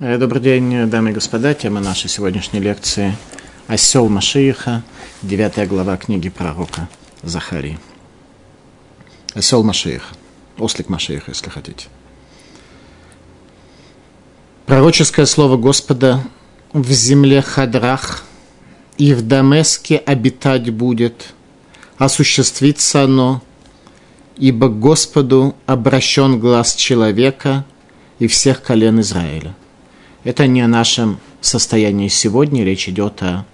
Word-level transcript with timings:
Э, 0.00 0.16
добрый 0.16 0.40
день, 0.40 0.88
дамы 0.88 1.10
и 1.10 1.12
господа. 1.12 1.54
Тема 1.54 1.80
нашей 1.80 2.08
сегодняшней 2.08 2.60
лекции– 2.60 3.16
«Осел 3.66 4.08
Машииха», 4.08 4.84
девятая 5.22 5.66
глава 5.66 5.96
книги 5.96 6.28
пророка 6.28 6.88
Захарии. 7.24 7.80
Осел 9.34 9.64
Машииха, 9.64 10.14
ослик 10.56 10.88
Машииха, 10.88 11.32
если 11.32 11.50
хотите. 11.50 11.88
Пророческое 14.66 15.26
слово 15.26 15.56
Господа 15.56 16.22
«В 16.72 16.92
земле 16.92 17.42
Хадрах 17.42 18.22
и 18.98 19.12
в 19.14 19.26
Дамеске 19.26 19.96
обитать 19.96 20.70
будет, 20.70 21.34
осуществится 21.96 23.02
оно, 23.02 23.42
ибо 24.36 24.68
Господу 24.68 25.56
обращен 25.66 26.38
глаз 26.38 26.76
человека 26.76 27.64
и 28.20 28.28
всех 28.28 28.62
колен 28.62 29.00
Израиля». 29.00 29.56
Это 30.28 30.46
не 30.46 30.60
о 30.60 30.68
нашем 30.68 31.20
состоянии 31.40 32.08
сегодня, 32.08 32.62
речь 32.62 32.86
идет 32.86 33.22
о 33.22 33.46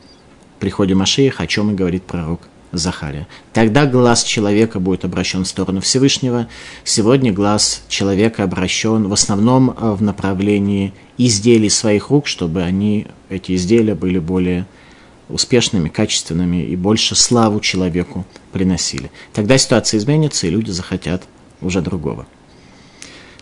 приходе 0.58 0.96
Машиих, 0.96 1.40
о 1.40 1.46
чем 1.46 1.70
и 1.70 1.74
говорит 1.74 2.02
пророк 2.02 2.40
Захария. 2.72 3.28
Тогда 3.52 3.86
глаз 3.86 4.24
человека 4.24 4.80
будет 4.80 5.04
обращен 5.04 5.44
в 5.44 5.46
сторону 5.46 5.80
Всевышнего. 5.80 6.48
Сегодня 6.82 7.32
глаз 7.32 7.84
человека 7.88 8.42
обращен 8.42 9.06
в 9.06 9.12
основном 9.12 9.70
э, 9.70 9.92
в 9.92 10.02
направлении 10.02 10.92
изделий 11.16 11.70
своих 11.70 12.10
рук, 12.10 12.26
чтобы 12.26 12.62
они, 12.62 13.06
эти 13.28 13.54
изделия 13.54 13.94
были 13.94 14.18
более 14.18 14.66
успешными, 15.28 15.88
качественными 15.88 16.64
и 16.64 16.74
больше 16.74 17.14
славу 17.14 17.60
человеку 17.60 18.26
приносили. 18.50 19.12
Тогда 19.32 19.58
ситуация 19.58 19.98
изменится, 19.98 20.48
и 20.48 20.50
люди 20.50 20.72
захотят 20.72 21.22
уже 21.60 21.82
другого. 21.82 22.26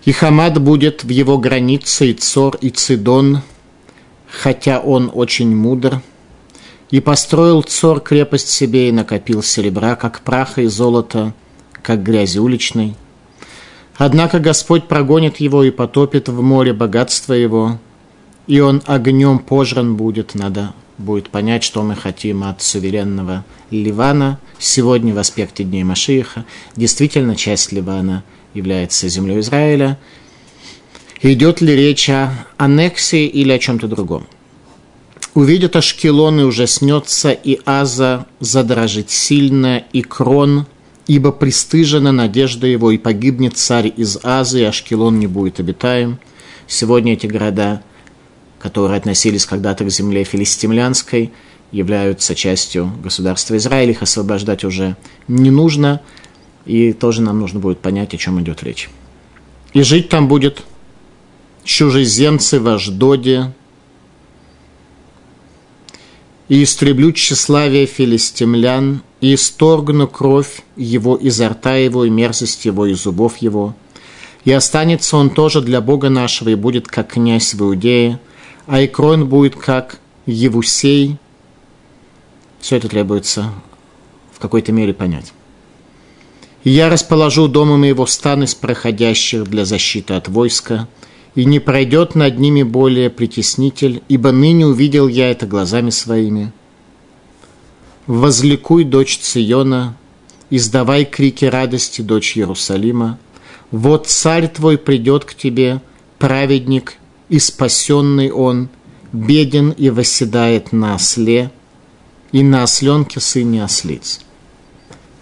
И 0.05 0.11
Хамад 0.11 0.61
будет 0.61 1.05
в 1.05 1.09
его 1.11 1.39
границе, 1.39 2.11
и 2.11 2.15
Цор, 2.15 2.57
и 2.61 2.71
Цидон, 2.71 3.43
хотя 4.29 4.81
он 4.81 5.11
очень 5.15 5.55
мудр. 5.55 6.03
И 6.91 7.01
построил 7.01 7.63
Цор 7.63 8.01
крепость 8.01 8.51
себе 8.51 8.89
и 8.89 8.93
накопил 8.93 9.43
серебра, 9.43 9.95
как 9.95 10.21
праха 10.23 10.63
и 10.63 10.67
золота, 10.67 11.33
как 11.83 12.03
грязи 12.03 12.39
уличной. 12.39 12.97
Однако 13.97 14.41
Господь 14.41 14.89
прогонит 14.89 15.39
его 15.39 15.63
и 15.63 15.71
потопит 15.71 16.29
в 16.29 16.43
море 16.43 16.73
богатство 16.73 17.33
его, 17.33 17.79
и 18.49 18.59
он 18.59 18.83
огнем 18.87 19.39
пожран 19.39 19.97
будет. 19.97 20.35
Надо 20.35 20.75
будет 20.99 21.31
понять, 21.31 21.63
что 21.63 21.83
мы 21.83 21.95
хотим 21.95 22.43
от 22.43 22.61
суверенного 22.61 23.45
Ливана. 23.71 24.41
Сегодня 24.59 25.15
в 25.15 25.19
аспекте 25.19 25.63
Дней 25.63 25.85
Машииха 25.85 26.45
действительно 26.75 27.37
часть 27.37 27.71
Ливана– 27.71 28.25
является 28.55 29.09
землей 29.09 29.41
Израиля. 29.41 29.99
Идет 31.21 31.61
ли 31.61 31.75
речь 31.75 32.11
о 32.11 32.47
аннексии 32.57 33.27
или 33.27 33.53
о 33.53 33.59
чем-то 33.59 33.87
другом? 33.87 34.27
Увидят 35.35 35.77
Ашкелон 35.77 36.41
и 36.41 36.43
ужаснется, 36.43 37.31
и 37.33 37.59
Аза 37.65 38.27
задрожит 38.41 39.11
сильно, 39.11 39.83
и 39.93 40.03
Крон, 40.03 40.67
ибо 41.07 41.33
пристыжена 41.33 42.13
надежда 42.13 42.67
его, 42.67 42.91
и 42.91 42.99
погибнет 42.99 43.57
царь 43.57 43.93
из 43.97 44.19
Азы, 44.23 44.61
и 44.61 44.65
Ашкелон 44.65 45.19
не 45.19 45.27
будет 45.27 45.59
обитаем. 45.59 46.19
Сегодня 46.67 47.15
эти 47.15 47.27
города, 47.27 47.83
которые 48.59 48.99
относились 48.99 49.47
когда-то 49.47 49.85
к 49.85 49.91
земле 49.91 50.25
филистимлянской, 50.25 51.33
являются 51.71 52.35
частью 52.35 52.93
государства 53.03 53.57
Израиля, 53.57 53.93
их 53.93 54.03
освобождать 54.03 54.65
уже 54.65 54.97
не 55.29 55.51
нужно– 55.51 56.03
и 56.65 56.93
тоже 56.93 57.23
нам 57.23 57.41
нужно 57.41 57.61
будет 57.61 57.81
понять, 57.81 58.15
о 58.15 58.19
чем 58.19 58.41
идет 58.41 58.63
речь. 58.63 58.91
И 59.73 59.83
жить 59.83 60.09
там 60.09 60.29
будет 60.29 60.63
чужеземцы 61.65 62.61
в 62.61 62.69
Аждоде, 62.69 63.53
и 66.49 66.65
истреблю 66.65 67.13
тщеславие 67.13 67.87
филистимлян, 67.87 69.03
и 69.21 69.35
исторгну 69.35 70.07
кровь 70.07 70.63
его 70.77 71.17
изо 71.17 71.49
рта 71.49 71.77
его, 71.77 72.05
и 72.05 72.11
мерзость 72.11 72.65
его 72.67 72.87
из 72.87 73.03
зубов 73.03 73.39
его. 73.39 73.75
И 74.45 74.53
останется 74.53 75.17
он 75.17 75.31
тоже 75.31 75.63
для 75.63 75.81
Бога 75.81 76.11
нашего, 76.11 76.51
и 76.51 76.55
будет 76.55 76.89
как 76.89 77.13
князь 77.13 77.55
в 77.55 77.63
Иудее, 77.63 78.21
а 78.67 78.85
Икрон 78.85 79.29
будет 79.29 79.57
как 79.57 79.99
Евусей. 80.27 81.17
Все 82.61 82.77
это 82.77 82.89
требуется 82.89 83.53
в 84.33 84.39
какой-то 84.39 84.73
мере 84.73 84.93
понять. 84.93 85.33
И 86.65 86.71
я 86.71 86.89
расположу 86.89 87.49
дома 87.49 87.77
моего 87.77 88.07
стан 88.07 88.45
из 88.45 88.55
проходящих 88.55 89.49
для 89.49 89.65
защиты 89.65 90.15
от 90.15 90.29
войска, 90.29 90.89
и 91.35 91.45
не 91.45 91.61
пройдет 91.61 92.15
над 92.15 92.39
ними 92.39 92.63
более 92.63 93.11
притеснитель, 93.11 94.03
ибо 94.09 94.33
ныне 94.33 94.67
увидел 94.67 95.09
я 95.09 95.31
это 95.31 95.47
глазами 95.47 95.91
своими. 95.91 96.53
Возликуй, 98.07 98.85
дочь 98.85 99.19
Циона, 99.19 99.97
издавай 100.51 101.05
крики 101.05 101.47
радости, 101.47 102.03
дочь 102.03 102.37
Иерусалима. 102.37 103.19
Вот 103.71 104.09
царь 104.09 104.49
твой 104.49 104.77
придет 104.77 105.25
к 105.25 105.35
тебе, 105.35 105.81
праведник 106.19 106.95
и 107.31 107.39
спасенный 107.39 108.31
он, 108.31 108.69
беден 109.13 109.71
и 109.71 109.89
восседает 109.89 110.73
на 110.73 110.97
осле, 110.97 111.51
и 112.33 112.43
на 112.43 112.65
осленке 112.65 113.21
сыне 113.21 113.65
ослиц. 113.65 114.21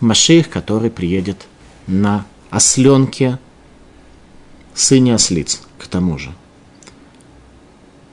Машех, 0.00 0.48
который 0.48 0.90
приедет 0.90 1.46
на 1.86 2.26
осленке, 2.50 3.38
сыне 4.74 5.14
ослиц, 5.14 5.60
к 5.78 5.86
тому 5.86 6.18
же. 6.18 6.32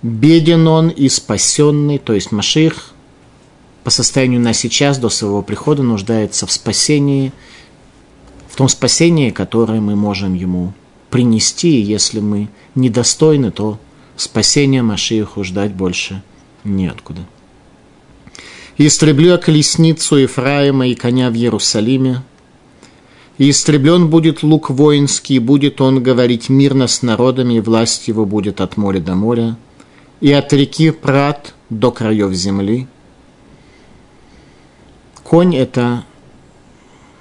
Беден 0.01 0.67
он 0.67 0.89
и 0.89 1.09
спасенный, 1.09 1.97
то 1.97 2.13
есть 2.13 2.31
Маших 2.31 2.91
по 3.83 3.89
состоянию 3.89 4.41
на 4.41 4.53
сейчас, 4.53 4.97
до 4.97 5.09
своего 5.09 5.41
прихода, 5.41 5.81
нуждается 5.81 6.45
в 6.45 6.51
спасении, 6.51 7.31
в 8.49 8.55
том 8.57 8.67
спасении, 8.67 9.29
которое 9.29 9.79
мы 9.79 9.95
можем 9.95 10.33
ему 10.33 10.73
принести, 11.09 11.79
и 11.79 11.85
если 11.85 12.19
мы 12.19 12.49
недостойны, 12.75 13.49
то 13.51 13.79
спасения 14.17 14.81
Машииху 14.81 15.43
ждать 15.43 15.73
больше 15.73 16.21
неоткуда. 16.63 17.21
И 18.77 18.87
истреблю 18.87 19.39
колесницу 19.39 20.17
Ефраима 20.17 20.87
и 20.87 20.95
коня 20.95 21.31
в 21.31 21.33
Иерусалиме. 21.33 22.23
И 23.37 23.49
истреблен 23.49 24.09
будет 24.09 24.43
лук 24.43 24.69
воинский, 24.69 25.39
будет 25.39 25.81
он 25.81 26.01
говорить 26.01 26.49
мирно 26.49 26.87
с 26.87 27.01
народами, 27.01 27.55
и 27.55 27.59
власть 27.59 28.07
его 28.07 28.25
будет 28.25 28.61
от 28.61 28.77
моря 28.77 28.99
до 28.99 29.15
моря, 29.15 29.57
и 30.21 30.31
от 30.31 30.51
реки 30.53 30.91
Прат 30.91 31.53
до 31.69 31.91
краев 31.91 32.33
земли. 32.33 32.87
Конь– 35.23 35.55
это 35.57 36.03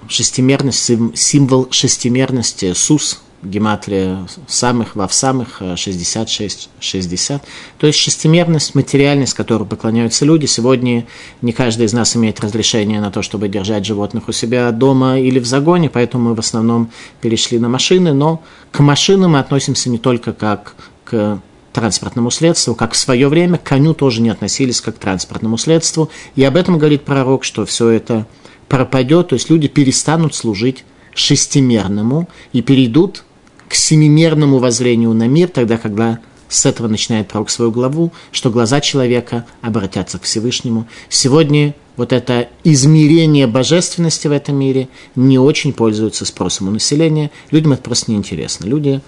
шестимерность, 0.09 0.91
символ 1.15 1.69
шестимерности, 1.71 2.73
сус– 2.73 3.21
гематрия 3.43 4.27
самых 4.47 4.97
во 4.97 5.07
в 5.07 5.15
самых 5.15 5.63
66, 5.77 6.69
э, 6.79 6.83
60. 6.83 7.43
То 7.79 7.87
есть 7.87 7.99
шестимерность, 7.99 8.75
материальность, 8.75 9.35
которой 9.35 9.67
поклоняются 9.67 10.25
люди. 10.25 10.47
Сегодня 10.47 11.07
не 11.43 11.53
каждый 11.53 11.87
из 11.87 11.93
нас 11.93 12.17
имеет 12.17 12.41
разрешение 12.41 13.01
на 13.01 13.11
то, 13.11 13.23
чтобы 13.23 13.49
держать 13.49 13.85
животных 13.85 14.29
у 14.29 14.33
себя 14.33 14.71
дома 14.73 15.19
или 15.19 15.39
в 15.39 15.47
загоне, 15.47 15.91
поэтому 15.91 16.31
мы 16.31 16.35
в 16.35 16.41
основном 16.41 16.91
перешли 17.21 17.59
на 17.59 17.69
машины, 17.69 18.13
но 18.13 18.43
к 18.73 18.81
машинам 18.81 19.33
мы 19.33 19.39
относимся 19.39 19.91
не 19.91 19.99
только 19.99 20.33
как 20.33 20.75
к 21.05 21.41
транспортному 21.73 22.31
средству, 22.31 22.75
как 22.75 22.95
в 22.95 22.97
свое 22.97 23.29
время 23.29 23.59
к 23.59 23.63
коню 23.63 23.93
тоже 23.93 24.23
не 24.23 24.31
относились 24.31 24.81
как 24.81 24.97
к 24.97 24.99
транспортному 24.99 25.59
средству. 25.59 26.11
И 26.35 26.43
об 26.43 26.57
этом 26.57 26.79
говорит 26.79 27.05
пророк, 27.05 27.45
что 27.45 27.67
все 27.67 27.91
это 27.91 28.27
пропадет, 28.69 29.29
то 29.29 29.35
есть 29.35 29.51
люди 29.51 29.69
перестанут 29.69 30.35
служить 30.35 30.85
шестимерному 31.15 32.29
и 32.53 32.63
перейдут 32.63 33.25
к 33.69 33.75
семимерному 33.75 34.59
воззрению 34.59 35.13
на 35.13 35.27
мир, 35.27 35.49
тогда, 35.49 35.77
когда 35.77 36.21
с 36.49 36.67
этого 36.67 36.89
начинает 36.89 37.29
пророк 37.29 37.51
свою 37.51 37.71
главу, 37.71 38.13
что 38.31 38.51
глаза 38.51 38.81
человека 38.81 39.47
обратятся 39.63 40.19
к 40.19 40.23
Всевышнему. 40.23 40.87
Сегодня 41.09 41.75
вот 41.97 42.13
это 42.13 42.49
измерение 42.63 43.47
божественности 43.47 44.29
в 44.29 44.33
этом 44.33 44.57
мире 44.57 44.89
не 45.17 45.39
очень 45.39 45.73
пользуется 45.73 46.25
спросом 46.25 46.69
у 46.69 46.71
населения. 46.71 47.31
Людям 47.51 47.73
это 47.73 47.83
просто 47.83 48.13
неинтересно. 48.13 48.67
Люди 48.67 49.01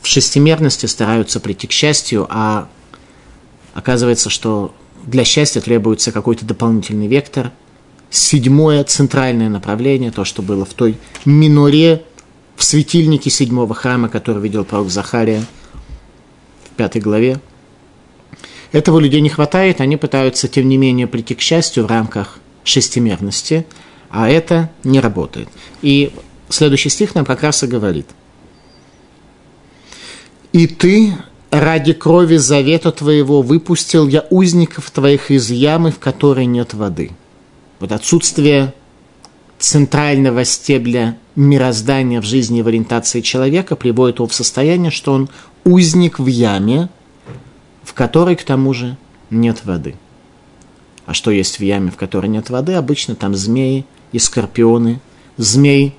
в 0.00 0.06
шестимерности 0.06 0.86
стараются 0.86 1.40
прийти 1.40 1.66
к 1.66 1.72
счастью, 1.72 2.26
а 2.30 2.68
оказывается, 3.74 4.30
что 4.30 4.74
для 5.04 5.24
счастья 5.24 5.60
требуется 5.60 6.12
какой-то 6.12 6.46
дополнительный 6.46 7.08
вектор. 7.08 7.52
Седьмое 8.10 8.84
центральное 8.84 9.48
направление, 9.48 10.12
то, 10.12 10.24
что 10.24 10.40
было 10.40 10.64
в 10.64 10.72
той 10.72 10.96
миноре 11.24 12.04
в 12.56 12.64
светильнике 12.64 13.30
седьмого 13.30 13.74
храма, 13.74 14.08
который 14.08 14.42
видел 14.42 14.64
пророк 14.64 14.90
Захария 14.90 15.44
в 16.64 16.76
пятой 16.76 17.00
главе. 17.00 17.40
Этого 18.72 18.98
людей 18.98 19.20
не 19.20 19.28
хватает, 19.28 19.80
они 19.80 19.96
пытаются, 19.96 20.48
тем 20.48 20.68
не 20.68 20.76
менее, 20.76 21.06
прийти 21.06 21.34
к 21.34 21.40
счастью 21.40 21.84
в 21.84 21.86
рамках 21.86 22.38
шестимерности, 22.64 23.66
а 24.10 24.28
это 24.28 24.70
не 24.82 25.00
работает. 25.00 25.48
И 25.82 26.12
следующий 26.48 26.88
стих 26.88 27.14
нам 27.14 27.24
как 27.24 27.42
раз 27.42 27.62
и 27.62 27.66
говорит. 27.66 28.06
«И 30.52 30.66
ты 30.66 31.14
ради 31.50 31.92
крови 31.92 32.36
завета 32.36 32.90
твоего 32.90 33.42
выпустил 33.42 34.08
я 34.08 34.26
узников 34.30 34.90
твоих 34.90 35.30
из 35.30 35.50
ямы, 35.50 35.90
в 35.90 35.98
которой 35.98 36.46
нет 36.46 36.74
воды. 36.74 37.12
Вот 37.80 37.92
отсутствие 37.92 38.74
центрального 39.58 40.44
стебля 40.44 41.16
мироздания 41.36 42.20
в 42.20 42.24
жизни 42.24 42.60
и 42.60 42.62
в 42.62 42.68
ориентации 42.68 43.20
человека 43.20 43.76
приводит 43.76 44.16
его 44.16 44.26
в 44.26 44.34
состояние, 44.34 44.90
что 44.90 45.12
он 45.12 45.28
узник 45.64 46.18
в 46.18 46.26
яме, 46.26 46.88
в 47.82 47.92
которой, 47.94 48.36
к 48.36 48.44
тому 48.44 48.72
же, 48.72 48.96
нет 49.30 49.64
воды. 49.64 49.96
А 51.06 51.14
что 51.14 51.30
есть 51.30 51.58
в 51.58 51.62
яме, 51.62 51.90
в 51.90 51.96
которой 51.96 52.28
нет 52.28 52.50
воды? 52.50 52.74
Обычно 52.74 53.14
там 53.14 53.34
змеи 53.34 53.84
и 54.12 54.18
скорпионы. 54.18 55.00
Змей 55.36 55.94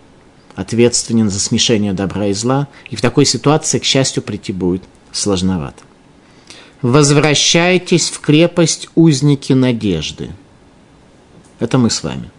ответственен 0.56 1.30
за 1.30 1.40
смешение 1.40 1.94
добра 1.94 2.28
и 2.28 2.34
зла, 2.34 2.68
и 2.90 2.96
в 2.96 3.02
такой 3.02 3.26
ситуации, 3.26 3.80
к 3.80 3.84
счастью, 3.84 4.24
прийти 4.24 4.54
будет 4.54 4.84
сложновато. 5.12 5.84
Возвращайтесь 6.82 8.10
в 8.10 8.20
крепость 8.20 8.90
узники 8.96 9.54
надежды. 9.54 10.32
Это 11.60 11.78
мы 11.78 11.90
с 11.90 12.04
вами. 12.04 12.32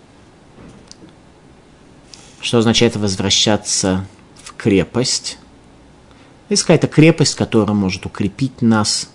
Что 2.47 2.59
означает 2.59 2.95
возвращаться 2.95 4.07
в 4.45 4.55
крепость? 4.55 5.37
Есть 6.49 6.63
какая-то 6.63 6.87
крепость, 6.87 7.35
которая 7.35 7.75
может 7.75 8.07
укрепить 8.07 8.63
нас. 8.63 9.11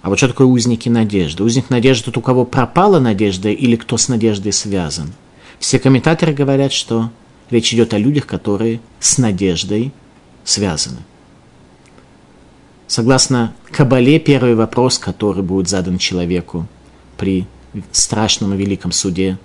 А 0.00 0.08
вот 0.08 0.16
что 0.16 0.28
такое 0.28 0.46
узники 0.46 0.88
надежды? 0.88 1.44
Узник 1.44 1.68
надежды– 1.68 2.04
тот, 2.06 2.16
у 2.16 2.22
кого 2.22 2.46
пропала 2.46 2.98
надежда 2.98 3.50
или 3.50 3.76
кто 3.76 3.98
с 3.98 4.08
надеждой 4.08 4.54
связан. 4.54 5.12
Все 5.58 5.78
комментаторы 5.78 6.32
говорят, 6.32 6.72
что 6.72 7.10
речь 7.50 7.74
идет 7.74 7.92
о 7.92 7.98
людях, 7.98 8.26
которые 8.26 8.80
с 9.00 9.18
надеждой 9.18 9.92
связаны. 10.42 11.00
Согласно 12.86 13.52
Кабале, 13.70 14.18
первый 14.18 14.54
вопрос, 14.54 14.98
который 14.98 15.42
будет 15.42 15.68
задан 15.68 15.98
человеку 15.98 16.66
при 17.18 17.46
страшном 17.92 18.54
и 18.54 18.56
великом 18.56 18.92
суде, 18.92 19.36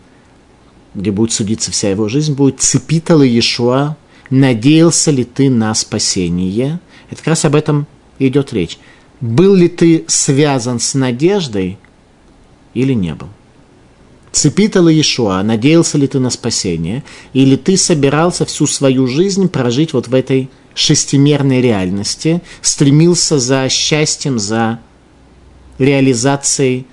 где 0.95 1.11
будет 1.11 1.31
судиться 1.31 1.71
вся 1.71 1.89
его 1.89 2.07
жизнь, 2.07 2.33
будет 2.33 2.61
«Цепитала 2.61 3.23
Иешуа, 3.23 3.97
надеялся 4.29 5.11
ли 5.11 5.23
ты 5.23 5.49
на 5.49 5.73
спасение?» 5.75 6.79
Это 7.09 7.17
как 7.17 7.27
раз 7.27 7.45
об 7.45 7.55
этом 7.55 7.87
идет 8.19 8.53
речь. 8.53 8.77
Был 9.21 9.55
ли 9.55 9.67
ты 9.67 10.05
связан 10.07 10.79
с 10.79 10.93
надеждой 10.93 11.77
или 12.73 12.93
не 12.93 13.13
был? 13.13 13.27
Цепитала 14.31 14.89
Иешуа, 14.89 15.41
надеялся 15.43 15.97
ли 15.97 16.07
ты 16.07 16.19
на 16.19 16.29
спасение, 16.29 17.03
или 17.33 17.55
ты 17.55 17.77
собирался 17.77 18.45
всю 18.45 18.67
свою 18.67 19.07
жизнь 19.07 19.47
прожить 19.47 19.93
вот 19.93 20.09
в 20.09 20.13
этой 20.13 20.49
шестимерной 20.73 21.61
реальности, 21.61 22.41
стремился 22.61 23.39
за 23.39 23.69
счастьем, 23.69 24.37
за 24.37 24.79
реализацией 25.77 26.85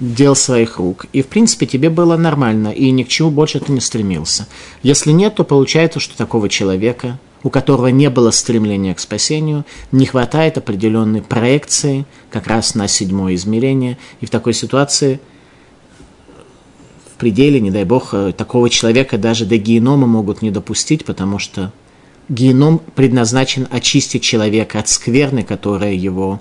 дел 0.00 0.34
своих 0.34 0.78
рук. 0.78 1.06
И, 1.12 1.22
в 1.22 1.26
принципе, 1.26 1.66
тебе 1.66 1.90
было 1.90 2.16
нормально, 2.16 2.68
и 2.68 2.90
ни 2.90 3.02
к 3.02 3.08
чему 3.08 3.30
больше 3.30 3.60
ты 3.60 3.70
не 3.70 3.80
стремился. 3.80 4.48
Если 4.82 5.12
нет, 5.12 5.36
то 5.36 5.44
получается, 5.44 6.00
что 6.00 6.16
такого 6.16 6.48
человека, 6.48 7.18
у 7.42 7.50
которого 7.50 7.88
не 7.88 8.10
было 8.10 8.30
стремления 8.30 8.94
к 8.94 9.00
спасению, 9.00 9.64
не 9.92 10.06
хватает 10.06 10.58
определенной 10.58 11.22
проекции 11.22 12.06
как 12.30 12.46
раз 12.46 12.74
на 12.74 12.88
седьмое 12.88 13.34
измерение. 13.34 13.98
И 14.20 14.26
в 14.26 14.30
такой 14.30 14.54
ситуации 14.54 15.20
в 17.14 17.18
пределе, 17.18 17.60
не 17.60 17.70
дай 17.70 17.84
бог, 17.84 18.14
такого 18.36 18.70
человека 18.70 19.18
даже 19.18 19.44
до 19.44 19.58
генома 19.58 20.06
могут 20.06 20.40
не 20.40 20.50
допустить, 20.50 21.04
потому 21.04 21.38
что 21.38 21.72
геном 22.30 22.80
предназначен 22.94 23.68
очистить 23.70 24.22
человека 24.22 24.78
от 24.78 24.88
скверны, 24.88 25.42
которая 25.42 25.92
его 25.92 26.40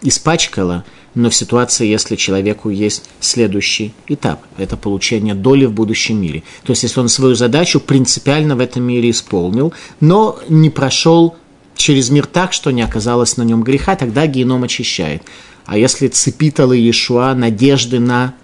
испачкала, 0.00 0.84
но 1.16 1.30
в 1.30 1.34
ситуации, 1.34 1.86
если 1.86 2.14
человеку 2.14 2.70
есть 2.70 3.02
следующий 3.18 3.92
этап, 4.06 4.40
это 4.56 4.76
получение 4.76 5.34
доли 5.34 5.64
в 5.64 5.72
будущем 5.72 6.20
мире. 6.20 6.44
То 6.62 6.70
есть, 6.70 6.84
если 6.84 7.00
он 7.00 7.08
свою 7.08 7.34
задачу 7.34 7.80
принципиально 7.80 8.54
в 8.54 8.60
этом 8.60 8.84
мире 8.84 9.10
исполнил, 9.10 9.72
но 9.98 10.38
не 10.48 10.70
прошел 10.70 11.34
через 11.74 12.10
мир 12.10 12.26
так, 12.26 12.52
что 12.52 12.70
не 12.70 12.82
оказалось 12.82 13.36
на 13.36 13.42
нем 13.42 13.64
греха, 13.64 13.96
тогда 13.96 14.28
геном 14.28 14.62
очищает. 14.62 15.22
А 15.64 15.76
если 15.76 16.06
цепитала 16.06 16.72
Иешуа 16.72 17.34
надежды 17.34 17.98
на 17.98 18.34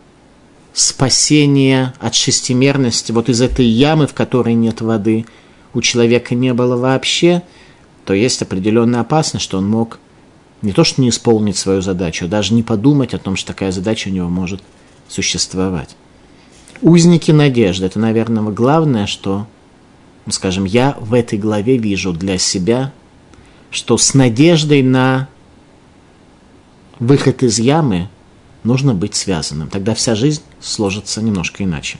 спасение 0.72 1.94
от 2.00 2.16
шестимерности, 2.16 3.12
вот 3.12 3.28
из 3.28 3.40
этой 3.40 3.66
ямы, 3.66 4.08
в 4.08 4.14
которой 4.14 4.54
нет 4.54 4.80
воды– 4.80 5.24
у 5.74 5.80
человека 5.80 6.34
не 6.34 6.52
было 6.52 6.76
вообще, 6.76 7.42
то 8.04 8.14
есть 8.14 8.42
определенная 8.42 9.00
опасность, 9.00 9.44
что 9.44 9.58
он 9.58 9.68
мог 9.68 9.98
не 10.62 10.72
то 10.72 10.84
что 10.84 11.00
не 11.02 11.08
исполнить 11.08 11.56
свою 11.56 11.82
задачу, 11.82 12.24
а 12.24 12.28
даже 12.28 12.54
не 12.54 12.62
подумать 12.62 13.14
о 13.14 13.18
том, 13.18 13.36
что 13.36 13.48
такая 13.48 13.72
задача 13.72 14.08
у 14.08 14.12
него 14.12 14.28
может 14.28 14.62
существовать. 15.08 15.96
Узники 16.80 17.30
надежды– 17.30 17.86
это, 17.86 17.98
наверное, 17.98 18.42
главное, 18.44 19.06
что, 19.06 19.46
ну, 20.26 20.32
скажем, 20.32 20.64
я 20.64 20.96
в 21.00 21.14
этой 21.14 21.38
главе 21.38 21.76
вижу 21.76 22.12
для 22.12 22.38
себя, 22.38 22.92
что 23.70 23.98
с 23.98 24.14
надеждой 24.14 24.82
на 24.82 25.28
выход 26.98 27.42
из 27.42 27.58
ямы 27.58 28.08
нужно 28.64 28.94
быть 28.94 29.14
связанным. 29.14 29.68
Тогда 29.68 29.94
вся 29.94 30.14
жизнь 30.14 30.42
сложится 30.60 31.22
немножко 31.22 31.64
иначе. 31.64 31.98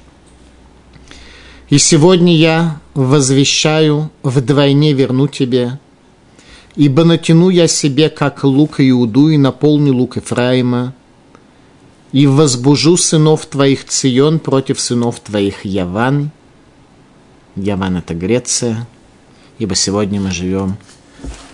И 1.70 1.78
сегодня 1.78 2.36
я 2.36 2.80
возвещаю 2.94 4.10
вдвойне 4.22 4.92
верну 4.92 5.26
тебе, 5.26 5.78
ибо 6.76 7.04
натяну 7.04 7.48
я 7.48 7.69
себе, 7.69 8.08
как 8.08 8.44
лук 8.44 8.80
Иуду, 8.80 9.28
и 9.28 9.36
наполню 9.36 9.94
лук 9.94 10.16
Ефраима, 10.16 10.94
и 12.12 12.26
возбужу 12.26 12.96
сынов 12.96 13.46
твоих 13.46 13.86
Цион 13.86 14.38
против 14.38 14.80
сынов 14.80 15.20
твоих 15.20 15.64
Яван. 15.64 16.30
Яван– 17.56 17.96
это 17.98 18.14
Греция, 18.14 18.86
ибо 19.58 19.74
сегодня 19.74 20.20
мы 20.20 20.30
живем 20.30 20.76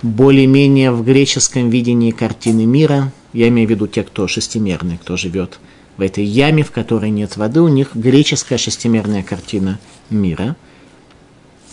более-менее 0.02 0.92
в 0.92 1.04
греческом 1.04 1.70
видении 1.70 2.10
картины 2.10 2.66
мира. 2.66 3.12
Я 3.32 3.48
имею 3.48 3.68
в 3.68 3.70
виду 3.70 3.86
те, 3.86 4.02
кто 4.02 4.26
шестимерный, 4.26 4.98
кто 4.98 5.16
живет 5.16 5.58
в 5.96 6.00
этой 6.00 6.24
яме, 6.24 6.62
в 6.62 6.70
которой 6.70 7.10
нет 7.10 7.36
воды, 7.36 7.60
у 7.60 7.68
них 7.68 7.90
греческая 7.94 8.58
шестимерная 8.58 9.22
картина 9.22 9.78
мира. 10.10 10.56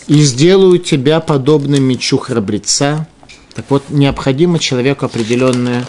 «И 0.08 0.20
сделаю 0.20 0.78
тебя 0.78 1.20
подобным 1.20 1.82
мечу 1.82 2.18
храбреца». 2.18 3.08
Так 3.56 3.64
вот, 3.70 3.84
необходимо 3.88 4.58
человеку 4.58 5.06
определенное 5.06 5.86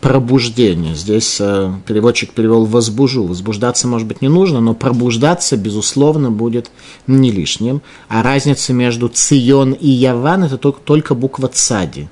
пробуждение. 0.00 0.94
Здесь 0.94 1.36
э, 1.38 1.70
переводчик 1.86 2.32
перевел 2.32 2.64
«возбужу». 2.64 3.26
Возбуждаться, 3.26 3.86
может 3.86 4.08
быть, 4.08 4.22
не 4.22 4.28
нужно, 4.28 4.60
но 4.60 4.74
пробуждаться, 4.74 5.58
безусловно, 5.58 6.30
будет 6.30 6.70
не 7.06 7.30
лишним. 7.30 7.82
А 8.08 8.22
разница 8.22 8.72
между 8.72 9.10
Цион 9.10 9.74
и 9.74 9.86
Яван– 9.86 10.44
это 10.44 10.56
только, 10.56 10.80
только 10.80 11.14
буква 11.14 11.48
«цади». 11.48 12.08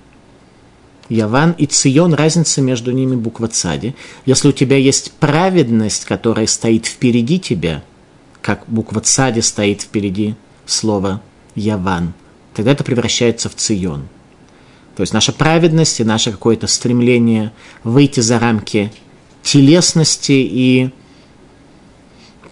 Яван 1.09 1.53
и 1.53 1.67
Цион, 1.67 2.13
разница 2.13 2.61
между 2.61 2.93
ними 2.93 3.17
буква 3.17 3.49
Цади. 3.49 3.97
Если 4.27 4.49
у 4.49 4.53
тебя 4.53 4.77
есть 4.77 5.13
праведность, 5.13 6.05
которая 6.05 6.47
стоит 6.47 6.87
впереди 6.87 7.41
тебя, 7.41 7.83
как 8.43 8.65
буква 8.69 9.01
Цади 9.01 9.41
стоит 9.41 9.81
впереди 9.81 10.37
слова 10.67 11.23
Яван, 11.57 12.13
тогда 12.55 12.73
это 12.73 12.85
превращается 12.85 13.49
в 13.49 13.57
Цион. 13.57 14.07
То 15.01 15.05
есть 15.05 15.15
наша 15.15 15.33
праведность 15.33 15.99
и 15.99 16.05
наше 16.05 16.31
какое-то 16.31 16.67
стремление 16.67 17.53
выйти 17.85 18.21
за 18.21 18.39
рамки 18.39 18.93
телесности 19.43 20.33
и 20.33 20.91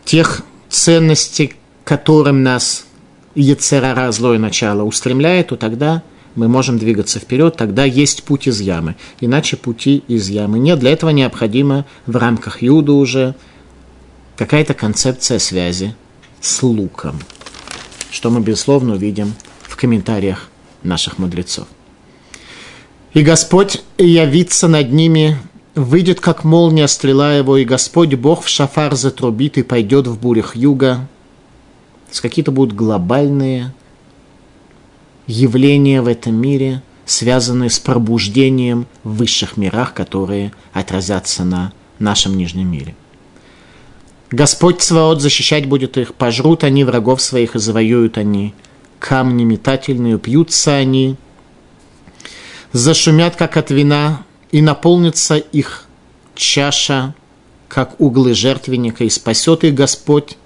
тех 0.07 0.41
ценностей, 0.71 1.53
которым 1.85 2.43
нас 2.43 2.87
Ецерара, 3.35 4.11
злое 4.13 4.39
начало, 4.39 4.85
устремляет, 4.85 5.49
то 5.49 5.57
тогда– 5.57 6.03
мы 6.35 6.49
можем 6.49 6.79
двигаться 6.79 7.19
вперед, 7.19 7.57
тогда 7.57 7.85
есть 7.85 8.23
путь 8.23 8.47
из 8.47 8.61
ямы. 8.63 8.97
Иначе 9.21 9.59
пути 9.59 10.03
из 10.09 10.31
ямы 10.31 10.59
нет. 10.59 10.79
Для 10.79 10.93
этого 10.93 11.11
необходимо 11.11 11.85
в 12.07 12.17
рамках 12.17 12.63
Юда 12.63 12.93
уже 12.93 13.35
какая-то 14.37 14.73
концепция 14.73 15.39
связи 15.39 15.95
с 16.41 16.63
луком, 16.63 17.19
что 18.11 18.31
мы, 18.31 18.41
безусловно, 18.41 18.95
увидим 18.95 19.35
в 19.65 19.77
комментариях 19.77 20.49
наших 20.83 21.19
мудрецов. 21.19 21.69
«И 23.15 23.23
Господь 23.23 23.83
явится 23.97 24.69
над 24.69 24.93
ними, 24.93 25.37
выйдет, 25.75 26.21
как 26.21 26.45
молния 26.45 26.89
стрела 26.89 27.35
его, 27.35 27.57
и 27.57 27.65
Господь 27.65 28.15
Бог 28.15 28.43
в 28.43 28.49
шафар 28.49 28.95
затрубит 28.95 29.59
и 29.59 29.63
пойдет 29.63 30.07
в 30.07 30.19
бурях 30.19 30.57
юга». 30.57 31.09
Есть 32.09 32.21
какие-то 32.21 32.53
будут 32.53 32.75
глобальные 32.75 33.73
явления 35.27 36.01
в 36.01 36.09
этом 36.09 36.35
мире, 36.35 36.83
связанные 37.05 37.71
с 37.71 37.79
пробуждением 37.79 38.87
в 39.05 39.17
высших 39.17 39.57
мирах, 39.57 39.95
которые 39.95 40.53
отразятся 40.73 41.45
на 41.45 41.73
нашем 41.99 42.37
нижнем 42.37 42.71
мире. 42.71 42.95
Господь 44.31 44.83
Цваот 44.83 45.23
защищать 45.23 45.67
будет 45.67 45.97
их, 45.97 46.15
пожрут 46.15 46.65
они 46.65 46.85
врагов 46.85 47.23
своих 47.23 47.57
и 47.57 47.59
завоюют 47.59 48.19
они 48.19 48.55
камни 48.99 49.45
метательные, 49.45 50.19
пьются 50.19 50.75
они. 50.75 51.17
Зашумят, 52.73 53.37
как 53.37 53.57
от 53.57 53.71
вина, 53.71 54.25
и 54.51 54.63
наполнится 54.63 55.37
их 55.37 55.87
чаша, 56.35 57.15
как 57.69 58.01
углы 58.01 58.35
жертвенника, 58.35 59.05
и 59.05 59.11
спасет 59.11 59.65
их 59.65 59.75
Господь 59.75 60.37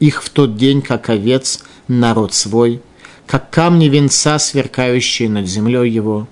их 0.00 0.22
в 0.22 0.30
тот 0.30 0.56
день, 0.56 0.82
как 0.82 1.08
овец, 1.08 1.62
народ 1.88 2.34
свой, 2.34 2.82
как 3.26 3.50
камни 3.50 3.88
венца, 3.88 4.38
сверкающие 4.38 5.28
над 5.28 5.46
землей 5.46 5.90
его. 5.90 6.28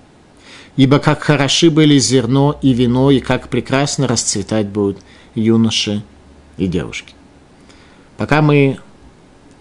Ибо 0.76 0.98
как 0.98 1.22
хороши 1.22 1.70
были 1.70 1.98
зерно 1.98 2.58
и 2.60 2.72
вино, 2.72 3.10
и 3.10 3.20
как 3.20 3.48
прекрасно 3.48 4.08
расцветать 4.08 4.66
будут 4.66 4.98
юноши 5.34 6.02
и 6.56 6.66
девушки. 6.66 7.14
Пока 8.16 8.42
мы 8.42 8.78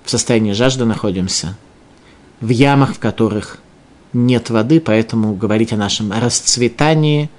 в 0.04 0.10
состоянии 0.10 0.54
жажды 0.54 0.86
находимся, 0.86 1.58
в 2.40 2.50
ямах, 2.50 2.96
в 2.96 3.00
которых 3.00 3.60
нет 4.14 4.50
воды, 4.50 4.80
поэтому 4.80 5.34
говорить 5.34 5.74
о 5.74 5.78
нашем 5.78 6.12
расцветании 6.12 7.30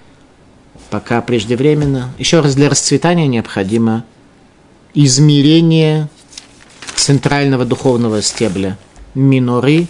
пока 0.91 1.21
преждевременно. 1.23 2.13
Еще 2.19 2.41
раз, 2.41 2.55
для 2.55 2.69
расцветания 2.69 3.27
необходимо 3.27 4.05
измерение 4.93 6.09
центрального 6.95 7.65
духовного 7.65 8.23
стебля 8.23 8.79
миноры 9.15 9.87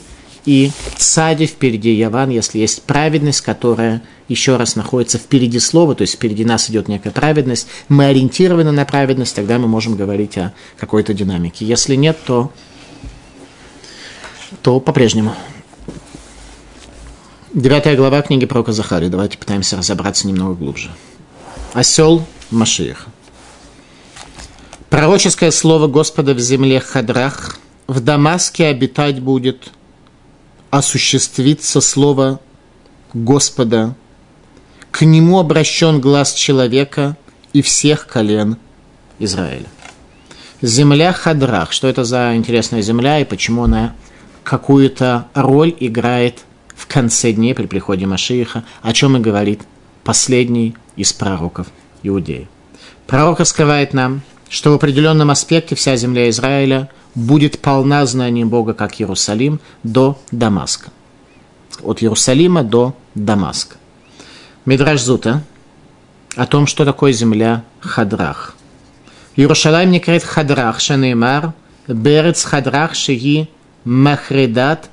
и 0.46 0.70
сади 0.98 1.46
впереди 1.46 1.92
Яван, 1.94 2.28
если 2.30 2.58
есть 2.58 2.82
праведность, 2.82 3.40
которая 3.40 4.02
еще 4.28 4.56
раз 4.56 4.76
находится 4.76 5.18
впереди 5.18 5.58
слова, 5.58 5.94
то 5.94 6.02
есть 6.02 6.14
впереди 6.14 6.44
нас 6.44 6.68
идет 6.70 6.88
некая 6.88 7.10
праведность, 7.10 7.66
мы 7.88 8.06
ориентированы 8.06 8.70
на 8.70 8.84
праведность, 8.84 9.34
тогда 9.34 9.58
мы 9.58 9.68
можем 9.68 9.96
говорить 9.96 10.36
о 10.36 10.52
какой-то 10.78 11.14
динамике. 11.14 11.64
Если 11.64 11.94
нет, 11.94 12.18
то, 12.26 12.52
то 14.62 14.80
по-прежнему. 14.80 15.34
Девятая 17.54 17.96
глава 17.96 18.20
книги 18.20 18.46
пророка 18.46 18.72
Захари. 18.72 19.06
Давайте 19.06 19.38
пытаемся 19.38 19.76
разобраться 19.76 20.26
немного 20.26 20.54
глубже. 20.54 20.90
Осел 21.72 22.26
Машиих. 22.50 23.06
Пророческое 24.90 25.52
слово 25.52 25.86
Господа 25.86 26.34
в 26.34 26.40
земле 26.40 26.80
Хадрах, 26.80 27.56
в 27.86 28.00
Дамаске 28.00 28.66
обитать 28.66 29.20
будет, 29.20 29.70
осуществится 30.70 31.80
слово 31.80 32.40
Господа. 33.12 33.94
К 34.90 35.02
нему 35.02 35.38
обращен 35.38 36.00
глаз 36.00 36.34
человека 36.34 37.16
и 37.52 37.62
всех 37.62 38.08
колен 38.08 38.56
Израиля. 39.20 39.68
Земля 40.60 41.12
Хадрах. 41.12 41.70
Что 41.70 41.86
это 41.86 42.02
за 42.02 42.34
интересная 42.34 42.82
земля 42.82 43.20
и 43.20 43.24
почему 43.24 43.62
она 43.62 43.94
какую-то 44.42 45.28
роль 45.34 45.72
играет 45.78 46.40
в 46.74 46.86
конце 46.86 47.32
дней 47.32 47.54
при 47.54 47.66
приходе 47.66 48.06
Машииха, 48.06 48.64
о 48.82 48.92
чем 48.92 49.16
и 49.16 49.20
говорит 49.20 49.62
последний 50.02 50.74
из 50.96 51.12
пророков 51.12 51.68
Иудеи. 52.02 52.48
Пророк 53.06 53.40
раскрывает 53.40 53.94
нам– 53.94 54.22
что 54.54 54.70
в 54.70 54.74
определенном 54.74 55.32
аспекте 55.32 55.74
вся 55.74 55.96
земля 55.96 56.30
Израиля 56.30 56.88
будет 57.16 57.58
полна 57.58 58.06
знанием 58.06 58.48
Бога, 58.48 58.72
как 58.72 59.00
Иерусалим, 59.00 59.58
до 59.82 60.16
Дамаска. 60.30 60.90
От 61.82 62.02
Иерусалима 62.02 62.62
до 62.62 62.94
Дамаска. 63.16 63.76
Мидраш 64.64 65.00
Зута 65.02 65.42
о 66.36 66.46
том, 66.46 66.68
что 66.68 66.84
такое 66.84 67.12
земля 67.12 67.64
Хадрах. 67.80 68.54
Иерусалим 69.34 69.90
не 69.90 69.98
говорит 69.98 70.22
Хадрах, 70.22 70.78
Шанеймар, 70.78 71.52
Берец 71.88 72.44
Хадрах, 72.44 72.94
Шиги, 72.94 73.50
Махредат, 73.84 74.88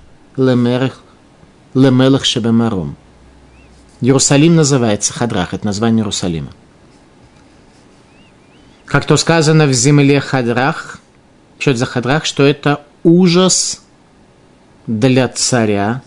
Лемелах 1.73 2.25
Шебемарум. 2.25 2.95
Иерусалим 4.01 4.55
называется 4.55 5.13
Хадрах, 5.13 5.53
это 5.53 5.65
название 5.65 6.01
Иерусалима. 6.01 6.51
Как 8.85 9.05
то 9.05 9.15
сказано 9.15 9.67
в 9.67 9.73
земле 9.73 10.19
Хадрах, 10.19 10.99
что 11.59 11.71
это 11.71 11.79
за 11.79 11.85
Хадрах, 11.85 12.25
что 12.25 12.43
это 12.43 12.83
ужас 13.03 13.83
для 14.85 15.27
царя 15.29 16.01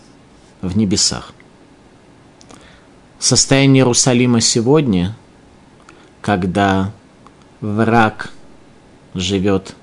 в 0.61 0.77
небесах. 0.77 1.33
Состояние 3.17 3.81
Иерусалима 3.81 4.41
сегодня, 4.41 5.15
когда 6.21 6.91
враг 7.61 8.29
живет 9.15 9.73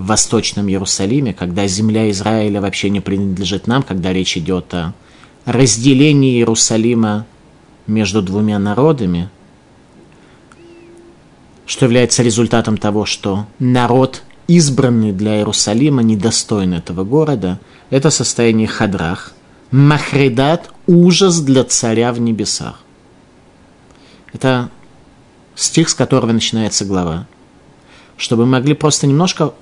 в 0.00 0.06
Восточном 0.06 0.68
Иерусалиме, 0.68 1.32
когда 1.32 1.66
земля 1.66 2.10
Израиля 2.10 2.60
вообще 2.60 2.90
не 2.90 3.00
принадлежит 3.00 3.66
нам, 3.66 3.82
когда 3.82 4.12
речь 4.12 4.36
идет 4.36 4.72
о 4.74 4.94
разделении 5.44 6.36
Иерусалима 6.36 7.26
между 7.86 8.22
двумя 8.22 8.58
народами– 8.58 9.28
что 11.70 11.84
является 11.84 12.24
результатом 12.24 12.76
того, 12.76 13.04
что 13.06 13.46
народ, 13.60 14.24
избранный 14.48 15.12
для 15.12 15.36
Иерусалима, 15.36 16.02
недостоин 16.02 16.74
этого 16.74 17.04
города, 17.04 17.60
это 17.90 18.10
состояние 18.10 18.66
хадрах, 18.66 19.34
махредат, 19.70 20.68
ужас 20.88 21.38
для 21.40 21.62
царя 21.62 22.12
в 22.12 22.18
небесах. 22.18 22.80
Это 24.32 24.68
стих, 25.54 25.90
с 25.90 25.94
которого 25.94 26.32
начинается 26.32 26.84
глава. 26.84 27.28
Чтобы 28.16 28.46
мы 28.46 28.52
могли 28.58 28.74
просто 28.74 29.06
немножко 29.06 29.54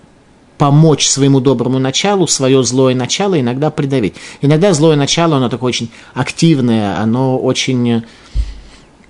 помочь 0.59 1.09
своему 1.09 1.41
доброму 1.41 1.79
началу, 1.79 2.27
свое 2.27 2.62
злое 2.65 2.95
начало 2.95 3.41
иногда 3.41 3.71
придавить. 3.71 4.17
Иногда 4.43 4.73
злое 4.75 4.97
начало, 4.97 5.37
оно 5.37 5.49
такое 5.49 5.69
очень 5.69 5.91
активное, 6.15 6.99
оно 7.00 7.38
очень 7.38 8.03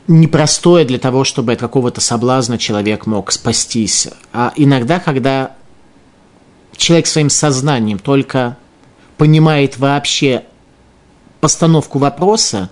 непростое 0.06 0.84
для 0.84 0.98
того, 0.98 1.24
чтобы 1.24 1.52
от 1.52 1.58
какого-то 1.58 2.00
соблазна 2.00 2.58
человек 2.58 3.06
мог 3.06 3.32
спастись. 3.32 4.08
А 4.32 4.52
иногда, 4.56 5.00
когда 5.00 5.56
человек 6.76 7.06
своим 7.06 7.30
сознанием 7.30 7.98
только 7.98 8.56
понимает 9.16 9.78
вообще 9.78 10.44
постановку 11.40 11.98
вопроса, 11.98 12.70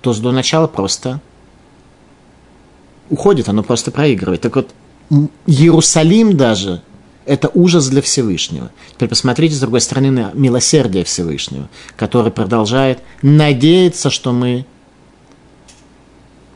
то 0.00 0.14
до 0.14 0.32
начала 0.32 0.66
просто 0.66 1.20
уходит, 3.10 3.48
оно 3.48 3.62
просто 3.62 3.90
проигрывает. 3.90 4.40
Так 4.40 4.56
вот, 4.56 4.70
Иерусалим 5.46 6.36
даже– 6.36 6.82
это 7.28 7.50
ужас 7.52 7.88
для 7.88 8.02
Всевышнего. 8.02 8.70
Теперь 8.94 9.08
посмотрите, 9.08 9.54
с 9.54 9.60
другой 9.60 9.80
стороны, 9.80 10.10
на 10.10 10.30
милосердие 10.32 11.04
Всевышнего, 11.04 11.68
который 11.96 12.32
продолжает 12.32 13.00
надеяться, 13.22 14.10
что 14.10 14.32
мы 14.32 14.64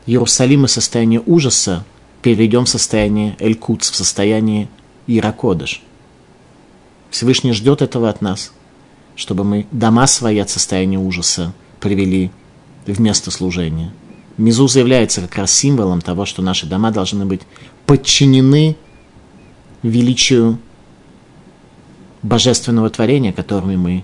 Иерусалим 0.05 0.65
из 0.65 0.71
состояния 0.71 1.21
ужаса 1.25 1.85
переведем 2.21 2.65
в 2.65 2.69
состояние 2.69 3.37
Эль-Куц, 3.39 3.91
в 3.91 3.95
состояние 3.95 4.67
Иракодыш. 5.07 5.81
Всевышний 7.11 7.53
ждет 7.53 7.81
этого 7.81 8.09
от 8.09 8.21
нас, 8.21 8.51
чтобы 9.15 9.43
мы 9.43 9.67
дома 9.71 10.07
свои 10.07 10.39
от 10.39 10.49
состояния 10.49 10.97
ужаса 10.97 11.53
привели 11.79 12.31
в 12.87 12.99
место 12.99 13.29
служения. 13.29 13.93
Мизуза 14.37 14.79
является 14.79 15.21
как 15.21 15.35
раз 15.35 15.53
символом 15.53 16.01
того, 16.01 16.25
что 16.25 16.41
наши 16.41 16.65
дома 16.65 16.89
должны 16.89 17.25
быть 17.25 17.41
подчинены 17.85 18.75
величию 19.83 20.57
божественного 22.21 22.89
творения, 22.89 23.33
которыми 23.33 23.75
мы 23.75 24.03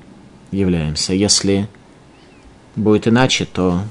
являемся. 0.51 1.13
Если 1.13 1.67
будет 2.75 3.07
иначе, 3.07 3.45
то, 3.45 3.81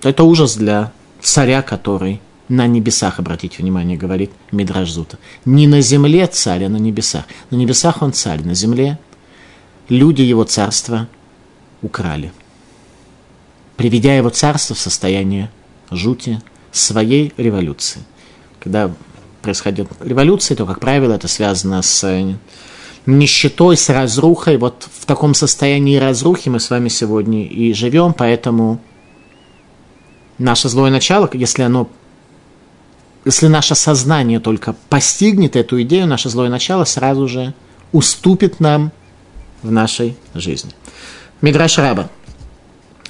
то 0.00 0.08
это 0.08 0.22
ужас 0.24 0.56
для 0.56 0.92
царя, 1.20 1.62
который 1.62 2.20
на 2.48 2.66
небесах, 2.66 3.18
обратите 3.18 3.62
внимание, 3.62 3.96
говорит 3.96 4.30
Мидраш 4.52 4.90
Зута. 4.90 5.18
Не 5.44 5.66
на 5.66 5.80
земле 5.80 6.26
царь, 6.26 6.64
а 6.64 6.68
на 6.68 6.76
небесах. 6.76 7.24
На 7.50 7.56
небесах 7.56 8.02
он 8.02 8.12
царь, 8.12 8.44
на 8.44 8.54
земле 8.54 8.98
люди 9.88 10.22
его 10.22 10.44
царства 10.44 11.08
украли, 11.82 12.32
приведя 13.76 14.16
его 14.16 14.30
царство 14.30 14.74
в 14.74 14.78
состояние 14.78 15.50
жути 15.90 16.40
своей 16.70 17.32
революции. 17.36 18.02
Когда 18.60 18.92
происходит 19.46 19.88
революция, 20.00 20.56
то, 20.56 20.66
как 20.66 20.80
правило, 20.80 21.12
это 21.12 21.28
связано 21.28 21.80
с 21.80 22.36
нищетой, 23.06 23.76
с 23.76 23.88
разрухой. 23.88 24.56
Вот 24.56 24.88
в 24.92 25.06
таком 25.06 25.34
состоянии 25.34 25.98
разрухи 25.98 26.48
мы 26.48 26.58
с 26.58 26.68
вами 26.68 26.88
сегодня 26.88 27.46
и 27.46 27.72
живем, 27.72 28.12
поэтому 28.12 28.80
наше 30.38 30.68
злое 30.68 30.90
начало, 30.90 31.30
если 31.32 31.62
оно 31.62 31.88
если 33.24 33.46
наше 33.46 33.76
сознание 33.76 34.40
только 34.40 34.74
постигнет 34.88 35.54
эту 35.54 35.80
идею, 35.82 36.08
наше 36.08 36.28
злое 36.28 36.48
начало 36.48 36.84
сразу 36.84 37.28
же 37.28 37.54
уступит 37.92 38.58
нам 38.58 38.90
в 39.62 39.70
нашей 39.70 40.16
жизни. 40.34 40.72
Мидраш 41.40 41.78
Раба. 41.78 42.08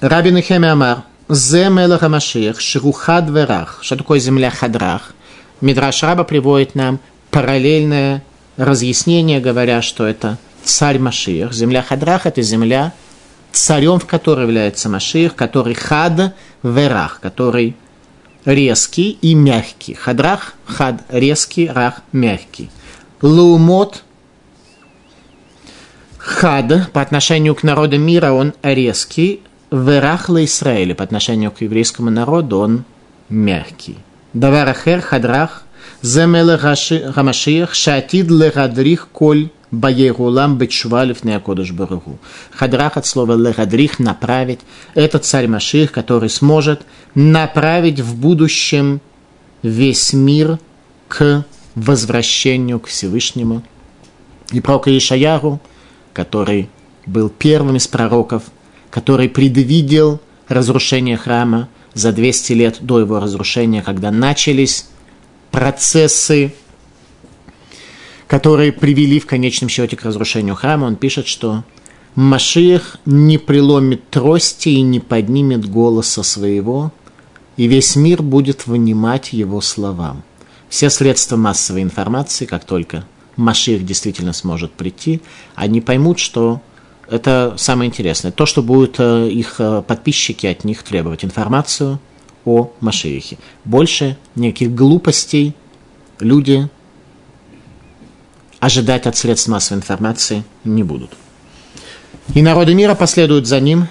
Раби 0.01 0.31
Нехеме 0.31 0.71
Амар. 0.71 1.05
Зе 1.29 1.71
Мелах 1.71 2.03
Амашиях, 2.03 2.61
Шрухад 2.61 3.29
Верах. 3.31 3.79
Что 3.83 3.97
такое 3.97 4.21
земля 4.21 4.51
Хадрах? 4.51 5.16
Мидраш 5.61 6.03
Раба 6.03 6.25
приводит 6.25 6.75
нам 6.75 7.01
параллельное 7.31 8.23
разъяснение, 8.57 9.41
говоря, 9.41 9.83
что 9.83 10.07
это 10.07 10.39
царь 10.65 10.99
Машиях. 10.99 11.53
Земля 11.53 11.83
Хадрах– 11.83 12.25
это 12.27 12.43
земля 12.43 12.93
царем 13.57 13.99
в 13.99 14.07
которой 14.07 14.43
является 14.43 14.89
Машиих, 14.89 15.35
который 15.35 15.75
хад 15.75 16.35
верах, 16.63 17.21
который 17.21 17.75
резкий 18.45 19.19
и 19.23 19.35
мягкий. 19.35 19.95
Хадрах, 19.95 20.55
хад 20.67 21.03
резкий, 21.09 21.69
рах 21.69 22.03
мягкий. 22.13 22.71
Лумот 23.23 24.05
хад 26.19 26.91
по 26.93 27.01
отношению 27.01 27.55
к 27.55 27.63
народу 27.63 27.99
мира 27.99 28.33
он 28.33 28.53
резкий, 28.63 29.41
верах 29.71 30.29
ла 30.29 30.45
Израиля 30.45 30.95
по 30.95 31.05
отношению 31.05 31.51
к 31.51 31.61
еврейскому 31.63 32.11
народу 32.11 32.59
он 32.59 32.85
мягкий. 33.29 33.97
Даварахер 34.37 35.01
хадрах 35.01 35.63
земеле 36.03 36.57
Рамашиях 37.15 37.75
шатид 37.75 38.31
легадрих 38.31 39.09
коль 39.11 39.49
Баегулам 39.71 40.59
Бетшвалев 40.59 41.25
Неакодыш 41.25 41.73
Барагу. 41.73 42.19
Хадрах 42.51 42.99
от 42.99 43.07
слова 43.07 43.33
легадрих 43.33 43.99
направить. 43.99 44.61
Это 44.95 45.19
царь 45.21 45.49
Маших, 45.49 45.91
который 45.91 46.29
сможет 46.29 46.83
направить 47.15 48.01
в 48.01 48.15
будущем 48.15 49.01
весь 49.63 50.13
мир 50.13 50.59
к 51.09 51.47
возвращению 51.75 52.79
к 52.79 52.89
Всевышнему. 52.89 53.63
И 54.53 54.61
пророк 54.61 54.89
Ишаяру, 54.89 55.61
который 56.13 56.69
был 57.07 57.31
первым 57.31 57.77
из 57.77 57.87
пророков, 57.87 58.43
который 58.91 59.31
предвидел 59.31 60.21
разрушение 60.47 61.17
храма 61.17 61.69
за 61.97 62.13
200 62.13 62.53
лет 62.53 62.77
до 62.81 63.01
его 63.01 63.19
разрушения, 63.21 63.83
когда 63.83 64.11
начались 64.11 64.87
процессы, 65.51 66.53
которые 68.29 68.71
привели 68.71 69.19
в 69.19 69.25
конечном 69.25 69.71
счете 69.71 69.97
к 69.97 70.03
разрушению 70.03 70.57
храма. 70.57 70.85
Он 70.85 70.97
пишет, 70.97 71.27
что 71.27 71.65
Машиах 72.15 72.99
не 73.07 73.39
приломит 73.39 74.11
трости 74.11 74.69
и 74.69 74.83
не 74.83 75.01
поднимет 75.01 75.71
голоса 75.71 76.23
своего, 76.23 76.93
и 77.57 77.67
весь 77.67 77.97
мир 77.97 78.23
будет 78.23 78.67
внимать 78.67 79.33
его 79.33 79.63
словам. 79.63 80.23
Все 80.69 80.91
средства 80.91 81.37
массовой 81.37 81.83
информации, 81.83 82.45
как 82.45 82.67
только 82.67 83.07
Машиах 83.37 83.85
действительно 83.85 84.35
сможет 84.35 84.73
прийти, 84.73 85.23
они 85.55 85.81
поймут, 85.81 86.19
что 86.19 86.61
это 87.09 87.55
самое 87.57 87.89
интересное. 87.89 88.33
То, 88.33 88.47
что 88.47 88.63
будут 88.63 88.97
э, 88.99 89.29
их 89.29 89.57
э, 89.59 89.83
подписчики 89.87 90.47
от 90.47 90.65
них 90.65 90.83
требовать 90.83 91.25
информацию 91.25 92.01
о 92.45 92.73
Машиихе. 92.81 93.39
Больше 93.65 94.17
никаких 94.35 94.75
глупостей 94.75 95.55
люди 96.19 96.69
ожидать 98.59 99.07
от 99.07 99.17
средств 99.17 99.49
массовой 99.49 99.79
информации 99.79 100.45
не 100.65 100.83
будут. 100.83 101.11
И 102.35 102.43
народы 102.43 102.75
мира 102.75 102.95
последуют 102.95 103.47
за 103.47 103.61
ним, 103.61 103.87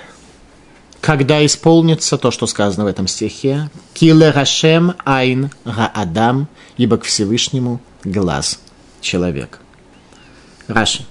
когда 1.00 1.46
исполнится 1.46 2.18
то, 2.18 2.32
что 2.32 2.48
сказано 2.48 2.84
в 2.84 2.88
этом 2.88 3.08
стихе. 3.08 3.70
Киле 3.94 4.32
Рашем 4.32 4.96
Айн 5.06 5.52
Гаадам, 5.64 6.48
ибо 6.78 6.98
к 6.98 7.04
Всевышнему 7.04 7.80
глаз 8.04 8.60
человек. 9.02 9.60
Раши. 10.68 11.06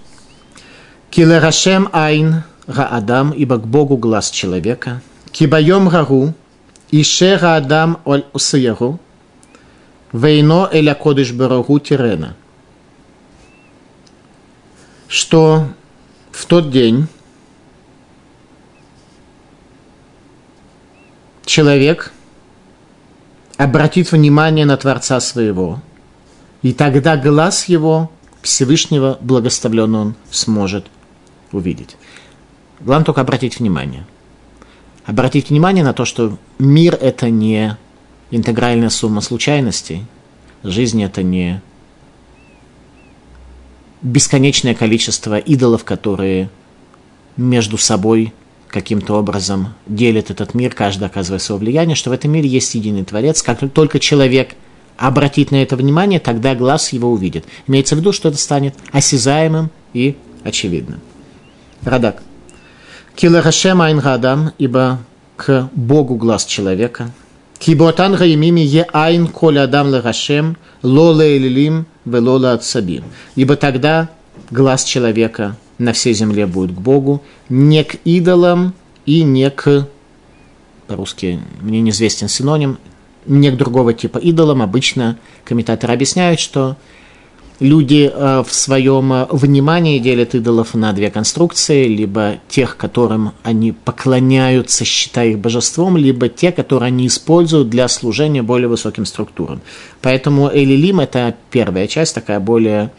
Киле 1.15 1.39
Рашем 1.39 1.89
Айн 1.93 2.43
Гаадам, 2.67 3.31
ибо 3.31 3.59
к 3.59 3.69
Богу 3.69 3.97
глаз 3.97 4.33
человека. 4.33 5.01
Кибайом 5.31 5.89
Рагу, 5.89 6.35
Ише 6.91 7.39
Гаадам 7.41 8.01
Оль 8.05 8.25
Усияру, 8.33 8.99
Вейно 10.13 10.69
Эля 10.73 10.95
Кодыш 10.97 11.31
Барагу 11.31 11.79
Тирена. 11.79 12.35
Что 15.07 15.69
в 16.33 16.47
тот 16.47 16.73
день 16.73 17.07
человек 21.47 22.13
обратит 23.57 24.11
внимание 24.11 24.67
на 24.67 24.77
Творца 24.77 25.21
своего, 25.21 25.81
и 26.63 26.73
тогда 26.73 27.17
глаз 27.17 27.67
его 27.67 28.11
Всевышнего 28.43 29.17
благословлен 29.21 29.95
он 29.95 30.15
сможет 30.33 30.87
увидеть. 31.55 31.97
Главное 32.81 33.05
только 33.05 33.21
обратить 33.21 33.59
внимание. 33.59 34.07
Обратить 35.05 35.51
внимание 35.51 35.85
на 35.85 35.93
то, 35.93 36.05
что 36.05 36.39
мир– 36.59 36.99
это 37.01 37.31
не 37.31 37.77
интегральная 38.31 38.91
сумма 38.91 39.21
случайностей, 39.21 40.05
жизнь– 40.63 41.03
это 41.05 41.23
не 41.23 41.63
бесконечное 44.03 44.75
количество 44.75 45.39
идолов, 45.39 45.85
которые 45.85 46.51
между 47.37 47.79
собой 47.79 48.33
каким-то 48.69 49.15
образом 49.15 49.75
делят 49.87 50.31
этот 50.31 50.55
мир, 50.55 50.75
каждый 50.75 51.05
оказывая 51.05 51.39
свое 51.39 51.61
влияние, 51.61 51.97
что 51.97 52.11
в 52.11 52.13
этом 52.13 52.33
мире 52.33 52.49
есть 52.49 52.75
единый 52.75 53.05
Творец. 53.05 53.43
Как 53.43 53.61
только 53.73 54.01
человек 54.01 54.57
обратит 54.97 55.51
на 55.51 55.63
это 55.63 55.77
внимание, 55.77 56.21
тогда 56.21 56.55
глаз 56.55 56.93
его 56.93 57.11
увидит. 57.11 57.45
Имеется 57.67 57.95
в 57.95 57.99
виду, 57.99 58.13
что 58.13 58.29
это 58.29 58.39
станет 58.39 58.75
осязаемым 58.93 59.71
и 59.93 60.17
очевидным. 60.43 61.01
Радак. 61.85 62.23
Киларашем 63.15 63.83
айн 63.83 63.99
гадам, 63.99 64.53
ибо 64.59 64.99
к 65.37 65.69
Богу 65.75 66.17
глаз 66.17 66.47
человека. 66.47 67.11
Киботан 67.59 68.15
гаимими 68.15 68.61
е 68.61 68.87
айн 68.93 69.27
коля 69.27 69.65
адам 69.65 69.89
ларашем, 69.89 70.57
ло 70.83 71.13
лейлилим, 71.13 71.87
велола 72.07 72.53
отсабим. 72.53 73.05
Ибо 73.37 73.57
тогда 73.57 74.09
глаз 74.51 74.85
человека 74.85 75.57
на 75.79 75.93
всей 75.93 76.15
земле 76.15 76.47
будет 76.47 76.75
к 76.75 76.81
Богу, 76.81 77.23
не 77.49 77.85
к 77.85 77.97
идолам 78.05 78.73
и 79.05 79.23
не 79.23 79.51
к, 79.51 79.87
по-русски 80.87 81.41
мне 81.61 81.81
неизвестен 81.81 82.29
синоним, 82.29 82.79
не 83.27 83.51
к 83.51 83.57
другого 83.57 83.93
типа 83.93 84.19
идолам. 84.19 84.63
Обычно 84.63 85.19
комментаторы 85.45 85.93
объясняют, 85.93 86.41
что 86.41 86.77
люди 87.65 88.11
э, 88.13 88.43
в 88.47 88.53
своем 88.53 89.13
э, 89.13 89.27
внимании 89.31 89.99
делят 89.99 90.35
идолов 90.35 90.75
на 90.75 90.93
две 90.93 91.11
конструкции, 91.11 91.89
либо 91.89 92.37
тех, 92.49 92.77
которым 92.77 93.33
они 93.43 93.73
поклоняются, 93.73 94.85
считая 94.85 95.31
их 95.31 95.39
божеством, 95.39 95.97
либо 95.97 96.29
те, 96.29 96.53
которые 96.53 96.89
они 96.89 97.07
используют 97.07 97.71
для 97.71 97.89
служения 97.89 98.43
более 98.43 98.69
высоким 98.69 99.07
структурам. 99.07 99.63
Поэтому 100.03 100.51
Элилим– 100.53 101.01
это 101.01 101.35
первая 101.51 101.87
часть, 101.87 102.15
такая 102.15 102.39
более 102.39 102.93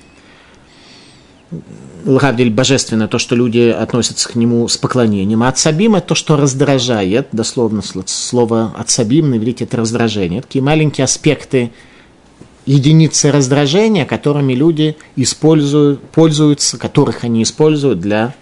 Лхавдиль 2.05 2.51
божественное, 2.51 3.07
то, 3.07 3.17
что 3.19 3.35
люди 3.35 3.69
относятся 3.69 4.29
к 4.29 4.35
нему 4.35 4.67
с 4.67 4.77
поклонением. 4.77 5.43
А 5.43 5.49
отсабим– 5.49 5.95
это 5.95 6.07
то, 6.09 6.15
что 6.15 6.37
раздражает, 6.37 7.27
дословно 7.31 7.81
слово 7.81 8.73
отсабим 8.77 9.29
на 9.29 9.37
иврите– 9.37 9.63
это 9.65 9.77
раздражение. 9.77 10.41
Такие 10.41 10.63
маленькие 10.63 11.05
аспекты 11.05 11.71
единицы 12.65 13.31
раздражения, 13.31 14.05
которыми 14.05 14.53
люди 14.53 14.97
используют, 15.15 16.01
пользуются, 16.09 16.77
которых 16.77 17.23
они 17.23 17.43
используют 17.43 17.99
для 17.99 18.33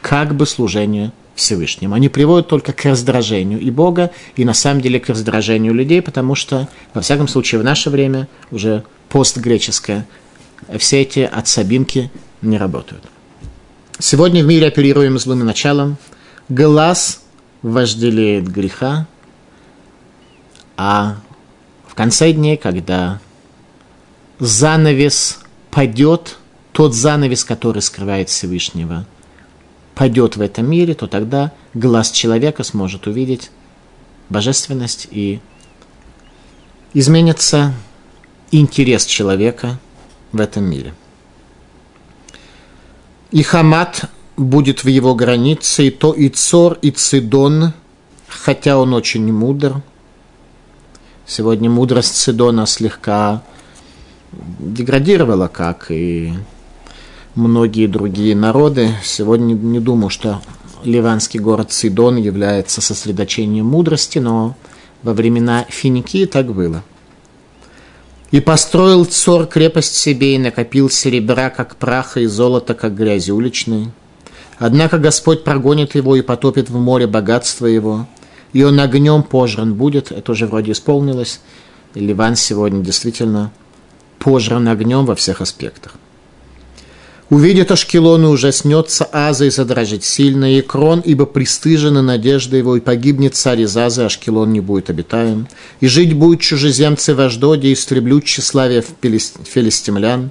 как 0.00 0.34
бы 0.34 0.46
служения 0.46 1.12
Всевышнему. 1.34 1.94
Они 1.94 2.08
приводят 2.08 2.48
только 2.48 2.72
к 2.72 2.84
раздражению 2.84 3.60
и 3.60 3.70
Бога, 3.70 4.10
и 4.36 4.44
на 4.44 4.54
самом 4.54 4.80
деле 4.80 4.98
к 4.98 5.08
раздражению 5.08 5.74
людей, 5.74 6.02
потому 6.02 6.34
что, 6.34 6.68
во 6.94 7.00
всяком 7.00 7.28
случае, 7.28 7.60
в 7.60 7.64
наше 7.64 7.90
время, 7.90 8.28
уже 8.50 8.84
постгреческое, 9.08 10.06
все 10.78 11.02
эти 11.02 11.20
отсабинки 11.20 12.10
не 12.42 12.58
работают. 12.58 13.04
Сегодня 13.98 14.42
в 14.42 14.46
мире 14.46 14.68
оперируем 14.68 15.18
злым 15.18 15.40
началом. 15.40 15.96
Глаз 16.48 17.22
вожделеет 17.62 18.48
греха, 18.48 19.06
а 20.76 21.16
в 21.86 21.94
конце 21.94 22.32
дней, 22.32 22.56
когда 22.56 23.20
занавес 24.38 25.40
падет, 25.70 26.36
тот 26.72 26.94
занавес, 26.94 27.44
который 27.44 27.82
скрывает 27.82 28.28
Всевышнего, 28.28 29.06
падет 29.94 30.36
в 30.36 30.40
этом 30.40 30.70
мире, 30.70 30.94
то 30.94 31.06
тогда 31.06 31.52
глаз 31.74 32.10
человека 32.10 32.62
сможет 32.62 33.06
увидеть 33.06 33.50
божественность 34.28 35.08
и 35.10 35.40
изменится 36.94 37.74
интерес 38.52 39.06
человека 39.06 39.78
в 40.32 40.40
этом 40.40 40.64
мире. 40.64 40.94
И 43.30 43.42
Хамат 43.42 44.04
будет 44.36 44.84
в 44.84 44.88
его 44.88 45.14
границе, 45.14 45.88
и 45.88 45.90
то 45.90 46.12
и 46.12 46.28
Цор, 46.28 46.78
и 46.80 46.90
Цидон, 46.90 47.72
хотя 48.28 48.78
он 48.78 48.94
очень 48.94 49.32
мудр. 49.32 49.82
Сегодня 51.26 51.68
мудрость 51.68 52.16
Цидона 52.16 52.66
слегка 52.66 53.42
деградировала, 54.32 55.48
как 55.48 55.90
и 55.90 56.32
многие 57.34 57.86
другие 57.86 58.34
народы. 58.34 58.90
Сегодня 59.02 59.54
не 59.54 59.80
думаю, 59.80 60.10
что 60.10 60.40
ливанский 60.84 61.40
город 61.40 61.72
Сидон 61.72 62.16
является 62.16 62.80
сосредоточением 62.80 63.66
мудрости, 63.66 64.18
но 64.18 64.56
во 65.02 65.12
времена 65.12 65.64
Финикии 65.68 66.26
так 66.26 66.52
было. 66.52 66.82
«И 68.30 68.40
построил 68.40 69.06
цор 69.06 69.46
крепость 69.46 69.94
себе, 69.94 70.34
и 70.34 70.38
накопил 70.38 70.90
серебра, 70.90 71.48
как 71.48 71.76
праха, 71.76 72.20
и 72.20 72.26
золота, 72.26 72.74
как 72.74 72.94
грязи 72.94 73.30
уличной. 73.30 73.90
Однако 74.58 74.98
Господь 74.98 75.44
прогонит 75.44 75.94
его 75.94 76.14
и 76.16 76.20
потопит 76.20 76.68
в 76.68 76.78
море 76.78 77.06
богатство 77.06 77.64
его, 77.64 78.06
и 78.52 78.64
он 78.64 78.80
огнем 78.80 79.22
пожран 79.22 79.74
будет, 79.74 80.10
это 80.12 80.32
уже 80.32 80.46
вроде 80.46 80.72
исполнилось, 80.72 81.40
Ливан 81.94 82.36
сегодня 82.36 82.82
действительно 82.82 83.50
пожран 84.18 84.68
огнем 84.68 85.06
во 85.06 85.14
всех 85.14 85.40
аспектах. 85.40 85.94
Увидит 87.30 87.70
Ашкелон 87.70 88.24
и 88.24 88.28
ужаснется 88.28 89.04
Аза 89.04 89.44
и 89.44 89.50
задрожит 89.50 90.02
сильно, 90.02 90.56
и 90.56 90.62
Крон, 90.62 91.00
ибо 91.00 91.26
пристыжена 91.26 92.00
надежда 92.00 92.56
его, 92.56 92.76
и 92.76 92.80
погибнет 92.80 93.36
царь 93.36 93.60
из 93.60 93.76
Азы, 93.76 94.04
Ашкелон 94.04 94.50
не 94.50 94.60
будет 94.60 94.88
обитаем. 94.88 95.46
И 95.80 95.88
жить 95.88 96.14
будут 96.14 96.40
чужеземцы 96.40 97.14
в 97.14 97.20
Аждоде, 97.20 97.68
и 97.68 97.74
истреблют 97.74 98.24
тщеславие 98.24 98.82
филистимлян, 99.02 100.30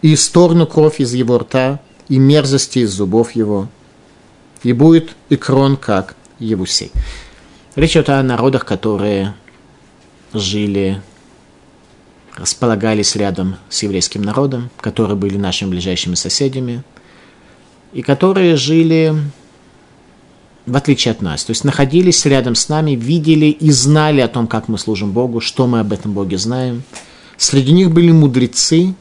и 0.00 0.14
исторну 0.14 0.66
кровь 0.66 0.98
из 1.00 1.12
его 1.12 1.38
рта, 1.38 1.80
и 2.08 2.18
мерзости 2.18 2.78
из 2.78 2.90
зубов 2.90 3.32
его. 3.32 3.68
И 4.62 4.72
будет 4.72 5.10
и 5.28 5.36
Крон, 5.36 5.76
как 5.76 6.16
Евусей. 6.38 6.90
Речь 7.76 7.92
идет 7.92 8.08
о 8.08 8.22
народах, 8.22 8.64
которые 8.64 9.34
жили 10.32 11.02
располагались 12.36 13.16
рядом 13.16 13.56
с 13.68 13.82
еврейским 13.82 14.22
народом, 14.22 14.70
которые 14.80 15.16
были 15.16 15.36
нашими 15.36 15.70
ближайшими 15.70 16.14
соседями, 16.14 16.82
и 17.92 18.02
которые 18.02 18.56
жили 18.56 19.14
в 20.66 20.76
отличие 20.76 21.12
от 21.12 21.22
нас. 21.22 21.44
То 21.44 21.50
есть 21.50 21.64
находились 21.64 22.24
рядом 22.24 22.54
с 22.54 22.68
нами, 22.68 22.92
видели 22.92 23.46
и 23.46 23.70
знали 23.70 24.20
о 24.20 24.28
том, 24.28 24.46
как 24.46 24.68
мы 24.68 24.78
служим 24.78 25.12
Богу, 25.12 25.40
что 25.40 25.66
мы 25.66 25.80
об 25.80 25.92
этом 25.92 26.12
Боге 26.12 26.38
знаем. 26.38 26.82
Среди 27.36 27.72
них 27.72 27.90
были 27.90 28.10
мудрецы, 28.10 28.94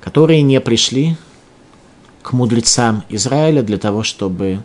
которые 0.00 0.42
не 0.42 0.60
пришли 0.60 1.16
к 2.22 2.32
мудрецам 2.32 3.04
Израиля 3.08 3.62
для 3.62 3.78
того, 3.78 4.02
чтобы 4.02 4.62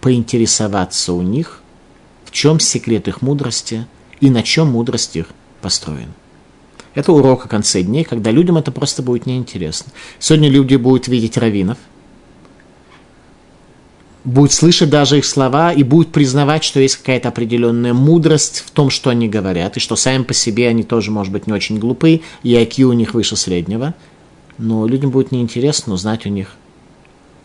поинтересоваться 0.00 1.12
у 1.12 1.22
них, 1.22 1.62
в 2.24 2.30
чем 2.30 2.58
секрет 2.60 3.08
их 3.08 3.22
мудрости 3.22 3.86
и 4.20 4.30
на 4.30 4.42
чем 4.42 4.68
мудрость 4.68 5.16
их 5.16 5.26
построен. 5.60 6.12
Это 6.94 7.12
урок 7.12 7.44
о 7.44 7.48
конце 7.48 7.82
дней, 7.82 8.04
когда 8.04 8.30
людям 8.30 8.56
это 8.56 8.72
просто 8.72 9.02
будет 9.02 9.26
неинтересно. 9.26 9.92
Сегодня 10.18 10.48
люди 10.48 10.74
будут 10.74 11.06
видеть 11.06 11.36
раввинов, 11.36 11.78
будут 14.24 14.52
слышать 14.52 14.90
даже 14.90 15.18
их 15.18 15.24
слова 15.24 15.72
и 15.72 15.82
будут 15.84 16.10
признавать, 16.12 16.64
что 16.64 16.80
есть 16.80 16.96
какая-то 16.96 17.28
определенная 17.28 17.94
мудрость 17.94 18.64
в 18.66 18.70
том, 18.72 18.90
что 18.90 19.10
они 19.10 19.28
говорят, 19.28 19.76
и 19.76 19.80
что 19.80 19.94
сами 19.94 20.24
по 20.24 20.34
себе 20.34 20.68
они 20.68 20.82
тоже, 20.82 21.10
может 21.10 21.32
быть, 21.32 21.46
не 21.46 21.52
очень 21.52 21.78
глупы, 21.78 22.22
и 22.42 22.54
IQ 22.54 22.82
у 22.82 22.92
них 22.92 23.14
выше 23.14 23.36
среднего. 23.36 23.94
Но 24.58 24.86
людям 24.86 25.10
будет 25.10 25.32
неинтересно 25.32 25.94
узнать 25.94 26.26
у 26.26 26.28
них, 26.28 26.56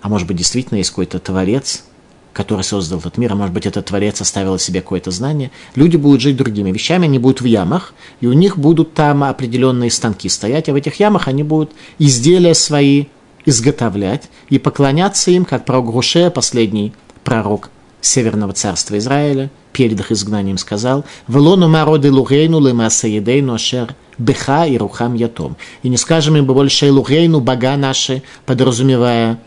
а 0.01 0.09
может 0.09 0.27
быть, 0.27 0.37
действительно 0.37 0.77
есть 0.79 0.89
какой-то 0.89 1.19
творец– 1.19 1.83
который 2.35 2.65
создал 2.65 2.99
этот 2.99 3.17
мир, 3.17 3.31
а 3.31 3.35
может 3.35 3.53
быть, 3.53 3.65
этот 3.65 3.85
Творец 3.85 4.19
оставил 4.19 4.59
себе 4.59 4.81
какое-то 4.81 5.09
знание, 5.09 5.51
люди 5.73 5.95
будут 5.95 6.19
жить 6.19 6.35
другими 6.35 6.69
вещами, 6.69 7.05
они 7.05 7.17
будут 7.17 7.39
в 7.39 7.45
ямах, 7.45 7.93
и 8.19 8.27
у 8.27 8.33
них 8.33 8.57
будут 8.57 8.93
там 8.93 9.23
определенные 9.23 9.89
станки 9.89 10.27
стоять, 10.27 10.67
а 10.67 10.73
в 10.73 10.75
этих 10.75 10.99
ямах 10.99 11.29
они 11.29 11.43
будут 11.43 11.71
изделия 11.97 12.53
свои 12.53 13.05
изготовлять 13.45 14.23
и 14.49 14.59
поклоняться 14.59 15.31
им, 15.31 15.45
как 15.45 15.63
пророк 15.63 15.85
Гуше, 15.85 16.29
последний 16.29 16.93
пророк 17.23 17.69
Северного 18.01 18.51
царства 18.51 18.97
Израиля, 18.97 19.49
перед 19.71 19.97
их 19.97 20.11
изгнанием 20.11 20.57
сказал, 20.57 21.05
«Велону 21.29 21.69
мароды 21.69 22.11
лугейну 22.11 22.59
лемаса 22.59 23.07
едейну 23.07 23.53
ашер 23.53 23.95
беха 24.17 24.65
и 24.65 24.77
рухам 24.77 25.13
ятом». 25.13 25.55
И 25.83 25.89
не 25.89 25.97
скажем 25.97 26.35
им 26.35 26.45
больше 26.45 26.91
лугейну, 26.91 27.39
бога 27.39 27.77
наши, 27.77 28.23
подразумевая 28.45 29.39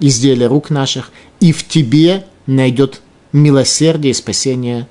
изделия 0.00 0.48
рук 0.48 0.70
наших, 0.70 1.10
и 1.40 1.52
в 1.52 1.66
тебе 1.66 2.26
найдет 2.46 3.02
милосердие 3.32 4.12
и 4.12 4.14
спасение 4.14 4.88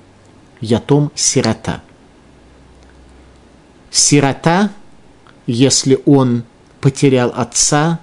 ятом 0.62 1.12
сирота. 1.16 1.82
Сирота, 3.92 4.72
если 5.48 6.00
он 6.06 6.44
потерял 6.82 7.32
отца, 7.36 8.00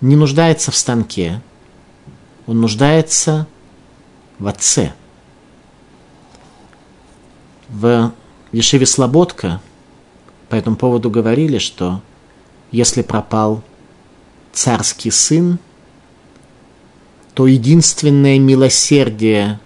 не 0.00 0.16
нуждается 0.16 0.70
в 0.70 0.76
станке, 0.76 1.42
он 2.46 2.60
нуждается 2.60 3.46
в 4.38 4.46
отце. 4.46 4.92
В 7.68 8.12
Ешеве 8.52 8.86
Слободка 8.86 9.60
по 10.48 10.54
этому 10.54 10.76
поводу 10.76 11.10
говорили, 11.10 11.58
что 11.58 12.00
если 12.70 13.02
пропал 13.02 13.62
царский 14.54 15.10
сын, 15.10 15.58
то 17.34 17.46
единственное 17.46 18.38
милосердие, 18.38 19.60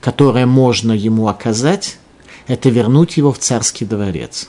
которое 0.00 0.46
можно 0.46 0.92
ему 0.92 1.28
оказать, 1.28 1.98
это 2.46 2.70
вернуть 2.70 3.16
его 3.16 3.32
в 3.32 3.38
царский 3.38 3.84
дворец. 3.84 4.48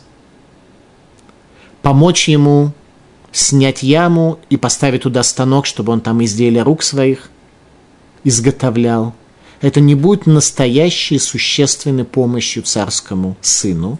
Помочь 1.82 2.28
ему 2.28 2.72
снять 3.32 3.84
яму 3.84 4.40
и 4.50 4.58
поставить 4.58 5.04
туда 5.04 5.22
станок, 5.22 5.66
чтобы 5.66 5.92
он 5.92 6.02
там 6.02 6.24
изделия 6.24 6.64
рук 6.64 6.82
своих 6.82 7.30
изготовлял. 8.24 9.14
Это 9.62 9.82
не 9.82 9.96
будет 9.96 10.26
настоящей 10.26 11.20
существенной 11.20 12.06
помощью 12.06 12.64
царскому 12.64 13.38
сыну, 13.42 14.00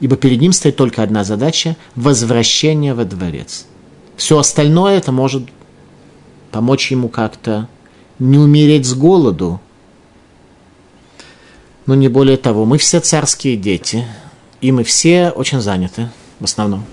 ибо 0.00 0.16
перед 0.16 0.40
ним 0.40 0.52
стоит 0.52 0.76
только 0.76 1.02
одна 1.02 1.24
задача– 1.24 1.76
возвращение 1.94 2.94
во 2.94 3.04
дворец– 3.04 3.66
все 4.16 4.38
остальное 4.38 4.98
это 4.98 5.12
может 5.12 5.42
помочь 6.50 6.90
ему 6.90 7.08
как-то 7.08 7.68
не 8.18 8.38
умереть 8.38 8.86
с 8.86 8.94
голоду. 8.94 9.60
Но 11.86 11.94
не 11.94 12.08
более 12.08 12.36
того, 12.36 12.64
мы 12.64 12.78
все 12.78 13.00
царские 13.00 13.56
дети, 13.56 14.06
и 14.60 14.72
мы 14.72 14.84
все 14.84 15.30
очень 15.30 15.60
заняты, 15.60 16.08
в 16.40 16.44
основном. 16.44 16.84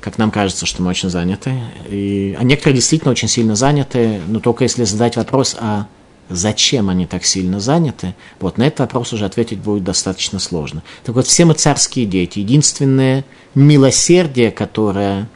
Как 0.00 0.18
нам 0.18 0.30
кажется, 0.30 0.66
что 0.66 0.82
мы 0.82 0.90
очень 0.90 1.10
заняты. 1.10 1.60
И, 1.88 2.36
а 2.38 2.44
некоторые 2.44 2.76
действительно 2.76 3.10
очень 3.10 3.28
сильно 3.28 3.56
заняты, 3.56 4.20
но 4.28 4.38
только 4.38 4.64
если 4.64 4.84
задать 4.84 5.16
вопрос, 5.16 5.56
а 5.58 5.86
зачем 6.28 6.90
они 6.90 7.06
так 7.06 7.24
сильно 7.24 7.58
заняты, 7.58 8.14
вот 8.38 8.58
на 8.58 8.64
этот 8.66 8.80
вопрос 8.80 9.12
уже 9.12 9.24
ответить 9.24 9.58
будет 9.58 9.82
достаточно 9.82 10.38
сложно. 10.38 10.82
Так 11.04 11.14
вот, 11.14 11.26
все 11.26 11.44
мы 11.44 11.54
царские 11.54 12.06
дети. 12.06 12.38
Единственное 12.38 13.24
милосердие, 13.54 14.50
которое 14.50 15.28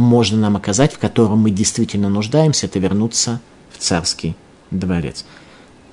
можно 0.00 0.38
нам 0.38 0.56
оказать, 0.56 0.94
в 0.94 0.98
котором 0.98 1.40
мы 1.40 1.50
действительно 1.50 2.08
нуждаемся, 2.08 2.66
это 2.66 2.78
вернуться 2.78 3.40
в 3.70 3.78
царский 3.78 4.34
дворец. 4.70 5.24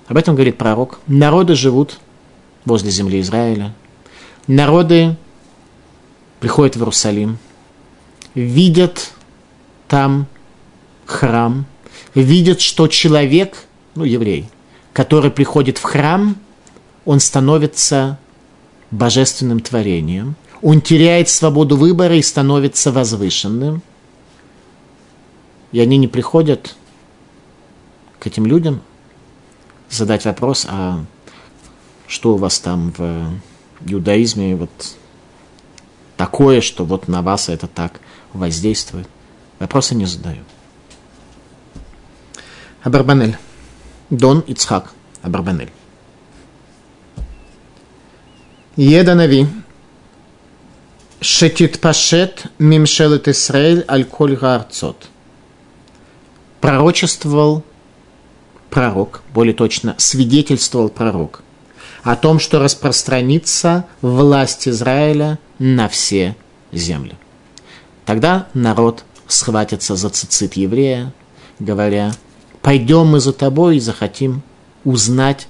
Об 0.08 0.18
этом 0.18 0.36
говорит 0.36 0.58
пророк. 0.58 1.00
Народы 1.08 1.56
живут 1.56 2.00
возле 2.66 2.90
земли 2.90 3.20
Израиля. 3.20 3.76
Народы 4.48 5.18
приходят 6.40 6.76
в 6.76 6.80
Иерусалим, 6.80 7.38
видят 8.34 9.12
там 9.90 10.28
храм, 11.06 11.66
видят, 12.16 12.62
что 12.62 12.88
человек, 12.88 13.66
ну, 13.96 14.06
еврей, 14.06 14.48
который 14.94 15.32
приходит 15.32 15.78
в 15.78 15.84
храм, 15.84 16.38
он 17.04 17.20
становится 17.20 18.18
божественным 18.90 19.60
творением, 19.60 20.36
он 20.62 20.80
теряет 20.82 21.28
свободу 21.28 21.76
выбора 21.76 22.16
и 22.16 22.22
становится 22.22 22.92
возвышенным– 22.94 23.82
и 25.72 25.80
они 25.80 25.98
не 25.98 26.08
приходят 26.08 26.76
к 28.20 28.28
этим 28.28 28.46
людям 28.46 28.82
задать 29.90 30.26
вопрос, 30.26 30.66
а 30.70 31.04
что 32.08 32.34
у 32.34 32.38
вас 32.38 32.60
там 32.60 32.94
в 32.98 33.32
иудаизме 33.86 34.56
вот 34.56 34.70
такое, 36.16 36.62
что 36.62 36.86
вот 36.86 37.08
на 37.08 37.22
вас 37.22 37.50
это 37.50 37.68
так 37.68 38.00
воздействует. 38.34 39.08
Вопросы 39.60 39.96
не 39.96 40.06
задаю. 40.06 40.44
Абарбанель. 42.84 43.38
Дон 44.10 44.40
Ицхак 44.42 44.94
Абарбанель. 45.22 45.72
Еда 48.76 49.16
Нави. 49.16 49.48
Шетит 51.20 51.82
Пашет 51.82 52.46
Мимшелет 52.60 53.28
Исраэль 53.28 53.84
Аль 53.88 54.06
Коль 54.06 54.36
Гарцот 54.36 55.10
пророчествовал 56.62 57.64
пророк, 58.70 59.22
более 59.34 59.54
точно, 59.54 59.96
свидетельствовал 59.98 60.90
пророк 60.90 61.44
о 62.04 62.16
том, 62.16 62.40
что 62.40 62.60
распространится 62.60 63.86
власть 64.02 64.68
Израиля 64.68 65.40
на 65.60 65.88
все 65.90 66.36
земли. 66.72 67.16
Тогда 68.06 68.48
народ 68.54 69.04
схватится 69.28 69.96
за 69.96 70.10
цицит 70.10 70.54
еврея, 70.54 71.14
говоря, 71.60 72.14
пойдем 72.62 73.08
мы 73.08 73.20
за 73.20 73.34
тобой 73.34 73.78
и 73.78 73.82
захотим 73.82 74.42
узнать 74.86 75.48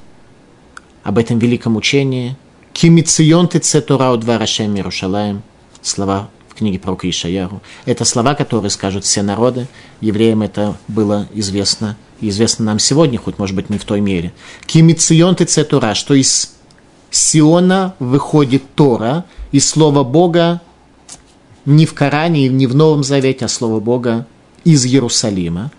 об 1.03 1.17
этом 1.17 1.37
великом 1.37 1.75
учении. 1.75 2.35
Кимицион 2.73 3.47
ты 3.47 3.59
цетура 3.59 4.11
у 4.11 4.17
два 4.17 4.37
Рашем 4.37 4.75
Иерушалаем. 4.75 5.43
Слова 5.81 6.29
книге 6.57 6.79
про 6.79 6.97
Ишаяру. 7.01 7.61
Это 7.85 8.05
слова, 8.05 8.33
которые 8.35 8.71
скажут 8.71 9.05
все 9.05 9.21
народы. 9.21 9.67
Евреям 10.01 10.41
это 10.41 10.77
было 10.87 11.27
известно. 11.33 11.95
И 12.19 12.29
известно 12.29 12.65
нам 12.65 12.79
сегодня, 12.79 13.19
хоть, 13.19 13.37
может 13.37 13.55
быть, 13.55 13.69
не 13.69 13.77
в 13.77 13.85
той 13.85 14.01
мере. 14.01 14.33
Кимицион 14.65 15.35
ты 15.35 15.45
цетура, 15.45 15.93
что 15.93 16.13
из 16.13 16.55
Сиона 17.11 17.95
выходит 17.99 18.63
Тора, 18.75 19.25
и 19.51 19.59
Слово 19.59 20.03
Бога 20.03 20.61
не 21.65 21.85
в 21.85 21.93
Коране, 21.93 22.47
не 22.49 22.67
в 22.67 22.75
Новом 22.75 23.03
Завете, 23.03 23.45
а 23.45 23.47
Слово 23.47 23.79
Бога 23.79 24.25
из 24.63 24.85
Иерусалима. 24.85 25.71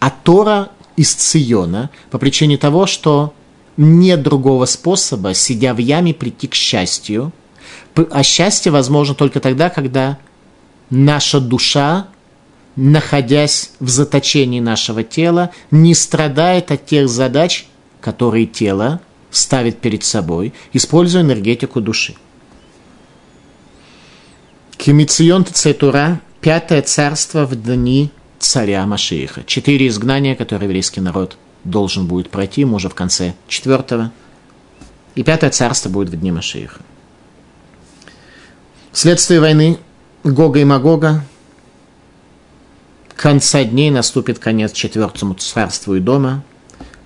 А 0.00 0.10
Тора 0.10 0.70
из 0.96 1.14
Циона 1.14 1.90
по 2.10 2.18
причине 2.18 2.56
того, 2.58 2.86
что 2.86 3.32
нет 3.76 4.22
другого 4.22 4.64
способа, 4.66 5.34
сидя 5.34 5.74
в 5.74 5.78
яме, 5.78 6.14
прийти 6.14 6.48
к 6.48 6.54
счастью. 6.54 7.32
А 8.10 8.22
счастье 8.22 8.72
возможно 8.72 9.14
только 9.14 9.40
тогда, 9.40 9.70
когда 9.70 10.18
наша 10.90 11.40
душа, 11.40 12.08
находясь 12.76 13.72
в 13.80 13.88
заточении 13.88 14.60
нашего 14.60 15.02
тела, 15.02 15.50
не 15.70 15.94
страдает 15.94 16.70
от 16.70 16.86
тех 16.86 17.08
задач, 17.08 17.66
которые 18.00 18.46
тело 18.46 19.00
ставит 19.30 19.80
перед 19.80 20.04
собой, 20.04 20.54
используя 20.72 21.22
энергетику 21.22 21.80
души. 21.80 22.14
Кемицион 24.76 25.44
Цетура, 25.44 26.20
пятое 26.40 26.82
царство 26.82 27.44
в 27.46 27.56
дни 27.56 28.10
царя 28.38 28.86
Машииха. 28.86 29.42
Четыре 29.44 29.88
изгнания, 29.88 30.36
которые 30.36 30.66
еврейский 30.66 31.00
народ 31.00 31.36
должен 31.64 32.06
будет 32.06 32.30
пройти, 32.30 32.64
мы 32.64 32.76
уже 32.76 32.88
в 32.88 32.94
конце 32.94 33.34
четвертого. 33.48 34.12
И 35.14 35.22
пятое 35.22 35.50
царство 35.50 35.88
будет 35.88 36.10
в 36.10 36.20
дни 36.20 36.30
Машииха. 36.30 36.80
Вследствие 38.92 39.40
войны 39.40 39.78
Гога 40.26 40.58
и 40.58 40.64
Магога 40.64 41.22
конца 43.14 43.62
дней 43.62 43.90
наступит 43.90 44.40
конец 44.40 44.72
четвертому 44.72 45.34
царству 45.34 45.94
и 45.94 46.00
дома, 46.00 46.42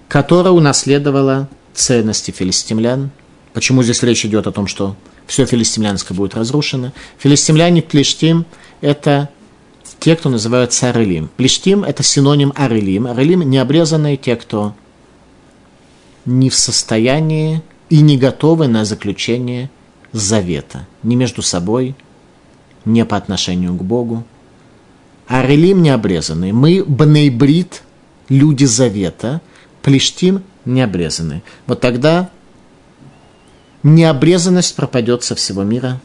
которое 0.08 0.50
унаследовало 0.50 1.48
ценности 1.74 2.30
филистимлян. 2.30 3.10
Почему 3.52 3.82
здесь 3.82 4.02
речь 4.02 4.24
идет 4.24 4.46
о 4.46 4.52
том, 4.52 4.66
что 4.66 4.96
все 5.26 5.44
филистимлянское 5.44 6.16
будет 6.16 6.34
разрушено? 6.34 6.92
Филистимляне 7.18 7.82
Плештим– 7.82 8.46
это 8.80 9.28
те, 9.98 10.16
кто 10.16 10.30
называются 10.30 10.88
Арелим. 10.88 11.30
Плештим– 11.36 11.84
это 11.84 12.02
синоним 12.02 12.52
Арелим. 12.56 13.06
Арелим– 13.06 13.42
необрезанные 13.42 14.16
те, 14.16 14.36
кто 14.36 14.74
не 16.24 16.48
в 16.48 16.54
состоянии 16.54 17.62
и 17.90 18.00
не 18.00 18.16
готовы 18.16 18.66
на 18.66 18.84
заключение 18.84 19.70
завета. 20.12 20.86
Ни 21.02 21.16
между 21.16 21.42
собой, 21.42 21.94
не 22.84 23.04
по 23.04 23.16
отношению 23.16 23.74
к 23.74 23.82
Богу. 23.82 24.24
Арелим 25.26 25.82
необрезанные. 25.82 26.52
Мы 26.52 26.84
бнейбрит, 26.84 27.82
люди 28.28 28.64
завета. 28.64 29.40
Плештим 29.82 30.42
необрезанные. 30.64 31.42
Вот 31.66 31.80
тогда 31.80 32.30
необрезанность 33.82 34.76
пропадет 34.76 35.24
со 35.24 35.34
всего 35.34 35.62
мира, 35.62 36.00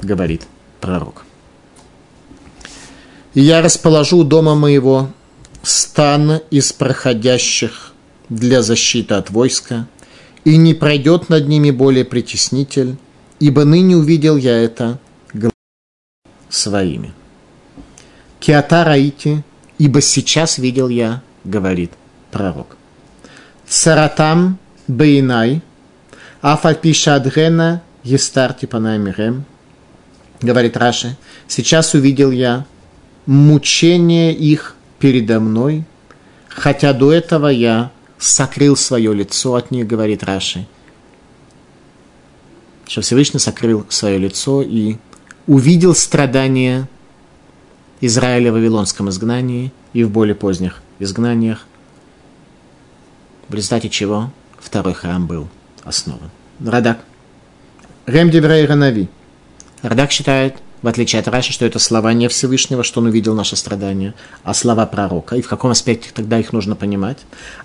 говорит 0.00 0.46
пророк. 0.80 1.24
И 3.34 3.40
я 3.40 3.62
расположу 3.62 4.18
у 4.18 4.24
дома 4.24 4.54
моего 4.54 5.10
стан 5.62 6.40
из 6.50 6.72
проходящих 6.72 7.92
для 8.28 8.62
защиты 8.62 9.14
от 9.14 9.30
войска, 9.30 9.86
и 10.44 10.56
не 10.56 10.72
пройдет 10.72 11.28
над 11.28 11.48
ними 11.48 11.70
более 11.70 12.04
притеснитель, 12.04 12.96
ибо 13.40 13.64
ныне 13.64 13.96
увидел 13.96 14.36
я 14.36 14.56
это 14.56 14.98
своими. 16.50 17.12
Киата 18.40 18.84
раити, 18.84 19.42
ибо 19.78 20.00
сейчас 20.00 20.58
видел 20.58 20.88
я, 20.88 21.22
говорит 21.44 21.92
пророк. 22.30 22.76
Саратам 23.66 24.58
бейнай, 24.88 25.62
афальпишадгена 26.40 27.82
естарти 28.02 28.66
панаймирем, 28.66 29.44
говорит 30.42 30.76
Раши, 30.76 31.16
сейчас 31.46 31.94
увидел 31.94 32.30
я 32.30 32.66
мучение 33.26 34.34
их 34.34 34.74
передо 34.98 35.38
мной, 35.38 35.84
хотя 36.48 36.92
до 36.92 37.12
этого 37.12 37.48
я 37.48 37.90
сокрыл 38.18 38.76
свое 38.76 39.14
лицо 39.14 39.54
от 39.54 39.70
них, 39.70 39.86
говорит 39.86 40.24
Раши. 40.24 40.66
Что 42.86 43.02
Всевышний 43.02 43.38
сокрыл 43.38 43.86
свое 43.88 44.18
лицо 44.18 44.62
и 44.62 44.96
увидел 45.50 45.96
страдания 45.96 46.88
Израиля 48.00 48.52
в 48.52 48.54
Вавилонском 48.54 49.08
изгнании 49.08 49.72
и 49.92 50.04
в 50.04 50.10
более 50.10 50.36
поздних 50.36 50.80
изгнаниях, 51.00 51.66
в 53.48 53.54
результате 53.54 53.88
чего 53.88 54.30
второй 54.60 54.94
храм 54.94 55.26
был 55.26 55.48
основан. 55.82 56.30
Радак. 56.64 57.00
Рем 58.06 58.30
Деврей 58.30 58.64
Ранави. 58.64 59.08
Радак 59.82 60.12
считает, 60.12 60.54
в 60.82 60.86
отличие 60.86 61.18
от 61.18 61.26
Раши, 61.26 61.52
что 61.52 61.66
это 61.66 61.80
слова 61.80 62.12
не 62.12 62.28
Всевышнего, 62.28 62.84
что 62.84 63.00
он 63.00 63.06
увидел 63.06 63.34
наше 63.34 63.56
страдание, 63.56 64.14
а 64.44 64.54
слова 64.54 64.86
пророка. 64.86 65.34
И 65.34 65.42
в 65.42 65.48
каком 65.48 65.72
аспекте 65.72 66.10
тогда 66.14 66.38
их 66.38 66.52
нужно 66.52 66.76
понимать? 66.76 67.18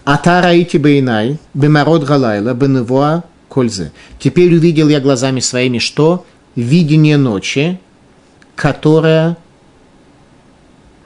Атара 0.05 0.55
ити 0.55 0.77
бейнай, 0.77 1.37
бемарод 1.53 2.03
галайла, 2.03 2.55
беневоа 2.55 3.25
кользе. 3.47 3.91
Теперь 4.17 4.55
увидел 4.55 4.89
я 4.89 4.99
глазами 4.99 5.39
своими, 5.39 5.77
что? 5.77 6.25
Видение 6.55 7.17
ночи, 7.17 7.79
которое 8.55 9.37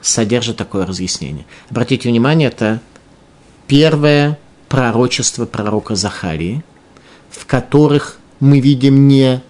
содержит 0.00 0.56
такое 0.56 0.86
разъяснение. 0.86 1.44
Обратите 1.68 2.08
внимание, 2.08 2.48
это 2.48 2.80
первое 3.66 4.38
пророчество 4.68 5.46
пророка 5.46 5.94
Захарии, 5.94 6.64
в 7.30 7.46
которых 7.46 8.18
мы 8.38 8.60
видим 8.60 9.08
не 9.08 9.42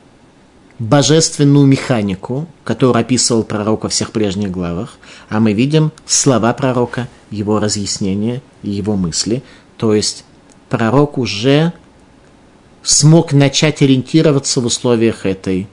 божественную 0.79 1.67
механику, 1.67 2.47
которую 2.65 3.01
описывал 3.01 3.45
пророк 3.45 3.85
во 3.85 3.91
всех 3.91 4.13
прежних 4.13 4.51
главах, 4.51 4.99
а 5.29 5.39
мы 5.39 5.53
видим 5.53 5.93
слова 6.07 6.53
пророка, 6.55 7.09
его 7.31 7.61
разъяснения 7.61 8.43
его 8.63 8.97
мысли. 8.97 9.43
То 9.77 9.95
есть 9.95 10.25
пророк 10.69 11.19
уже 11.19 11.73
смог 12.83 13.33
начать 13.33 13.83
ориентироваться 13.83 14.61
в 14.61 14.67
условиях 14.67 15.27
этой 15.27 15.69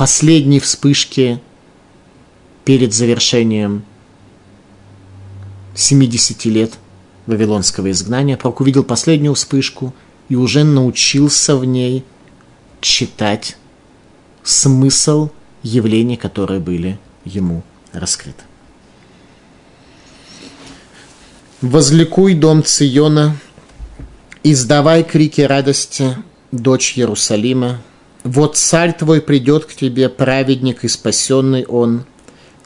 последней 0.00 0.60
вспышки 0.60 1.42
перед 2.64 2.94
завершением 2.94 3.84
70 5.74 6.46
лет 6.46 6.72
вавилонского 7.26 7.90
изгнания. 7.90 8.38
Пророк 8.38 8.62
увидел 8.62 8.82
последнюю 8.82 9.34
вспышку 9.34 9.94
и 10.30 10.36
уже 10.36 10.64
научился 10.64 11.54
в 11.54 11.66
ней 11.66 12.02
читать 12.80 13.58
смысл 14.42 15.28
явлений, 15.62 16.16
которые 16.16 16.60
были 16.60 16.98
ему 17.26 17.62
раскрыты. 17.92 18.42
«Возликуй, 21.60 22.32
дом 22.32 22.64
Циона, 22.64 23.36
издавай 24.44 25.04
крики 25.04 25.42
радости, 25.42 26.16
дочь 26.52 26.96
Иерусалима. 26.96 27.82
Вот 28.24 28.56
царь 28.56 28.96
твой 28.96 29.20
придет 29.20 29.64
к 29.64 29.74
тебе, 29.74 30.08
праведник 30.08 30.84
и 30.84 30.88
спасенный 30.88 31.64
он, 31.64 32.04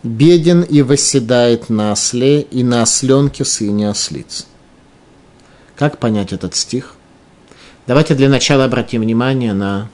беден 0.02 0.62
и 0.62 0.82
восседает 0.82 1.70
на 1.70 1.92
осле 1.92 2.42
и 2.42 2.62
на 2.64 2.82
осленке 2.82 3.44
сыне 3.44 3.90
ослиц». 3.90 4.46
Как 5.76 5.98
понять 5.98 6.32
этот 6.32 6.54
стих? 6.54 6.94
Давайте 7.86 8.14
для 8.14 8.28
начала 8.28 8.64
обратим 8.64 9.02
внимание 9.02 9.52
на 9.52 9.90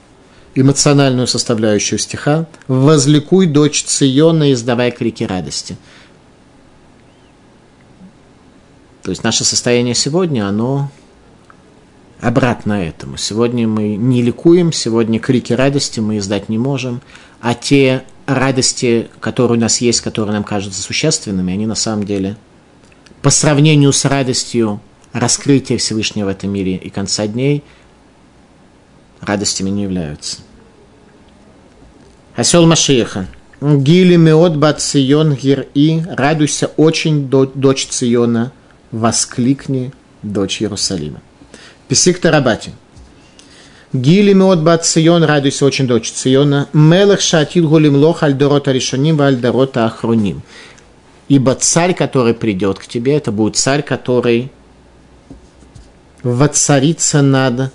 эмоциональную 0.55 1.27
составляющую 1.27 1.99
стиха 1.99 2.47
«Возликуй, 2.67 3.47
дочь 3.47 3.83
Циона, 3.83 4.53
издавай 4.53 4.91
крики 4.91 5.23
радости». 5.23 5.77
То 9.03 9.09
есть 9.09 9.23
наше 9.23 9.43
состояние 9.43 9.95
сегодня, 9.95 10.47
оно 10.47 10.91
обратно 12.21 12.73
этому. 12.73 13.17
Сегодня 13.17 13.67
мы 13.67 13.95
не 13.95 14.21
ликуем, 14.21 14.71
сегодня 14.71 15.19
крики 15.19 15.53
радости 15.53 15.99
мы 15.99 16.17
издать 16.17 16.47
не 16.47 16.57
можем, 16.57 17.01
а 17.41 17.53
те 17.53 18.03
радости, 18.25 19.09
которые 19.19 19.57
у 19.57 19.61
нас 19.61 19.81
есть, 19.81 20.01
которые 20.01 20.33
нам 20.33 20.43
кажутся 20.43 20.81
существенными, 20.81 21.53
они 21.53 21.65
на 21.65 21.75
самом 21.75 22.05
деле 22.05 22.37
по 23.21 23.29
сравнению 23.29 23.91
с 23.91 24.05
радостью 24.05 24.79
раскрытия 25.11 25.77
Всевышнего 25.77 26.27
в 26.27 26.29
этом 26.29 26.51
мире 26.51 26.75
и 26.75 26.89
конца 26.89 27.27
дней– 27.27 27.63
радостями 29.21 29.69
не 29.69 29.83
являются. 29.83 30.39
Осел 32.35 32.65
Машиеха. 32.65 33.27
Гили 33.61 34.15
меот 34.15 34.55
бат 34.55 34.81
Цион 34.81 35.35
гир 35.35 35.67
и 35.75 36.01
радуйся 36.09 36.67
очень, 36.77 37.29
дочь 37.29 37.87
Циона, 37.87 38.51
воскликни, 38.91 39.93
дочь 40.23 40.63
Иерусалима. 40.63 41.21
Писик 41.91 42.19
Тарабати. 42.19 42.71
Гили 43.91 44.31
меот 44.31 44.59
бат 44.59 44.85
Цион, 44.85 45.25
радуйся 45.25 45.65
очень 45.65 45.87
дочь 45.87 46.09
Циона. 46.09 46.69
Мелах 46.71 47.19
шатил 47.19 47.67
гулим 47.67 47.97
лох 47.97 48.23
альдорота 48.23 48.71
решоним 48.71 49.19
альдорота 49.19 49.85
ахроним. 49.85 50.41
Ибо 51.27 51.53
царь, 51.55 51.93
который 51.93 52.33
придет 52.33 52.79
к 52.79 52.87
тебе, 52.87 53.17
это 53.17 53.33
будет 53.33 53.57
царь, 53.57 53.81
который 53.81 54.53
воцарится 56.23 57.21
над 57.21 57.73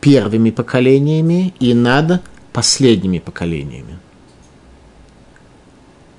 первыми 0.00 0.50
поколениями 0.50 1.54
и 1.60 1.74
над 1.74 2.22
последними 2.52 3.20
поколениями. 3.20 4.00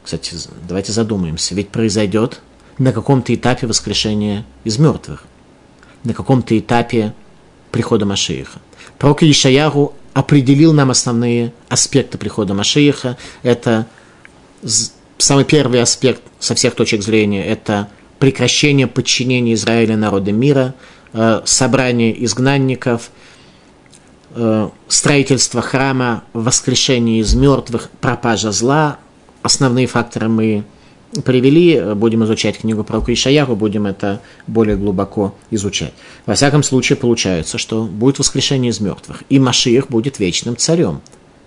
Кстати, 0.05 0.37
давайте 0.69 0.93
задумаемся, 0.93 1.53
ведь 1.53 1.67
произойдет 1.67 2.39
на 2.77 2.93
каком-то 2.93 3.35
этапе 3.35 3.67
воскрешения 3.67 4.45
из 4.63 4.79
мертвых, 4.79 5.25
на 6.05 6.13
каком-то 6.13 6.57
этапе 6.57 7.13
прихода 7.75 8.05
Машииха. 8.05 8.59
Пророк 8.97 9.21
Ишаяру 9.23 9.93
определил 10.13 10.71
нам 10.71 10.91
основные 10.91 11.51
аспекты 11.67 12.17
прихода 12.17 12.53
Машииха. 12.53 13.17
Это 13.43 13.85
самый 15.17 15.43
первый 15.43 15.81
аспект 15.81 16.21
со 16.39 16.55
всех 16.55 16.73
точек 16.73 17.03
зрения– 17.03 17.45
это 17.45 17.89
прекращение 18.17 18.87
подчинения 18.87 19.55
Израиля 19.55 19.97
народа 19.97 20.31
мира, 20.31 20.73
э, 21.11 21.41
собрание 21.43 22.23
изгнанников, 22.23 23.11
э, 24.35 24.69
строительство 24.87 25.61
храма, 25.61 26.23
воскрешение 26.31 27.19
из 27.19 27.35
мертвых, 27.35 27.89
пропажа 27.99 28.53
зла. 28.53 28.99
Основные 29.41 29.87
факторы 29.87 30.29
мы 30.29 30.63
привели, 31.23 31.93
будем 31.95 32.23
изучать 32.23 32.59
книгу 32.59 32.83
про 32.83 32.99
Ишаяху, 32.99 33.55
будем 33.55 33.85
это 33.85 34.21
более 34.47 34.75
глубоко 34.75 35.35
изучать. 35.51 35.93
Во 36.25 36.35
всяком 36.35 36.63
случае, 36.63 36.97
получается, 36.97 37.57
что 37.57 37.83
будет 37.83 38.19
воскрешение 38.19 38.71
из 38.71 38.79
мертвых, 38.79 39.23
и 39.29 39.39
Машиих 39.39 39.89
будет 39.89 40.19
вечным 40.19 40.57
царем, 40.57 41.01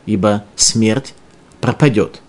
ибо 0.07 0.44
смерть 0.57 1.14
пропадет. 1.61 2.20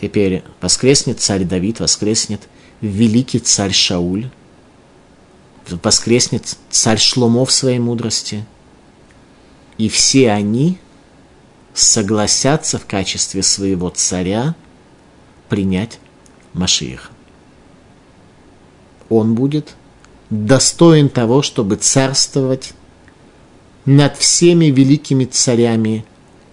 Теперь 0.00 0.42
воскреснет 0.60 1.20
царь 1.20 1.44
Давид, 1.44 1.80
воскреснет 1.80 2.42
великий 2.80 3.38
царь 3.38 3.72
Шауль, 3.72 4.30
воскреснет 5.82 6.56
царь 6.70 6.98
Шломо 6.98 7.44
в 7.44 7.52
своей 7.52 7.78
мудрости, 7.78 8.44
и 9.76 9.88
все 9.88 10.30
они 10.30 10.78
согласятся 11.74 12.78
в 12.78 12.86
качестве 12.86 13.42
своего 13.42 13.90
царя 13.90 14.54
принять 15.48 16.00
Машиих. 16.52 17.10
Он 19.08 19.34
будет 19.34 19.74
достоин 20.30 21.08
того, 21.08 21.42
чтобы 21.42 21.76
царствовать 21.76 22.74
над 23.84 24.16
всеми 24.16 24.66
великими 24.66 25.24
царями 25.24 26.04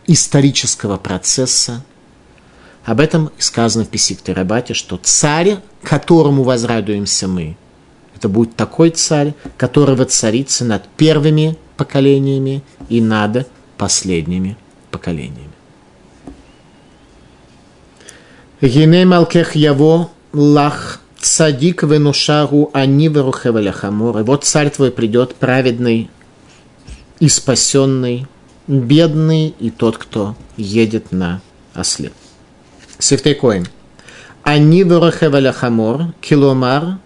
исторического 0.07 0.97
процесса. 0.97 1.83
Об 2.85 2.99
этом 2.99 3.31
сказано 3.37 3.83
в 3.83 3.89
Писикте 3.89 4.31
Рабате, 4.31 4.73
что 4.73 4.97
царь, 5.01 5.57
которому 5.83 6.43
возрадуемся 6.43 7.27
мы, 7.27 7.57
это 8.15 8.29
будет 8.29 8.55
такой 8.55 8.91
царь, 8.91 9.33
который 9.57 9.95
воцарится 9.95 10.63
над 10.63 10.87
первыми 10.89 11.57
поколениями 11.75 12.63
и 12.87 13.01
над 13.01 13.47
последними 13.77 14.55
поколениями. 14.91 15.51
Гине 18.61 19.05
малкех 19.05 19.55
яво 19.55 20.11
лах 20.33 21.01
цадик 21.19 21.83
венушару 21.83 22.69
ани 22.73 23.09
верухеваляхамор. 23.09 24.19
И 24.19 24.23
вот 24.23 24.45
царь 24.45 24.69
твой 24.69 24.91
придет, 24.91 25.35
праведный 25.35 26.09
и 27.19 27.27
спасенный, 27.27 28.27
бедный 28.67 29.53
и 29.59 29.71
тот, 29.71 29.97
кто 29.97 30.35
едет 30.55 31.11
на 31.11 31.41
осле. 31.73 32.11
Сифтей 32.97 33.35
Коин. 33.35 33.67
Ани 34.43 34.83
верухеваляхамор, 34.83 36.13
киломар, 36.21 36.99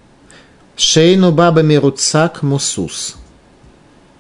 шейну 0.78 1.32
баба 1.32 1.62
мируцак 1.62 2.44
мусус. 2.44 3.16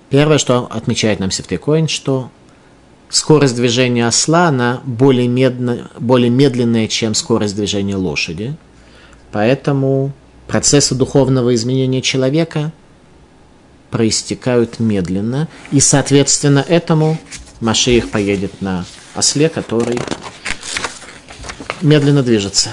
Первое, 0.09 0.39
что 0.39 0.67
отмечает 0.71 1.19
нам 1.19 1.29
Сифтей 1.29 1.59
Коин, 1.59 1.87
что 1.87 2.31
скорость 3.09 3.55
движения 3.55 4.07
осла, 4.07 4.47
она 4.47 4.81
более, 4.85 5.27
медно, 5.27 5.89
более 5.99 6.29
медленная, 6.29 6.87
чем 6.87 7.15
скорость 7.15 7.55
движения 7.55 7.95
лошади. 7.95 8.55
Поэтому 9.31 10.11
процессы 10.47 10.95
духовного 10.95 11.53
изменения 11.55 12.01
человека 12.01 12.71
проистекают 13.91 14.79
медленно, 14.79 15.47
и, 15.71 15.79
соответственно, 15.79 16.63
этому 16.67 17.17
Машиих 17.59 18.09
поедет 18.11 18.61
на 18.61 18.85
осле, 19.15 19.49
который 19.49 19.99
медленно 21.81 22.23
движется. 22.23 22.69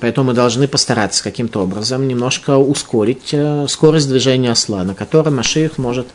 Поэтому 0.00 0.28
мы 0.28 0.34
должны 0.34 0.66
постараться 0.66 1.22
каким-то 1.22 1.60
образом 1.62 2.08
немножко 2.08 2.56
ускорить 2.56 3.28
э, 3.32 3.66
скорость 3.68 4.08
движения 4.08 4.50
осла, 4.50 4.82
на 4.82 4.94
котором 4.94 5.36
Машиих 5.36 5.78
может 5.78 6.08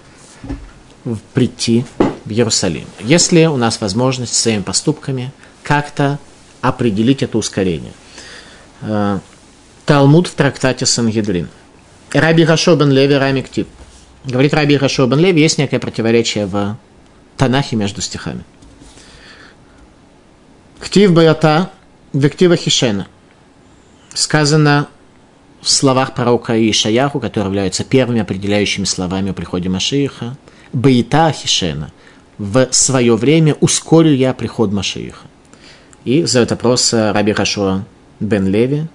прийти 1.34 1.86
в 2.30 2.32
Иерусалим. 2.32 2.86
Если 3.00 3.46
у 3.46 3.58
нас 3.58 3.82
возможность 3.82 4.36
своими 4.36 4.62
поступками 4.62 5.32
как-то 5.64 6.20
определить 6.62 7.24
это 7.24 7.38
ускорение. 7.38 7.92
Э, 8.82 9.20
Талмуд 9.86 10.28
в 10.28 10.36
трактате 10.36 10.86
Сангедрин. 10.86 11.50
Раби 12.14 12.46
Хашо 12.46 12.76
бен 12.76 12.92
Леви 12.92 13.16
Рами 13.16 13.42
Ктив. 13.42 13.66
Говорит 14.26 14.54
Раби 14.54 14.78
Хашо 14.78 15.08
бен 15.08 15.20
Леви, 15.20 15.42
есть 15.42 15.58
некое 15.58 15.80
противоречие 15.80 16.46
в 16.46 16.78
Танахе 17.36 17.76
между 17.76 18.02
стихами. 18.02 18.44
Ктив 20.80 21.12
Баята, 21.12 21.72
Вектива 22.14 22.56
Хишена. 22.56 23.08
Сказано 24.14 24.88
в 25.62 25.70
словах 25.70 26.14
пророка 26.14 26.54
Ишаяху, 26.54 27.20
которые 27.20 27.48
являются 27.48 27.84
первыми 27.84 28.22
определяющими 28.22 28.86
словами 28.86 29.32
о 29.32 29.34
приходе 29.34 29.70
Машииха. 29.70 30.38
Баита 30.74 31.32
Хишена 31.32 31.90
в 32.40 32.70
свое 32.72 33.16
время 33.16 33.54
ускорю 33.60 34.14
я 34.14 34.34
приход 34.34 34.72
Машииха. 34.72 35.28
И 36.06 36.24
задает 36.24 36.52
вопрос 36.52 36.94
э, 36.94 37.12
Раби 37.12 37.34
Хашуа 37.34 37.84
Бен 38.22 38.48
Леви. 38.48 38.88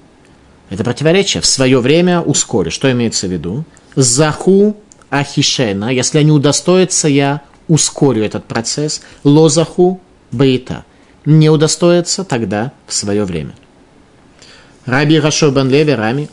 Это 0.71 0.83
противоречие. 0.83 1.43
В 1.43 1.47
свое 1.47 1.79
время 1.79 2.23
ускорю. 2.23 2.71
Что 2.71 2.91
имеется 2.91 3.27
в 3.27 3.31
виду? 3.31 3.65
Заху 3.95 4.77
Ахишена. 5.11 5.91
Если 5.91 6.19
они 6.19 6.33
удостоятся, 6.33 7.07
я 7.07 7.43
ускорю 7.69 8.25
этот 8.25 8.47
процесс. 8.47 9.03
Лозаху 9.23 10.01
Баита. 10.33 10.85
Не 11.27 11.51
удостоятся, 11.51 12.25
тогда 12.25 12.73
в 12.87 12.95
свое 12.95 13.25
время. 13.25 13.55
Раби 14.87 15.21
Рашо 15.21 15.51
Бен 15.51 15.69
Леви, 15.69 15.93
Рами, 15.93 16.29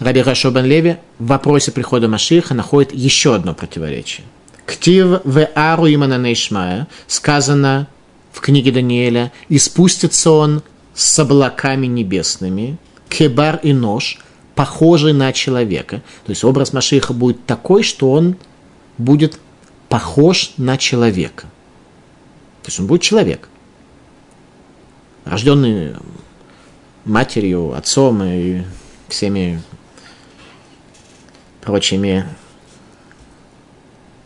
Раби 0.00 0.22
Рашо 0.22 0.50
Бен 0.50 0.64
Леви 0.64 0.96
в 1.18 1.26
вопросе 1.26 1.70
прихода 1.72 2.08
Машиха 2.08 2.54
находит 2.54 2.92
еще 2.92 3.34
одно 3.34 3.54
противоречие. 3.54 4.24
Ктив 4.66 5.20
в 5.24 5.48
ару 5.54 5.86
имананейшмая 5.86 6.88
сказано 7.06 7.88
в 8.32 8.40
книге 8.40 8.72
Даниэля, 8.72 9.32
и 9.48 9.58
спустится 9.58 10.30
он 10.30 10.62
с 10.94 11.18
облаками 11.18 11.86
небесными, 11.86 12.78
кебар 13.08 13.60
и 13.62 13.72
нож, 13.72 14.18
похожий 14.54 15.12
на 15.12 15.32
человека. 15.32 16.02
То 16.24 16.30
есть 16.30 16.44
образ 16.44 16.72
Машиха 16.72 17.12
будет 17.12 17.44
такой, 17.46 17.82
что 17.82 18.10
он 18.10 18.36
будет 18.98 19.38
похож 19.88 20.52
на 20.56 20.78
человека. 20.78 21.42
То 22.62 22.68
есть 22.68 22.80
он 22.80 22.86
будет 22.86 23.02
человек, 23.02 23.48
рожденный 25.24 25.94
матерью, 27.04 27.74
отцом 27.74 28.22
и 28.22 28.62
всеми 29.08 29.62
прочими 31.60 32.26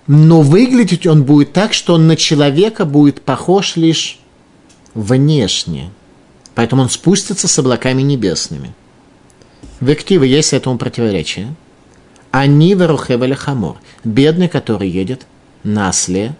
но 0.08 0.40
выглядеть 0.40 1.06
он 1.06 1.22
будет 1.22 1.52
так, 1.52 1.74
что 1.74 1.94
он 1.94 2.06
на 2.06 2.16
человека 2.16 2.86
будет 2.86 3.20
похож 3.20 3.76
лишь 3.76 4.18
внешне. 4.94 5.90
Поэтому 6.54 6.82
он 6.82 6.90
спустится 6.90 7.46
с 7.46 7.58
облаками 7.58 8.00
небесными. 8.00 8.74
В 9.80 9.88
активе 9.90 10.28
есть 10.28 10.54
этому 10.54 10.78
противоречие. 10.78 11.54
Они 12.30 12.74
верухевали 12.74 13.34
хамор. 13.34 13.76
Бедный, 14.02 14.48
который 14.48 14.88
едет 14.88 15.26
на 15.62 15.90
осле. 15.90 16.34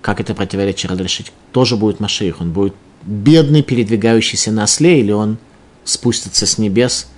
Как 0.00 0.20
это 0.20 0.34
противоречие 0.34 0.90
разрешить? 0.90 1.32
Тоже 1.52 1.76
будет 1.76 2.00
Машиих. 2.00 2.40
Он 2.40 2.50
будет 2.50 2.74
бедный, 3.02 3.62
передвигающийся 3.62 4.52
на 4.52 4.64
осле, 4.64 5.00
или 5.00 5.12
он 5.12 5.36
спустится 5.84 6.46
с 6.46 6.56
небес 6.56 7.08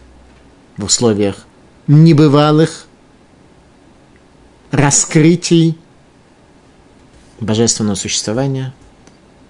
в 0.77 0.85
условиях 0.85 1.47
небывалых 1.87 2.86
раскрытий 4.77 5.77
божественного 7.41 7.95
существования 7.95 8.75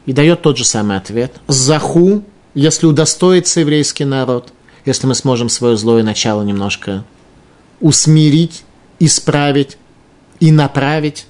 и 0.07 0.13
дает 0.13 0.43
тот 0.43 0.57
же 0.57 0.65
самый 0.65 0.97
ответ. 0.97 1.33
Заху, 1.49 2.23
если 2.55 2.87
удостоится 2.87 3.61
еврейский 3.61 4.05
народ, 4.05 4.53
если 4.85 5.07
мы 5.07 5.15
сможем 5.15 5.49
свое 5.49 5.77
злое 5.77 6.03
начало 6.03 6.43
немножко 6.43 7.05
усмирить, 7.81 8.65
исправить, 8.99 9.77
и 10.41 10.53
направить. 10.53 11.27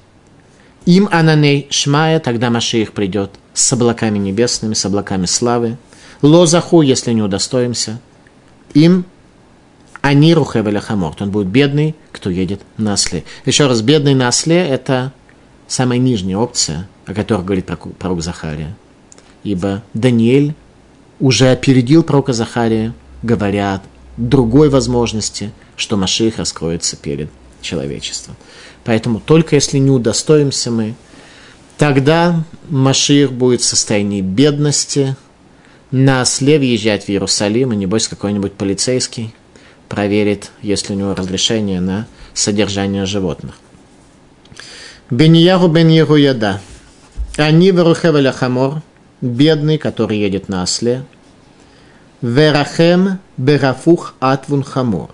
Им 0.85 1.09
ананей 1.11 1.67
шмая, 1.71 2.21
тогда 2.21 2.51
Машиих 2.51 2.93
придет 2.93 3.31
с 3.55 3.73
облаками 3.73 4.19
небесными, 4.19 4.75
с 4.75 4.85
облаками 4.85 5.27
славы. 5.27 5.79
Лозаху, 6.23 6.83
если 6.83 7.13
не 7.13 7.23
удостоимся. 7.23 8.01
Им 8.75 9.05
они 10.07 10.35
рухевеля 10.35 10.81
хаморт. 10.81 11.21
Он 11.21 11.33
будет 11.33 11.49
бедный, 11.49 11.97
кто 12.13 12.31
едет 12.31 12.61
на 12.77 12.93
осле. 12.93 13.25
Еще 13.45 13.67
раз, 13.67 13.81
бедный 13.83 14.15
на 14.15 14.29
осле– 14.29 14.57
это 14.69 15.13
самая 15.67 15.99
нижняя 15.99 16.39
опция, 16.39 16.89
о 17.07 17.13
которой 17.13 17.43
говорит 17.43 17.69
пророк 17.99 18.23
Захария. 18.23 18.77
Ибо 19.43 19.83
Даниэль 19.95 20.55
уже 21.19 21.51
опередил 21.51 22.05
пророка 22.05 22.33
Захария, 22.33 22.95
говоря 23.25 23.83
другой 24.17 24.69
возможности, 24.69 25.51
что 25.75 25.97
Маших 25.97 26.39
раскроется 26.39 26.97
перед 26.97 27.29
человечеством. 27.61 28.37
Поэтому 28.85 29.19
только 29.19 29.57
если 29.57 29.79
не 29.79 29.91
удостоимся 29.91 30.71
мы, 30.71 30.95
тогда 31.79 32.45
Маших 32.69 33.33
будет 33.33 33.61
в 33.61 33.65
состоянии 33.65 34.21
бедности, 34.21 35.17
на 35.91 36.23
осле 36.23 36.61
въезжать 36.61 37.07
в 37.07 37.09
Иерусалим, 37.09 37.73
и 37.73 37.77
небось 37.77 38.07
какой-нибудь 38.07 38.53
полицейский 38.53 39.35
проверит, 39.89 40.51
есть 40.63 40.89
ли 40.89 40.97
у 40.97 40.99
него 40.99 41.15
разрешение 41.15 41.81
на 41.81 42.07
содержание 42.35 43.07
животных. 43.07 43.55
Беньяру 45.11 45.69
бен 45.69 45.89
Яда. 45.89 46.61
Они 47.37 47.71
верухевеля 47.71 48.33
хамор, 48.33 48.83
бедный, 49.21 49.79
который 49.79 50.19
едет 50.19 50.49
на 50.49 50.63
осле. 50.63 51.05
ורחם 52.23 53.21
בהיפוך 53.37 54.15
אתוון 54.21 54.63
חמור. 54.63 55.11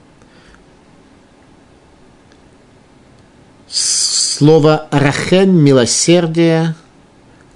Слово 3.69 4.89
рахен, 4.91 5.55
милосердие, 5.55 6.75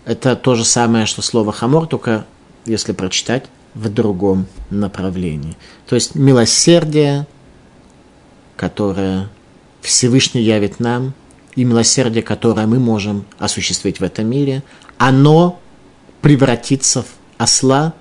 это 0.05 0.37
то 0.37 0.55
же 0.55 0.65
самое, 0.65 1.07
что 1.07 1.23
слово 1.23 1.53
хамор, 1.53 1.87
только 1.87 2.27
если 2.65 2.93
прочитать 2.93 3.47
в 3.77 3.89
другом 3.91 4.47
направлении. 4.71 5.57
То 5.87 5.95
есть 5.95 6.15
милосердие, 6.15 7.27
которое 8.57 9.29
Всевышний 9.83 10.43
явит 10.43 10.81
нам, 10.81 11.15
и 11.55 11.65
милосердие, 11.65 12.23
которое 12.23 12.67
мы 12.67 12.79
можем 12.79 13.25
осуществить 13.39 14.01
в 14.01 14.05
этом 14.05 14.27
мире, 14.27 14.63
оно 14.99 15.61
превратится 16.23 17.03
в 17.03 17.07
осла, 17.39 17.95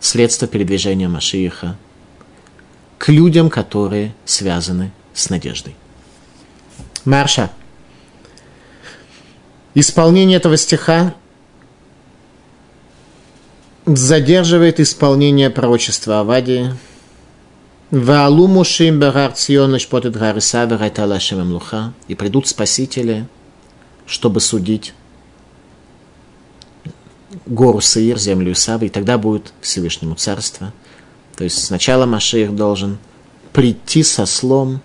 средство 0.00 0.46
передвижения 0.48 1.08
Машииха, 1.08 1.76
к 2.98 3.08
людям, 3.08 3.50
которые 3.50 4.14
связаны 4.24 4.92
с 5.14 5.30
надеждой. 5.30 5.74
Марша. 7.04 7.50
Исполнение 9.74 10.36
этого 10.38 10.56
стиха 10.56 11.14
задерживает 13.86 14.80
исполнение 14.80 15.50
пророчества 15.50 16.20
Авадии. 16.20 16.74
Ваалу 17.90 18.48
мушим 18.48 18.98
багар 18.98 19.32
цион 19.32 19.78
шпотет 19.78 20.16
гариса 20.16 20.64
вегайтала 20.64 21.18
луха. 21.44 21.92
И 22.08 22.14
придут 22.14 22.48
спасители, 22.48 23.26
чтобы 24.06 24.40
судить 24.40 24.92
гору 27.46 27.80
Саир, 27.80 28.18
землю 28.18 28.52
Исавы, 28.52 28.86
и 28.86 28.90
тогда 28.90 29.18
будет 29.18 29.52
Всевышнему 29.60 30.16
царство. 30.16 30.72
То 31.36 31.44
есть 31.44 31.64
сначала 31.64 32.06
Машиих 32.06 32.54
должен 32.54 32.98
прийти 33.52 34.02
со 34.02 34.26
слом, 34.26 34.80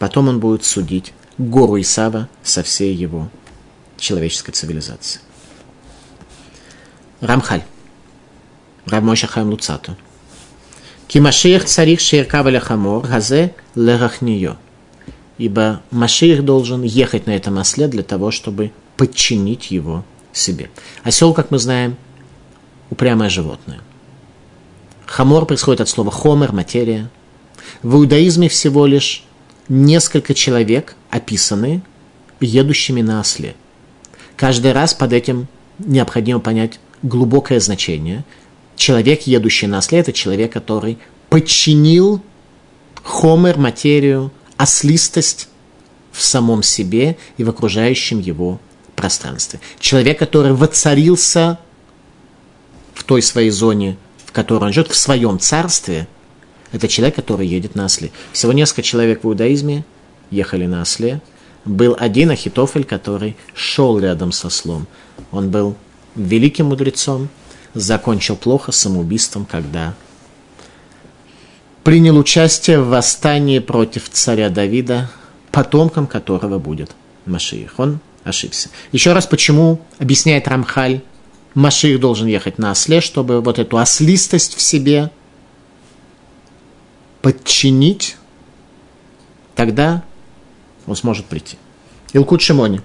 Потом 0.00 0.28
он 0.28 0.40
будет 0.40 0.64
судить 0.64 1.12
гору 1.36 1.78
Исава 1.78 2.30
со 2.42 2.62
всей 2.62 2.94
его 2.94 3.28
человеческой 3.98 4.52
цивилизацией. 4.52 5.22
Рамхаль. 7.20 7.62
Рав 8.90 9.03
Моше 9.03 9.26
Хаим 9.28 9.50
Луцатто. 9.50 9.96
כי 11.06 11.28
משיח 11.28 11.64
צריך 11.64 12.00
שירכב 12.00 12.58
החמור 12.60 13.06
הזה 13.06 13.54
להכניעו. 13.74 14.56
Ибо 15.38 15.80
Машиих 15.90 16.44
должен 16.44 16.82
ехать 16.82 17.26
на 17.26 17.30
этом 17.30 17.58
осле 17.58 17.88
для 17.88 18.02
того, 18.02 18.30
чтобы 18.30 18.72
подчинить 18.96 19.70
его 19.70 20.04
себе. 20.32 20.70
Осел, 21.02 21.32
как 21.32 21.50
мы 21.50 21.58
знаем, 21.58 21.96
упрямое 22.90 23.30
животное. 23.30 23.80
Хамор 25.06 25.46
происходит 25.46 25.80
от 25.80 25.88
слова 25.88 26.10
חומר, 26.10 26.52
материя. 26.52 27.08
В 27.82 27.94
иудаизме 27.94 28.48
всего 28.48 28.86
лишь 28.86 29.24
несколько 29.68 30.34
человек 30.34 30.96
описаны 31.10 31.82
едущими 32.40 33.02
на 33.02 33.20
осле. 33.20 33.54
Каждый 34.36 34.72
раз 34.72 34.94
под 34.94 35.12
этим 35.12 35.48
необходимо 35.78 36.40
понять 36.40 36.80
глубокое 37.02 37.60
значение. 37.60 38.24
Человек, 38.80 39.26
едущий 39.26 39.68
на 39.68 39.76
осле, 39.76 39.98
это 39.98 40.10
человек, 40.14 40.54
который 40.54 40.96
подчинил 41.28 42.22
хомер, 43.02 43.58
материю, 43.58 44.32
ослистость 44.56 45.48
в 46.12 46.22
самом 46.22 46.62
себе 46.62 47.18
и 47.36 47.44
в 47.44 47.50
окружающем 47.50 48.20
его 48.20 48.58
пространстве. 48.96 49.60
Человек, 49.80 50.18
который 50.18 50.54
воцарился 50.54 51.58
в 52.94 53.04
той 53.04 53.20
своей 53.20 53.50
зоне, 53.50 53.98
в 54.24 54.32
которой 54.32 54.64
он 54.64 54.72
живет, 54.72 54.90
в 54.90 54.96
своем 54.96 55.38
царстве– 55.38 56.08
это 56.72 56.88
человек, 56.88 57.16
который 57.16 57.46
едет 57.46 57.74
на 57.74 57.84
осле. 57.84 58.10
Всего 58.32 58.54
несколько 58.54 58.80
человек 58.80 59.24
в 59.24 59.26
иудаизме 59.28 59.84
ехали 60.30 60.64
на 60.64 60.80
осле. 60.80 61.20
Был 61.66 61.98
один 62.00 62.30
Ахитофель, 62.30 62.84
который 62.84 63.36
шел 63.52 63.98
рядом 63.98 64.32
со 64.32 64.46
ослом. 64.46 64.86
Он 65.32 65.50
был 65.50 65.76
великим 66.16 66.68
мудрецом, 66.68 67.28
закончил 67.74 68.36
плохо 68.36 68.72
самоубийством, 68.72 69.46
когда 69.46 69.94
принял 71.84 72.16
участие 72.18 72.80
в 72.80 72.88
восстании 72.88 73.58
против 73.58 74.08
царя 74.10 74.50
Давида, 74.50 75.10
потомком 75.50 76.06
которого 76.06 76.58
будет 76.58 76.90
Машиих. 77.26 77.74
Он 77.78 78.00
ошибся. 78.24 78.70
Еще 78.92 79.12
раз, 79.12 79.26
почему, 79.26 79.80
объясняет 79.98 80.48
Рамхаль, 80.48 81.02
Машиих 81.54 82.00
должен 82.00 82.26
ехать 82.26 82.58
на 82.58 82.70
осле, 82.70 83.00
чтобы 83.00 83.40
вот 83.40 83.58
эту 83.58 83.78
ослистость 83.78 84.56
в 84.56 84.60
себе– 84.60 85.10
подчинить, 87.22 88.16
тогда 89.54 90.02
он 90.86 90.96
сможет 90.96 91.26
прийти. 91.26 91.56
Илкут 92.12 92.40
Шимони. 92.40 92.80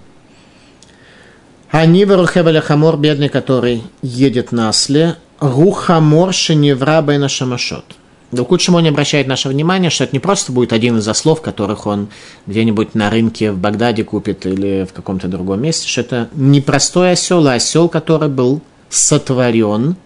Они 1.77 2.05
Верухевеля 2.05 2.61
Хамор, 2.61 2.95
бедный, 2.95 3.27
который 3.27 3.83
едет 4.01 4.53
на 4.53 4.69
осле, 4.69 5.17
Рухамор 5.41 6.33
Шеневра 6.33 7.01
Бейна 7.01 7.27
Шамашот. 7.27 7.83
Илкут 8.31 8.61
Шимони 8.61 8.87
обращает 8.87 9.27
наше 9.27 9.49
внимание, 9.49 9.89
что 9.89 10.05
это 10.05 10.15
не 10.15 10.21
просто 10.21 10.53
будет 10.53 10.71
один 10.71 10.99
из 10.99 11.07
ослов, 11.09 11.41
которых 11.41 11.85
он 11.85 12.07
где-нибудь 12.47 12.95
на 12.95 13.09
рынке 13.09 13.51
в 13.51 13.57
Багдаде 13.57 14.05
купит 14.05 14.45
или 14.45 14.87
в 14.89 14.93
каком-то 14.93 15.27
другом 15.27 15.63
месте, 15.63 15.85
что 15.89 15.99
это 15.99 16.29
не 16.33 16.61
простой 16.61 17.11
осел, 17.11 17.45
а 17.45 17.55
осел, 17.55 17.89
который 17.89 18.29
был 18.29 18.61
сотворен 18.89 19.97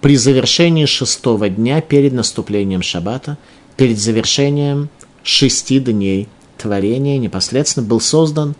при 0.00 0.16
завершении 0.16 0.86
шестого 0.86 1.50
дня 1.50 1.82
перед 1.82 2.14
наступлением 2.14 2.80
шаббата, 2.80 3.36
перед 3.76 3.98
завершением 3.98 4.88
шести 5.22 5.80
дней 5.80 6.28
творения 6.56 7.18
непосредственно 7.18 7.86
был 7.86 8.00
создан 8.00 8.54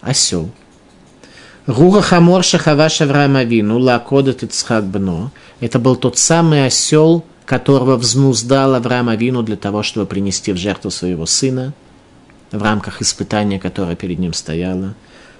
осел. 0.00 0.48
Руха 1.66 2.02
Хамор 2.02 2.42
Шахава 2.42 2.88
Шавраам 2.88 3.36
Авину 3.36 3.78
Лакодат 3.78 4.42
Ицхак 4.42 4.84
Бно. 4.84 5.30
Это 5.60 5.78
был 5.78 5.94
тот 5.94 6.18
самый 6.18 6.66
осел, 6.66 7.24
которого 7.46 7.96
взнуздал 7.96 8.74
Авраам 8.74 9.08
Авину 9.08 9.44
для 9.44 9.56
того, 9.56 9.84
чтобы 9.84 10.06
принести 10.06 10.52
в 10.52 10.56
жертву 10.56 10.90
своего 10.90 11.24
сына 11.24 11.72
в 12.50 12.60
рамках 12.60 13.00
испытания, 13.00 13.60
которое 13.60 13.94
перед 13.94 14.18
ним 14.18 14.32
стояло. 14.32 14.94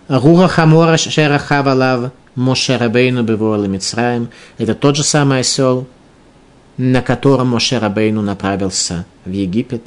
Руха 0.07 0.47
Хамора 0.47 0.97
Шерахава 0.97 1.75
Лав 1.75 2.13
Моше 2.37 2.77
Рабейну 2.77 3.25
Бевуала 3.25 3.65
Мицраем. 3.65 4.29
Это 4.59 4.77
тот 4.77 4.95
же 4.95 5.03
самый 5.03 5.41
осел, 5.41 5.89
на 6.77 7.03
котором 7.03 7.49
Моше 7.49 7.81
Рабейну 7.81 8.23
направился 8.23 9.07
в 9.25 9.31
Египет. 9.33 9.83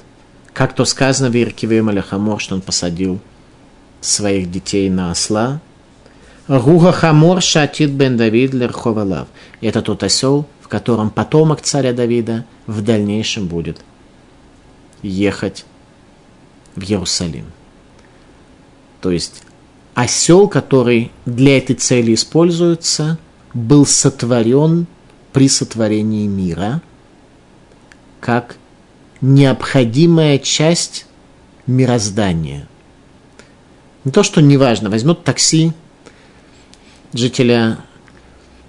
Как 0.51 0.75
то 0.75 0.83
сказано 0.83 1.29
в 1.29 1.35
Иркиве 1.35 1.81
Малахамор, 1.81 2.41
что 2.41 2.55
он 2.55 2.61
посадил 2.61 3.21
своих 4.01 4.51
детей 4.51 4.89
на 4.89 5.11
осла. 5.11 5.61
Руга 6.47 6.91
Хамор 6.91 7.41
Шатит 7.41 7.91
бен 7.91 8.17
Давид 8.17 8.53
Лерховалав. 8.53 9.27
Это 9.61 9.81
тот 9.81 10.03
осел, 10.03 10.47
в 10.61 10.67
котором 10.67 11.09
потомок 11.09 11.61
царя 11.61 11.91
Давида 11.91 12.45
в 12.67 12.81
дальнейшем 12.81 13.47
будет 13.47 13.81
ехать 15.01 15.65
в 16.75 16.83
Иерусалим. 16.83 17.45
То 19.01 19.09
есть 19.11 19.41
осел, 19.95 20.47
который 20.47 21.11
для 21.25 21.57
этой 21.57 21.75
цели 21.75 22.13
используется, 22.13 23.17
был 23.53 23.85
сотворен 23.85 24.85
при 25.33 25.49
сотворении 25.49 26.27
мира 26.27 26.81
как 28.19 28.57
необходимая 29.21 30.37
часть 30.39 31.07
мироздания. 31.65 32.67
Не 34.03 34.11
то, 34.11 34.23
что 34.23 34.41
неважно, 34.41 34.89
возьмут 34.89 35.23
такси 35.23 35.73
жителя 37.17 37.79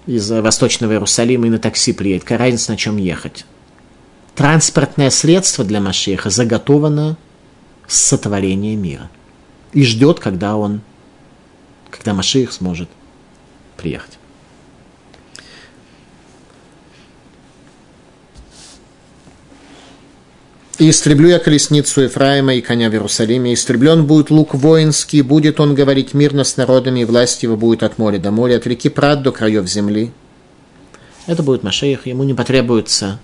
из 0.05 0.29
Восточного 0.29 0.93
Иерусалима 0.93 1.47
и 1.47 1.49
на 1.49 1.59
такси 1.59 1.93
приедет. 1.93 2.23
Какая 2.23 2.39
разница, 2.39 2.71
на 2.71 2.77
чем 2.77 2.97
ехать? 2.97 3.45
Транспортное 4.35 5.09
средство 5.09 5.65
для 5.65 5.81
Машеха 5.81 6.29
заготовано 6.29 7.17
с 7.87 7.97
сотворения 7.97 8.75
мира. 8.75 9.09
И 9.73 9.83
ждет, 9.83 10.19
когда 10.19 10.55
он, 10.55 10.81
когда 11.89 12.13
Машех 12.13 12.53
сможет 12.53 12.89
приехать. 13.75 14.16
И 20.79 20.91
истреблю 20.91 21.29
я 21.29 21.39
колесницу 21.39 22.01
Ефраима 22.01 22.53
и 22.53 22.61
коня 22.61 22.89
в 22.89 22.93
Иерусалиме, 22.93 23.55
истреблен 23.55 24.05
будет 24.05 24.29
лук 24.29 24.53
воинский, 24.53 25.23
будет 25.23 25.59
он 25.59 25.73
говорить 25.73 26.13
мирно 26.13 26.43
с 26.43 26.55
народами, 26.55 26.99
и 26.99 27.05
власть 27.05 27.41
его 27.41 27.57
будет 27.57 27.81
от 27.81 27.97
моря 27.97 28.19
до 28.19 28.29
моря, 28.29 28.57
от 28.57 28.67
реки 28.67 28.89
Прат 28.89 29.23
до 29.23 29.31
краев 29.31 29.67
земли. 29.67 30.11
Это 31.25 31.41
будет 31.41 31.63
Машеях, 31.63 32.05
ему 32.05 32.23
не 32.23 32.35
потребуется 32.35 33.19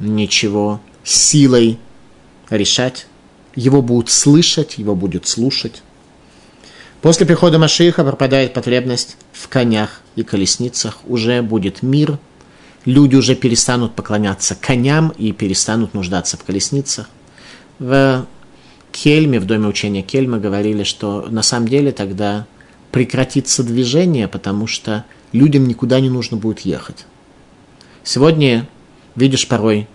ничего 0.00 0.80
силой 1.04 1.78
решать. 2.50 3.06
Его 3.54 3.80
будут 3.80 4.10
слышать, 4.10 4.78
его 4.78 4.96
будут 4.96 5.26
слушать. 5.28 5.82
После 7.00 7.26
прихода 7.26 7.58
Машииха 7.58 8.02
пропадает 8.02 8.52
потребность 8.52 9.16
в 9.32 9.48
конях 9.48 10.00
и 10.16 10.24
колесницах. 10.24 10.98
Уже 11.06 11.42
будет 11.42 11.82
мир, 11.82 12.18
люди 12.88 13.16
уже 13.16 13.34
перестанут 13.34 13.94
поклоняться 13.94 14.54
коням 14.54 15.10
и 15.10 15.32
перестанут 15.32 15.92
нуждаться 15.92 16.38
в 16.38 16.44
колесницах. 16.44 17.10
В 17.78 18.26
Кельме, 18.92 19.38
в 19.40 19.44
доме 19.44 19.68
учения 19.68 20.00
Кельма 20.00 20.38
говорили, 20.38 20.84
что 20.84 21.26
на 21.28 21.42
самом 21.42 21.68
деле 21.68 21.92
тогда 21.92 22.46
прекратится 22.90 23.62
движение, 23.62 24.26
потому 24.26 24.66
что 24.66 25.04
людям 25.32 25.68
никуда 25.68 26.00
не 26.00 26.08
нужно 26.08 26.38
будет 26.38 26.60
ехать. 26.60 27.04
Сегодня 28.04 28.66
видишь 29.16 29.46
порой 29.46 29.86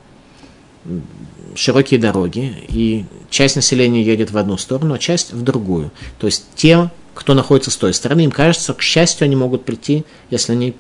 широкие 1.56 2.00
дороги, 2.00 2.54
и 2.70 3.06
часть 3.32 3.56
населения 3.56 4.04
едет 4.04 4.30
в 4.30 4.38
одну 4.38 4.58
сторону, 4.58 4.94
а 4.94 5.00
часть 5.00 5.34
в 5.34 5.42
другую. 5.42 5.90
То 6.20 6.28
есть 6.28 6.46
те, 6.56 6.92
кто 7.16 7.34
находится 7.34 7.72
с 7.72 7.76
той 7.76 7.96
стороны, 7.96 8.22
им 8.22 8.32
кажется, 8.32 8.76
к 8.76 8.84
счастью, 8.84 9.26
они 9.26 9.36
могут 9.36 9.66
прийти, 9.66 10.06
если 10.30 10.52
они 10.52 10.76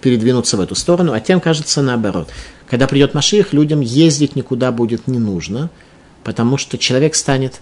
передвинуться 0.00 0.56
в 0.56 0.60
эту 0.60 0.74
сторону, 0.74 1.12
а 1.12 1.20
тем 1.20 1.40
кажется 1.40 1.82
наоборот. 1.82 2.28
Когда 2.68 2.86
придет 2.86 3.14
Машиих, 3.14 3.52
людям 3.52 3.80
ездить 3.80 4.36
никуда 4.36 4.72
будет 4.72 5.06
не 5.06 5.18
нужно, 5.18 5.70
потому 6.22 6.56
что 6.56 6.78
человек 6.78 7.14
станет 7.14 7.60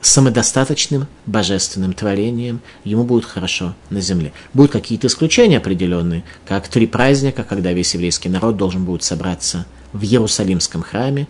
самодостаточным 0.00 1.06
божественным 1.26 1.92
творением, 1.92 2.60
ему 2.84 3.04
будет 3.04 3.26
хорошо 3.26 3.74
на 3.90 4.00
земле. 4.00 4.32
Будут 4.54 4.72
какие-то 4.72 5.08
исключения 5.08 5.58
определенные, 5.58 6.24
как 6.46 6.68
три 6.68 6.86
праздника, 6.86 7.44
когда 7.44 7.72
весь 7.72 7.94
еврейский 7.94 8.30
народ 8.30 8.56
должен 8.56 8.84
будет 8.84 9.02
собраться 9.02 9.66
в 9.92 10.02
Иерусалимском 10.02 10.82
храме. 10.82 11.28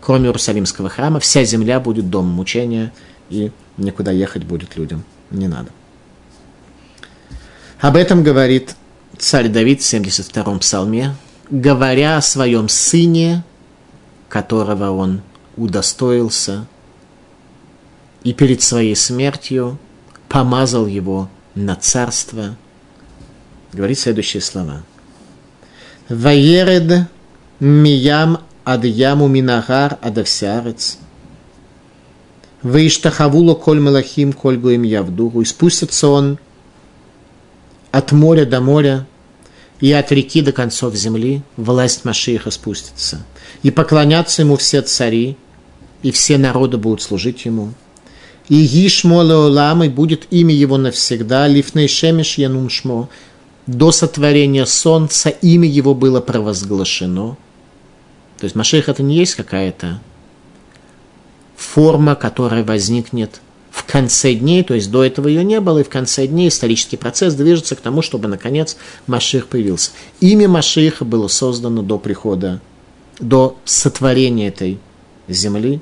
Кроме 0.00 0.26
Иерусалимского 0.26 0.88
храма, 0.88 1.18
вся 1.18 1.42
земля 1.42 1.80
будет 1.80 2.08
домом 2.08 2.38
учения, 2.38 2.92
и 3.28 3.50
никуда 3.76 4.12
ехать 4.12 4.44
будет 4.44 4.76
людям 4.76 5.02
не 5.32 5.48
надо. 5.48 5.70
Об 7.80 7.96
этом 7.96 8.22
говорит 8.22 8.76
царь 9.18 9.48
Давид 9.48 9.80
в 9.80 9.84
72-м 9.84 10.58
псалме, 10.58 11.14
говоря 11.50 12.16
о 12.16 12.22
своем 12.22 12.68
сыне, 12.68 13.44
которого 14.28 14.90
он 14.90 15.22
удостоился, 15.56 16.66
и 18.22 18.32
перед 18.32 18.62
своей 18.62 18.96
смертью 18.96 19.78
помазал 20.28 20.86
его 20.86 21.28
на 21.54 21.76
царство, 21.76 22.56
говорит 23.72 23.98
следующие 23.98 24.40
слова. 24.40 24.82
«Ваеред 26.08 27.08
миям 27.60 28.38
ад 28.64 28.84
яму 28.84 29.28
минагар 29.28 29.98
адавсярец, 30.02 30.98
Ваиштахавуло 32.62 33.54
коль 33.54 33.78
малахим, 33.78 34.32
коль 34.32 34.56
гуим 34.56 34.82
явдуру. 34.82 35.40
И 35.40 35.44
спустится 35.44 36.08
он 36.08 36.38
от 37.92 38.12
моря 38.12 38.44
до 38.44 38.60
моря, 38.60 39.06
и 39.80 39.92
от 39.92 40.10
реки 40.12 40.40
до 40.40 40.52
концов 40.52 40.94
земли 40.94 41.42
власть 41.56 42.04
Машииха 42.04 42.50
спустится. 42.50 43.24
И 43.62 43.70
поклонятся 43.70 44.42
ему 44.42 44.56
все 44.56 44.82
цари, 44.82 45.36
и 46.02 46.10
все 46.10 46.38
народы 46.38 46.78
будут 46.78 47.02
служить 47.02 47.44
ему. 47.44 47.74
И 48.48 48.64
Гишмо 48.64 49.22
Леолам, 49.22 49.82
и 49.82 49.88
будет 49.88 50.26
имя 50.30 50.54
его 50.54 50.78
навсегда, 50.78 51.48
Лифней 51.48 51.88
Шемеш 51.88 52.38
Янум 52.38 52.70
Шмо, 52.70 53.08
до 53.66 53.90
сотворения 53.90 54.66
солнца 54.66 55.30
имя 55.30 55.68
его 55.68 55.94
было 55.94 56.20
провозглашено. 56.20 57.36
То 58.38 58.44
есть 58.44 58.54
Машех 58.54 58.88
это 58.88 59.02
не 59.02 59.16
есть 59.16 59.34
какая-то 59.34 60.00
форма, 61.56 62.14
которая 62.14 62.62
возникнет 62.62 63.40
в 63.76 63.84
конце 63.84 64.32
дней, 64.32 64.64
то 64.64 64.72
есть 64.72 64.90
до 64.90 65.04
этого 65.04 65.28
ее 65.28 65.44
не 65.44 65.60
было, 65.60 65.80
и 65.80 65.84
в 65.84 65.90
конце 65.90 66.26
дней 66.26 66.48
исторический 66.48 66.96
процесс 66.96 67.34
движется 67.34 67.76
к 67.76 67.80
тому, 67.82 68.00
чтобы, 68.00 68.26
наконец, 68.26 68.78
Маших 69.06 69.48
появился. 69.48 69.90
Имя 70.18 70.48
Машиха 70.48 71.04
было 71.04 71.28
создано 71.28 71.82
до 71.82 71.98
прихода, 71.98 72.62
до 73.20 73.58
сотворения 73.66 74.48
этой 74.48 74.78
земли. 75.28 75.80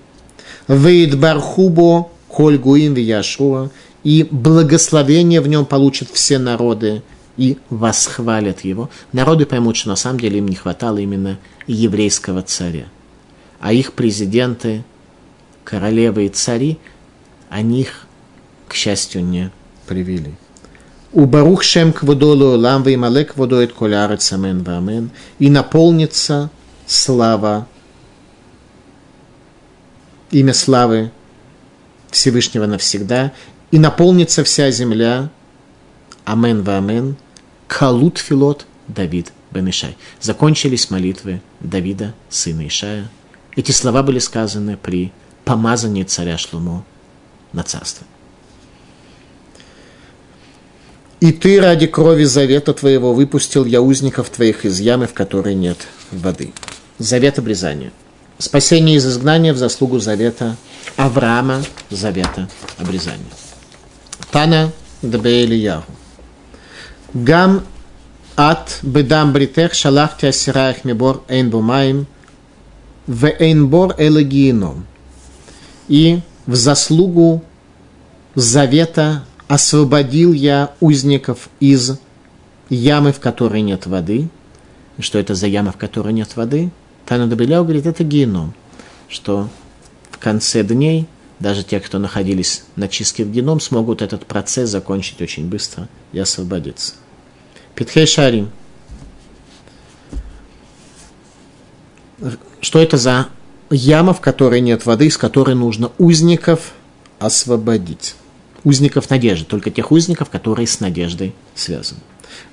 Вейд 0.67 1.17
Бархубо, 1.17 2.11
Коль 2.27 2.59
Гуин 2.59 2.97
Яшуа, 2.97 3.71
и 4.03 4.27
благословение 4.29 5.41
в 5.41 5.47
нем 5.47 5.65
получат 5.65 6.09
все 6.13 6.39
народы, 6.39 7.03
и 7.37 7.59
восхвалят 7.71 8.65
его. 8.65 8.91
Народы 9.13 9.47
поймут, 9.47 9.77
что 9.77 9.91
на 9.91 9.97
самом 9.97 10.19
деле 10.19 10.39
им 10.39 10.49
не 10.49 10.57
хватало 10.57 10.99
именно 10.99 11.39
еврейского 11.69 12.43
царя. 12.43 12.87
А 13.61 13.73
их 13.73 13.93
президенты, 13.93 14.83
королевы 15.63 16.27
и 16.27 16.29
цари– 16.29 16.77
они 17.55 17.83
их, 17.83 18.07
к 18.67 18.75
счастью, 18.75 19.25
не 19.25 19.53
привели. 19.87 20.35
У 21.13 21.25
Барух 21.25 21.63
Шем 21.63 21.93
Кводолу 21.93 22.59
Лам 22.59 22.83
Веймалек 22.83 23.37
Водоет 23.37 23.73
Колярец 23.73 24.33
Амен 24.33 24.65
Вамен 24.65 25.13
и 25.39 25.49
наполнится 25.49 26.51
слава, 26.85 27.69
имя 30.33 30.53
славы 30.53 31.13
Всевышнего 32.11 32.67
навсегда, 32.67 33.33
и 33.71 33.79
наполнится 33.79 34.43
вся 34.43 34.73
земля, 34.73 35.31
Амен 36.25 36.65
Вамен, 36.65 37.17
Калут 37.69 38.19
Филот 38.19 38.67
Давид 38.89 39.33
бен 39.53 39.71
Ишай. 39.71 39.97
Закончились 40.21 40.91
молитвы 40.91 41.41
Давида, 41.61 42.15
сына 42.29 42.67
Ишая. 42.67 43.09
Эти 43.55 43.71
слова 43.71 44.03
были 44.03 44.19
сказаны 44.19 44.77
при 44.77 45.13
помазании 45.45 46.03
царя 46.03 46.37
Шлумо 46.37 46.85
на 47.55 47.63
царство. 47.63 48.07
И 51.21 51.33
ты 51.33 51.59
ради 51.59 51.87
крови 51.87 52.25
завета 52.25 52.75
твоего 52.75 53.15
выпустил 53.15 53.65
я 53.65 53.81
узников 53.81 54.29
твоих 54.29 54.67
из 54.67 54.79
ямы, 54.81 55.07
в 55.07 55.15
которой 55.15 55.55
нет 55.55 55.79
воды. 56.11 56.53
Завет 56.99 57.39
обрезания. 57.39 57.93
Спасение 58.39 58.97
из 58.97 59.07
изгнания 59.07 59.55
в 59.55 59.57
заслугу 59.57 60.01
завета 60.01 60.57
Авраама, 60.97 61.63
завета 61.89 62.49
обрезания. 62.77 63.25
Тана 64.31 64.73
Дабеэлияху. 65.01 65.91
Гам 67.15 67.65
ат 68.37 68.81
бедам 68.83 69.33
бритех 69.33 69.73
шалахти 69.75 70.27
асираях 70.27 70.85
мибор 70.85 71.23
эйн 71.29 71.49
бумаем 71.49 72.07
в 73.07 73.27
эйн 73.27 73.69
бор. 73.69 73.95
И 75.89 76.21
в 76.47 76.55
заслугу 76.55 77.43
завета 78.35 79.25
освободил 79.49 80.33
я 80.33 80.73
узников 80.81 81.49
из 81.61 81.99
ямы, 82.69 83.13
в 83.13 83.21
которой 83.21 83.63
нет 83.63 83.87
воды. 83.87 84.29
Что 84.99 85.19
это 85.19 85.35
за 85.35 85.47
яма, 85.47 85.73
в 85.73 85.77
которой 85.77 86.13
нет 86.13 86.37
воды? 86.37 86.71
Тана 87.07 87.27
Дабеляу 87.27 87.65
говорит, 87.65 87.87
это 87.87 88.05
геном, 88.05 88.55
что 89.09 89.49
в 90.11 90.19
конце 90.19 90.63
дней 90.63 91.07
даже 91.41 91.65
те, 91.65 91.81
кто 91.81 91.99
находились 91.99 92.65
на 92.77 92.89
чистке 92.89 93.25
в 93.25 93.31
геном, 93.31 93.61
смогут 93.61 94.03
этот 94.03 94.25
процесс 94.25 94.71
закончить 94.71 95.21
очень 95.21 95.47
быстро 95.47 95.89
и 96.13 96.19
освободиться. 96.19 96.95
Питхей 97.75 98.07
Шарим. 98.07 98.51
Что 102.61 102.79
это 102.79 102.97
за 102.97 103.29
яма, 103.71 104.15
в 104.15 104.21
которой 104.21 104.61
нет 104.61 104.87
воды, 104.87 105.07
из 105.07 105.17
которой 105.17 105.55
нужно 105.55 105.91
узников 105.99 106.73
освободить. 107.19 108.15
Узников 108.65 109.11
надежды, 109.11 109.45
только 109.45 109.71
тех 109.71 109.93
узников, 109.93 110.31
которые 110.31 110.67
с 110.67 110.81
надеждой 110.81 111.35
связаны. 111.55 112.01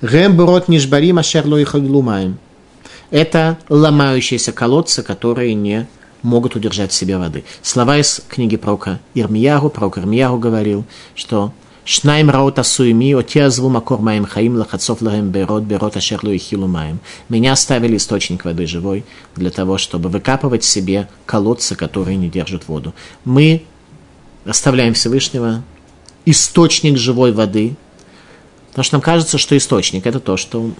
Ремброд 0.00 0.68
нишбарим 0.68 1.18
ашерло 1.18 1.56
и 1.56 1.66
Это 3.10 3.58
ломающиеся 3.68 4.52
колодцы, 4.52 5.02
которые 5.02 5.54
не 5.54 5.88
могут 6.22 6.54
удержать 6.54 6.92
в 6.92 6.94
себе 6.94 7.18
воды. 7.18 7.44
Слова 7.62 7.98
из 7.98 8.22
книги 8.28 8.56
пророка 8.56 9.00
Ирмиягу, 9.14 9.70
пророк 9.70 9.98
Ирмиягу 9.98 10.38
говорил, 10.38 10.84
что 11.14 11.52
Шнайм 11.84 12.30
раот 12.30 12.60
асуими, 12.60 13.12
отеазву 13.12 13.68
макор 13.68 14.00
маем 14.00 14.24
хаим 14.24 14.56
лахацов 14.56 15.02
лагем 15.02 15.30
берот, 15.30 15.64
берот 15.64 15.96
ашерлу 15.96 16.30
и 16.30 16.38
хилу 16.38 16.68
маем. 16.68 17.00
Меня 17.28 17.52
оставили 17.52 17.96
источник 17.96 18.44
воды 18.44 18.66
живой 18.66 19.04
для 19.34 19.50
того, 19.50 19.78
чтобы 19.78 20.08
выкапывать 20.08 20.62
себе 20.62 21.08
колодцы, 21.26 21.74
которые 21.74 22.16
не 22.16 22.28
держат 22.28 22.68
воду. 22.68 22.94
Мы 23.24 23.64
оставляем 24.44 24.94
Всевышнего 24.94 25.64
источник 26.24 26.96
живой 26.96 27.32
воды, 27.32 27.74
потому 28.70 28.84
что 28.84 28.94
нам 28.94 29.02
кажется, 29.02 29.36
что 29.38 29.56
источник– 29.56 30.06
это 30.06 30.20
то, 30.20 30.36
что 30.36 30.70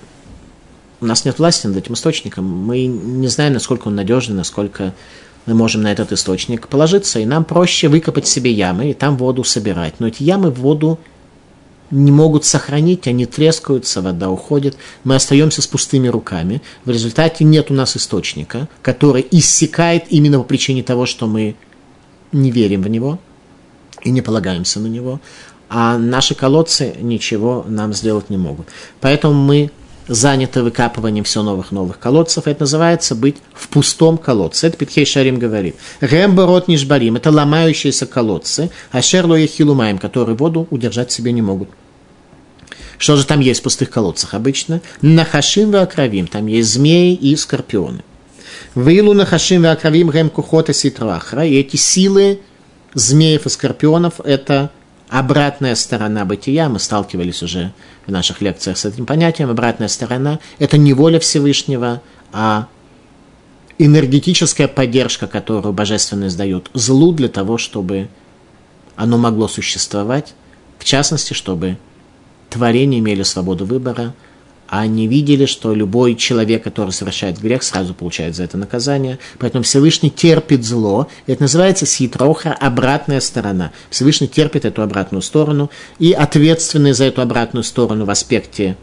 у 1.00 1.06
нас 1.06 1.24
нет 1.24 1.40
власти 1.40 1.66
над 1.66 1.76
этим 1.78 1.94
источником. 1.94 2.44
Мы 2.44 2.86
не 2.86 3.26
знаем, 3.26 3.54
насколько 3.54 3.88
он 3.88 3.96
надежный, 3.96 4.36
насколько 4.36 4.94
мы 5.46 5.54
можем 5.54 5.82
на 5.82 5.92
этот 5.92 6.12
источник 6.12 6.68
положиться, 6.68 7.18
и 7.18 7.26
нам 7.26 7.44
проще 7.44 7.88
выкопать 7.88 8.26
себе 8.26 8.52
ямы 8.52 8.90
и 8.90 8.94
там 8.94 9.16
воду 9.16 9.44
собирать. 9.44 9.94
Но 9.98 10.08
эти 10.08 10.22
ямы 10.22 10.50
воду 10.50 10.98
не 11.90 12.10
могут 12.10 12.44
сохранить, 12.44 13.06
они 13.06 13.26
трескаются, 13.26 14.00
вода 14.00 14.30
уходит, 14.30 14.76
мы 15.04 15.14
остаемся 15.14 15.60
с 15.60 15.66
пустыми 15.66 16.08
руками. 16.08 16.62
В 16.84 16.90
результате 16.90 17.44
нет 17.44 17.70
у 17.70 17.74
нас 17.74 17.96
источника, 17.96 18.68
который 18.80 19.26
иссякает 19.30 20.04
именно 20.08 20.38
по 20.38 20.44
причине 20.44 20.82
того, 20.82 21.06
что 21.06 21.26
мы 21.26 21.54
не 22.32 22.50
верим 22.50 22.82
в 22.82 22.88
него 22.88 23.18
и 24.02 24.10
не 24.10 24.22
полагаемся 24.22 24.80
на 24.80 24.86
него, 24.86 25.20
а 25.68 25.98
наши 25.98 26.34
колодцы 26.34 26.94
ничего 27.00 27.64
нам 27.68 27.92
сделать 27.92 28.30
не 28.30 28.36
могут. 28.36 28.68
Поэтому 29.00 29.34
мы 29.34 29.70
заняты 30.08 30.62
выкапыванием 30.62 31.24
все 31.24 31.42
новых 31.42 31.70
новых 31.70 31.98
колодцев. 31.98 32.46
Это 32.46 32.62
называется 32.62 33.14
быть 33.14 33.36
в 33.54 33.68
пустом 33.68 34.18
колодце. 34.18 34.66
Это 34.66 34.76
Питхей 34.76 35.04
Шарим 35.04 35.38
говорит. 35.38 35.76
Ремборот 36.00 36.68
нишбарим. 36.68 37.16
Это 37.16 37.30
ломающиеся 37.30 38.06
колодцы. 38.06 38.70
А 38.90 39.02
шерло 39.02 39.36
и 39.36 39.46
хилумаем, 39.46 39.98
которые 39.98 40.36
воду 40.36 40.66
удержать 40.70 41.12
себе 41.12 41.32
не 41.32 41.42
могут. 41.42 41.68
Что 42.98 43.16
же 43.16 43.26
там 43.26 43.40
есть 43.40 43.60
в 43.60 43.62
пустых 43.64 43.90
колодцах 43.90 44.34
обычно? 44.34 44.80
Нахашим 45.00 45.74
и. 45.74 46.26
Там 46.26 46.46
есть 46.46 46.70
змеи 46.70 47.14
и 47.14 47.34
скорпионы. 47.36 48.02
Вилу 48.74 49.12
нахашим 49.12 49.64
и 49.64 49.68
акравим 49.68 50.10
гем 50.10 50.30
кухота 50.30 50.72
ситрахра. 50.72 51.44
И 51.44 51.54
эти 51.54 51.76
силы 51.76 52.40
змеев 52.94 53.46
и 53.46 53.48
скорпионов– 53.48 54.20
это 54.24 54.70
обратная 55.08 55.74
сторона 55.74 56.24
бытия. 56.24 56.68
Мы 56.68 56.78
сталкивались 56.78 57.42
уже 57.42 57.72
в 58.06 58.10
наших 58.10 58.40
лекциях 58.40 58.78
с 58.78 58.84
этим 58.84 59.06
понятием. 59.06 59.50
Обратная 59.50 59.88
сторона– 59.88 60.40
это 60.58 60.76
не 60.78 60.92
воля 60.92 61.18
Всевышнего, 61.18 62.02
а 62.32 62.68
энергетическая 63.78 64.68
поддержка, 64.68 65.26
которую 65.26 65.72
божественность 65.72 66.36
дает 66.36 66.70
злу 66.74 67.12
для 67.12 67.28
того, 67.28 67.58
чтобы 67.58 68.08
оно 68.96 69.18
могло 69.18 69.48
существовать, 69.48 70.34
в 70.78 70.84
частности, 70.84 71.32
чтобы 71.32 71.78
творения 72.50 72.98
имели 72.98 73.22
свободу 73.22 73.64
выбора– 73.64 74.14
они 74.74 75.06
видели, 75.06 75.44
что 75.44 75.74
любой 75.74 76.14
человек, 76.14 76.64
который 76.64 76.92
совершает 76.92 77.38
грех, 77.38 77.62
сразу 77.62 77.92
получает 77.92 78.34
за 78.34 78.44
это 78.44 78.56
наказание. 78.56 79.18
Поэтому 79.38 79.64
Всевышний 79.64 80.10
терпит 80.10 80.64
зло. 80.64 81.08
Это 81.26 81.42
называется 81.42 81.84
ситроха, 81.84 82.54
обратная 82.54 83.20
сторона. 83.20 83.72
Всевышний 83.90 84.28
терпит 84.28 84.64
эту 84.64 84.80
обратную 84.80 85.20
сторону. 85.20 85.70
И 85.98 86.12
ответственный 86.12 86.92
за 86.92 87.04
эту 87.04 87.20
обратную 87.20 87.64
сторону 87.64 88.06
в 88.06 88.10
аспекте 88.10 88.78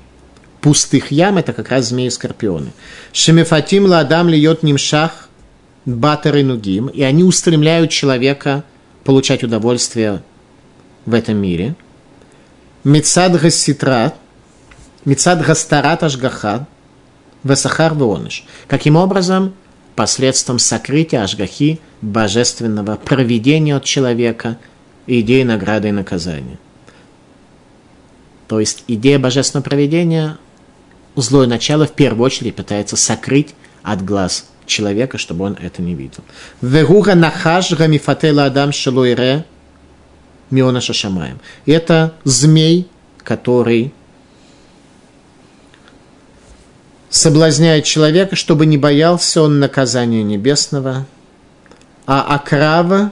пустых 0.62 1.12
ям, 1.12 1.40
это 1.40 1.54
как 1.54 1.70
раз 1.70 1.88
змеи 1.88 2.06
и 2.06 2.12
скорпионы. 2.12 2.70
Шемефатим 3.12 3.88
ладам 3.88 4.30
льет 4.30 4.62
нимшах 4.62 5.28
батары 5.86 6.44
нугим. 6.44 6.86
И 6.86 7.02
они 7.02 7.24
устремляют 7.24 7.90
человека 7.90 8.64
получать 9.04 9.44
удовольствие 9.44 10.22
в 11.08 11.16
этом 11.16 11.38
мире. 11.38 11.74
Мецад 12.84 13.42
гаситрат– 13.42 14.14
Мицад 15.06 15.42
гастарат 15.46 16.04
ашгаха 16.04 16.68
весахар 17.44 17.94
веоныш. 17.94 18.46
Каким 18.68 18.96
образом? 18.96 19.54
Посредством 19.96 20.60
сокрытия 20.60 21.24
ашгахи, 21.24 21.80
божественного 22.02 22.96
проведения 22.96 23.76
от 23.76 23.84
человека, 23.84 24.58
идеи 25.08 25.44
награды 25.44 25.90
и 25.90 25.92
наказания. 25.92 26.58
То 28.48 28.60
есть 28.60 28.84
идея 28.88 29.20
божественного 29.20 29.66
проведения, 29.66 30.38
злое 31.16 31.48
начало 31.48 31.86
в 31.86 31.92
первую 31.92 32.26
очередь 32.26 32.56
пытается 32.56 32.96
сокрыть 32.96 33.56
от 33.84 34.04
глаз 34.04 34.48
человека, 34.66 35.18
чтобы 35.18 35.46
он 35.46 35.58
это 35.60 35.82
не 35.82 35.96
видел. 35.96 36.24
Вегуга 36.62 37.16
нахаш 37.16 37.74
гамифатела 37.74 38.46
адам 38.46 38.72
шелуире 38.72 39.46
миона 40.50 40.80
шашамаем. 40.82 41.40
Это 41.66 42.14
змей, 42.24 42.88
который 43.18 43.94
соблазняет 47.10 47.86
человека, 47.86 48.36
чтобы 48.36 48.66
не 48.66 48.78
боялся 48.78 49.42
он 49.42 49.60
наказания 49.60 50.24
небесного, 50.24 51.06
а 52.06 52.36
акрава, 52.36 53.12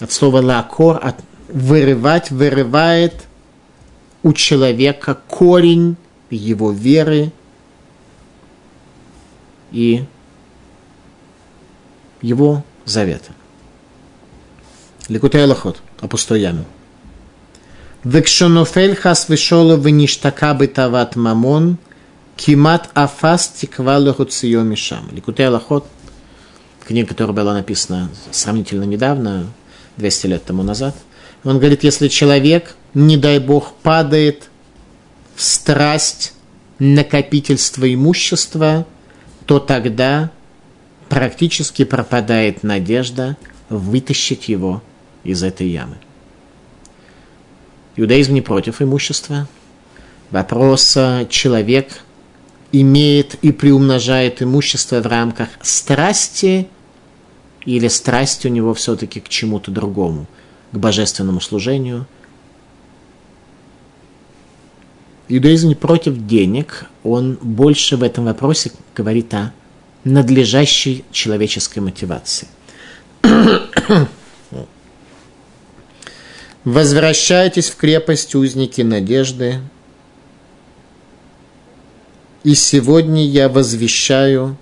от 0.00 0.12
слова 0.12 0.40
лакор, 0.40 1.00
от 1.02 1.16
вырывать, 1.48 2.30
вырывает 2.30 3.26
у 4.22 4.32
человека 4.32 5.18
корень 5.26 5.96
его 6.30 6.72
веры 6.72 7.32
и 9.70 10.04
его 12.20 12.64
завета. 12.84 13.32
Ликутей 15.08 15.44
Лохот, 15.44 15.80
о 16.00 16.08
пустой 16.08 16.40
яме. 16.40 16.64
Векшонофель 18.04 18.94
хас 18.94 19.28
вешоло 19.28 19.76
веништака 19.76 20.54
бытават 20.54 21.16
мамон– 21.16 21.78
Кимат 22.38 22.88
Афас 22.94 23.48
Тиква 23.48 23.98
Лехуцио 23.98 24.62
Мишам. 24.62 25.08
Ликутей 25.10 25.48
Аллахот, 25.48 25.84
книга, 26.86 27.08
которая 27.08 27.34
была 27.34 27.52
написана 27.52 28.10
сравнительно 28.30 28.84
недавно, 28.84 29.48
200 29.96 30.26
лет 30.28 30.44
тому 30.44 30.62
назад. 30.62 30.94
Он 31.42 31.58
говорит, 31.58 31.82
если 31.82 32.06
человек, 32.06 32.76
не 32.94 33.16
дай 33.16 33.40
бог, 33.40 33.74
падает 33.82 34.50
в 35.34 35.42
страсть 35.42 36.32
накопительства 36.78 37.92
имущества, 37.92 38.86
то 39.44 39.58
тогда 39.58 40.30
практически 41.08 41.84
пропадает 41.84 42.62
надежда 42.62 43.36
вытащить 43.68 44.48
его 44.48 44.80
из 45.24 45.42
этой 45.42 45.68
ямы. 45.68 45.96
Иудаизм 47.96 48.32
не 48.32 48.42
против 48.42 48.80
имущества. 48.80 49.48
Вопрос 50.30 50.96
человек 51.30 52.04
имеет 52.72 53.34
и 53.42 53.52
приумножает 53.52 54.42
имущество 54.42 55.00
в 55.00 55.06
рамках 55.06 55.48
страсти, 55.62 56.68
или 57.64 57.88
страсть 57.88 58.46
у 58.46 58.48
него 58.48 58.74
все-таки 58.74 59.20
к 59.20 59.28
чему-то 59.28 59.70
другому, 59.70 60.26
к 60.72 60.76
божественному 60.76 61.40
служению. 61.40 62.06
Иудаизм 65.28 65.68
не 65.68 65.74
против 65.74 66.26
денег, 66.26 66.86
он 67.02 67.38
больше 67.42 67.96
в 67.96 68.02
этом 68.02 68.24
вопросе 68.24 68.72
говорит 68.94 69.32
о 69.34 69.52
надлежащей 70.04 71.04
человеческой 71.12 71.80
мотивации. 71.80 72.48
Возвращайтесь 76.64 77.70
в 77.70 77.76
крепость 77.76 78.34
узники 78.34 78.80
надежды, 78.82 79.60
и 82.44 82.54
сегодня 82.54 83.26
я 83.26 83.48
возвещаю 83.48 84.56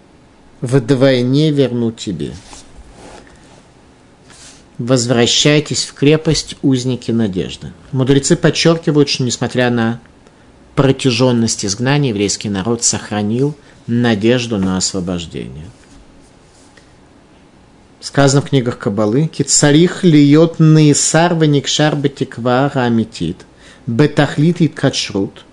вдвойне 0.60 1.50
верну 1.50 1.92
тебе. 1.92 2.32
Возвращайтесь 4.78 5.84
в 5.84 5.94
крепость 5.94 6.56
узники 6.62 7.10
надежды. 7.10 7.72
Мудрецы 7.92 8.36
подчеркивают, 8.36 9.08
что 9.08 9.22
несмотря 9.22 9.70
на 9.70 10.00
протяженность 10.74 11.64
изгнания, 11.64 12.10
еврейский 12.10 12.50
народ 12.50 12.84
сохранил 12.84 13.56
надежду 13.86 14.58
на 14.58 14.76
освобождение. 14.76 15.64
Сказано 18.00 18.42
в 18.42 18.50
книгах 18.50 18.78
Кабалы, 18.78 19.26
«Кицарих 19.26 20.04
льет 20.04 20.58
наисар 20.58 21.34
веникшар 21.34 21.96
бетиква 21.96 22.70
рамитит, 22.72 23.38
бетахлит 23.86 24.60
и 24.60 24.68
качрут, 24.68 25.44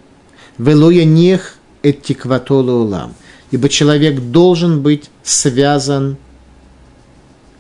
велоя 0.58 1.06
нех 1.06 1.58
эттикватолу 1.84 2.84
улам. 2.84 3.14
Ибо 3.52 3.70
человек 3.70 4.20
должен 4.20 4.82
быть 4.82 5.10
связан 5.22 6.18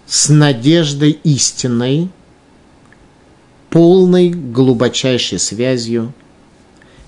с 0.07 0.29
надеждой 0.29 1.11
истинной, 1.23 2.09
полной 3.69 4.29
глубочайшей 4.29 5.37
связью 5.37 6.13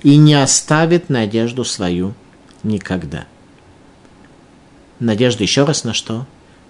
и 0.03 0.18
не 0.18 0.36
оставит 0.36 1.09
надежду 1.09 1.63
свою 1.63 2.13
никогда. 2.63 3.26
Надежда 4.99 5.43
еще 5.43 5.63
раз 5.63 5.84
на 5.84 5.93
что? 5.93 6.28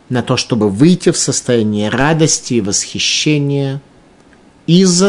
на 0.09 0.21
то, 0.21 0.37
чтобы 0.37 0.69
выйти 0.69 1.11
в 1.11 1.17
состояние 1.17 1.89
радости 1.89 2.55
и 2.55 2.61
восхищения 2.61 3.81
из 4.67 5.03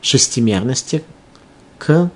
шестимерности 0.00 1.02
к 1.78 2.10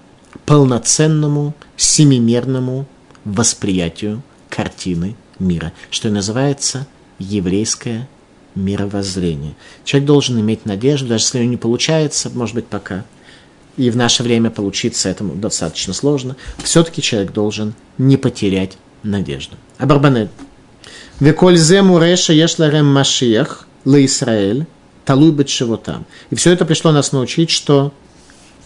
полноценному 0.49 1.53
семимерному 1.77 2.87
восприятию 3.27 4.23
картины 4.49 5.15
мира, 5.39 5.75
что 5.91 6.09
и 6.09 6.11
называется 6.11 6.87
еврейское 7.19 8.09
мировоззрение. 8.55 9.57
Человек 9.85 10.07
должен 10.07 10.41
иметь 10.41 10.65
надежду, 10.65 11.09
даже 11.09 11.25
если 11.25 11.41
у 11.41 11.43
него 11.43 11.51
не 11.51 11.57
получается, 11.59 12.31
может 12.33 12.55
быть, 12.55 12.65
пока, 12.65 13.05
и 13.77 13.91
в 13.91 13.97
наше 13.97 14.23
время 14.23 14.49
получиться 14.49 15.11
этому 15.11 15.35
достаточно 15.35 15.93
сложно, 15.93 16.35
все-таки 16.65 17.03
человек 17.03 17.35
должен 17.35 17.75
не 17.99 18.17
потерять 18.17 18.79
надежду. 19.03 19.57
Абарбанель. 19.77 20.31
Векользе 21.21 21.83
муреша 21.83 22.33
ешларем 22.33 22.87
машиях 22.87 23.69
ла 23.85 24.03
Исраэль 24.03 24.67
талуй 25.05 25.37
там. 25.85 26.07
И 26.31 26.37
все 26.37 26.53
это 26.53 26.65
пришло 26.65 26.91
нас 26.91 27.13
научить, 27.13 27.51
что 27.51 27.93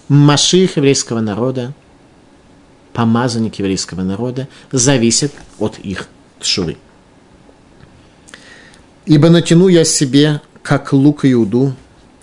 маших 0.08 0.76
еврейского 0.76 1.20
народа, 1.20 1.72
помазанник 2.92 3.56
еврейского 3.56 4.02
народа, 4.02 4.48
зависит 4.70 5.32
от 5.58 5.78
их 5.78 6.08
шуры. 6.40 6.76
Ибо 9.06 9.30
натяну 9.30 9.68
я 9.68 9.84
себе, 9.84 10.40
как 10.62 10.92
лук 10.92 11.24
Иуду, 11.24 11.74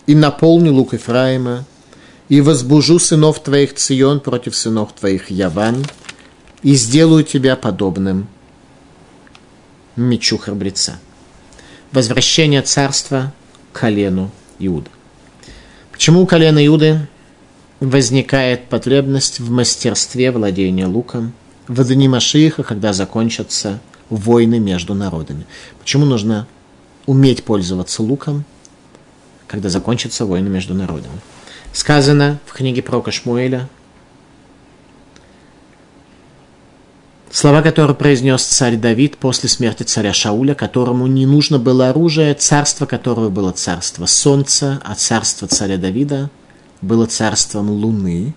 и 0.08 0.16
наполню 0.16 0.74
лук 0.74 0.94
Ефраима, 0.94 1.66
и 2.30 2.42
возбужу 2.42 3.00
сынов 3.00 3.44
твоих 3.44 3.76
Цион 3.76 4.20
против 4.20 4.56
сынов 4.56 4.94
твоих 4.94 5.30
Яван, 5.30 5.86
и 6.62 6.74
сделаю 6.76 7.24
тебя 7.24 7.56
подобным 7.56 8.28
мечу 9.96 10.38
храбреца. 10.38 11.00
Возвращение 11.92 12.62
царства 12.62 13.34
к 13.72 13.80
колену 13.80 14.32
Иуды. 14.60 14.90
Почему 15.92 16.22
у 16.22 16.26
колена 16.26 16.66
Иуды 16.66 17.08
возникает 17.80 18.68
потребность 18.68 19.40
в 19.40 19.50
мастерстве 19.52 20.32
владения 20.32 20.86
луком 20.86 21.34
в 21.68 21.84
дни 21.86 22.08
Машиха, 22.08 22.64
когда 22.64 22.94
закончатся 22.94 23.80
войны 24.10 24.60
между 24.60 24.94
народами? 24.94 25.46
Почему 25.80 26.06
нужно 26.06 26.48
уметь 27.06 27.44
пользоваться 27.44 28.04
луком, 28.04 28.44
когда 29.48 29.70
закончатся 29.70 30.26
войны 30.26 30.50
между 30.50 30.74
народами? 30.74 31.22
Сказано 31.74 32.40
в 32.46 32.54
книге 32.54 32.82
про 32.82 33.02
Кашмуэля, 33.02 33.70
Слова, 37.32 37.62
которые 37.62 37.96
произнес 37.96 38.44
царь 38.44 38.76
Давид 38.76 39.18
после 39.18 39.50
смерти 39.50 39.84
царя 39.84 40.14
Шауля, 40.14 40.56
которому 40.56 41.06
не 41.06 41.28
нужно 41.28 41.60
было 41.60 41.90
оружие, 41.90 42.34
царство 42.34 42.88
которого 42.88 43.30
было 43.30 43.52
царство 43.52 44.08
солнца, 44.08 44.82
а 44.84 44.96
царство 44.96 45.48
царя 45.48 45.78
Давида 45.78 46.32
было 46.82 47.06
царством 47.06 47.70
луны. 47.70 48.34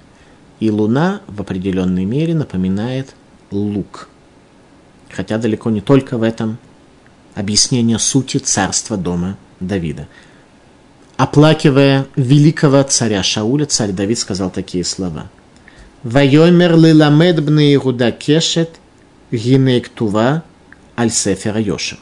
И 0.61 0.71
луна 0.71 1.23
в 1.27 1.41
определенной 1.41 2.05
мере 2.05 2.35
напоминает 2.35 3.15
лук. 3.51 4.09
Хотя 5.11 5.39
далеко 5.39 5.71
не 5.71 5.81
только 5.81 6.19
в 6.19 6.23
этом 6.23 6.59
объяснение 7.35 7.99
сути 7.99 8.37
царства 8.39 8.97
дома 8.97 9.37
Давида. 9.59 10.07
Оплакивая 11.17 12.07
великого 12.17 12.83
царя 12.85 13.23
Шауля, 13.23 13.67
царь 13.67 13.93
Давид 13.93 14.19
сказал 14.19 14.51
такие 14.51 14.85
слова. 14.85 15.31
«Вайомер 16.05 16.77
лиламед 16.77 17.45
бне 17.45 17.75
Иуда 17.75 18.13
кешет, 18.13 18.71
Гинейктува 19.33 20.43
Аль-Сефера 20.99 21.59
Йоша. 21.59 21.97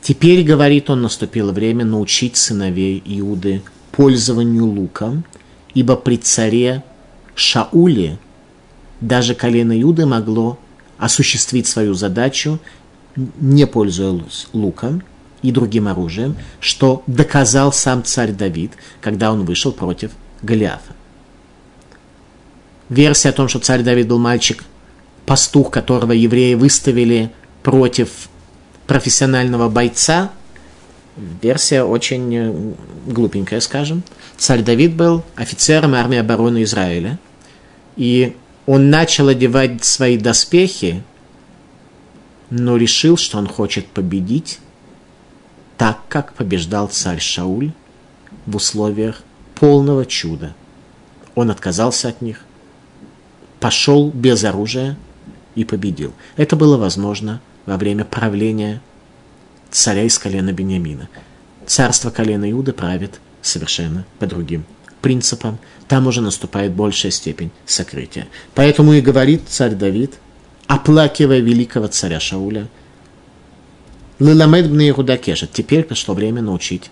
Теперь, 0.00 0.44
говорит 0.44 0.88
он, 0.88 1.02
наступило 1.02 1.52
время 1.52 1.84
научить 1.84 2.36
сыновей 2.36 3.02
Иуды 3.04 3.62
пользованию 3.96 4.66
луком, 4.66 5.24
ибо 5.72 5.96
при 5.96 6.16
царе 6.16 6.82
Шауле 7.34 8.18
даже 9.00 9.34
колено 9.34 9.80
Иуды 9.80 10.06
могло 10.06 10.58
осуществить 10.98 11.66
свою 11.66 11.94
задачу, 11.94 12.58
не 13.16 13.66
пользуясь 13.66 14.48
луком 14.52 15.02
и 15.42 15.52
другим 15.52 15.88
оружием, 15.88 16.36
что 16.60 17.02
доказал 17.06 17.72
сам 17.72 18.02
царь 18.02 18.32
Давид, 18.32 18.72
когда 19.00 19.32
он 19.32 19.44
вышел 19.44 19.72
против 19.72 20.10
Голиафа. 20.42 20.94
Версия 22.88 23.30
о 23.30 23.32
том, 23.32 23.48
что 23.48 23.60
царь 23.60 23.82
Давид 23.82 24.08
был 24.08 24.18
мальчик 24.18 24.64
пастух, 25.26 25.70
которого 25.70 26.12
евреи 26.12 26.54
выставили 26.54 27.30
против 27.62 28.28
профессионального 28.86 29.68
бойца, 29.68 30.32
версия 31.16 31.82
очень 31.82 32.34
э, 32.34 32.72
глупенькая, 33.06 33.60
скажем. 33.60 34.02
Царь 34.36 34.62
Давид 34.62 34.94
был 34.94 35.22
офицером 35.36 35.94
армии 35.94 36.18
обороны 36.18 36.62
Израиля, 36.62 37.18
и 37.96 38.36
он 38.66 38.90
начал 38.90 39.28
одевать 39.28 39.84
свои 39.84 40.18
доспехи, 40.18 41.02
но 42.50 42.76
решил, 42.76 43.16
что 43.16 43.38
он 43.38 43.46
хочет 43.46 43.86
победить 43.86 44.58
так, 45.76 46.00
как 46.08 46.34
побеждал 46.34 46.88
царь 46.88 47.20
Шауль 47.20 47.72
в 48.46 48.56
условиях 48.56 49.22
полного 49.54 50.06
чуда. 50.06 50.54
Он 51.34 51.50
отказался 51.50 52.08
от 52.08 52.20
них, 52.20 52.40
пошел 53.60 54.10
без 54.10 54.44
оружия– 54.44 54.96
и 55.54 55.64
победил. 55.64 56.12
Это 56.36 56.56
было 56.56 56.76
возможно 56.76 57.40
во 57.66 57.76
время 57.76 58.04
правления 58.04 58.80
царя 59.74 60.04
из 60.04 60.18
колена 60.18 60.52
Бениамина. 60.52 61.08
Царство 61.66 62.10
колена 62.10 62.50
Иуда 62.50 62.72
правит 62.72 63.20
совершенно 63.42 64.06
по 64.20 64.26
другим 64.26 64.64
принципам. 65.02 65.58
Там 65.88 66.06
уже 66.06 66.20
наступает 66.20 66.72
большая 66.72 67.10
степень 67.10 67.50
сокрытия. 67.66 68.28
Поэтому 68.54 68.92
и 68.92 69.00
говорит 69.00 69.42
царь 69.48 69.74
Давид, 69.74 70.14
оплакивая 70.68 71.40
великого 71.40 71.88
царя 71.88 72.20
Шауля, 72.20 72.68
Лиламед 74.20 74.70
бне 74.70 74.90
Иуда 74.90 75.16
кешет. 75.16 75.50
Теперь 75.52 75.82
пришло 75.82 76.14
время 76.14 76.40
научить 76.40 76.90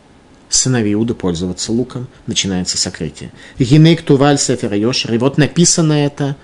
сыновей 0.48 0.94
Иуда 0.94 1.14
пользоваться 1.14 1.70
луком. 1.70 2.08
Начинается 2.26 2.76
сокрытие. 2.76 3.30
Гинейк 3.60 4.02
туваль 4.02 4.38
сефер 4.38 4.74
И 4.74 5.18
вот 5.18 5.38
написано 5.38 5.92
это 5.92 6.36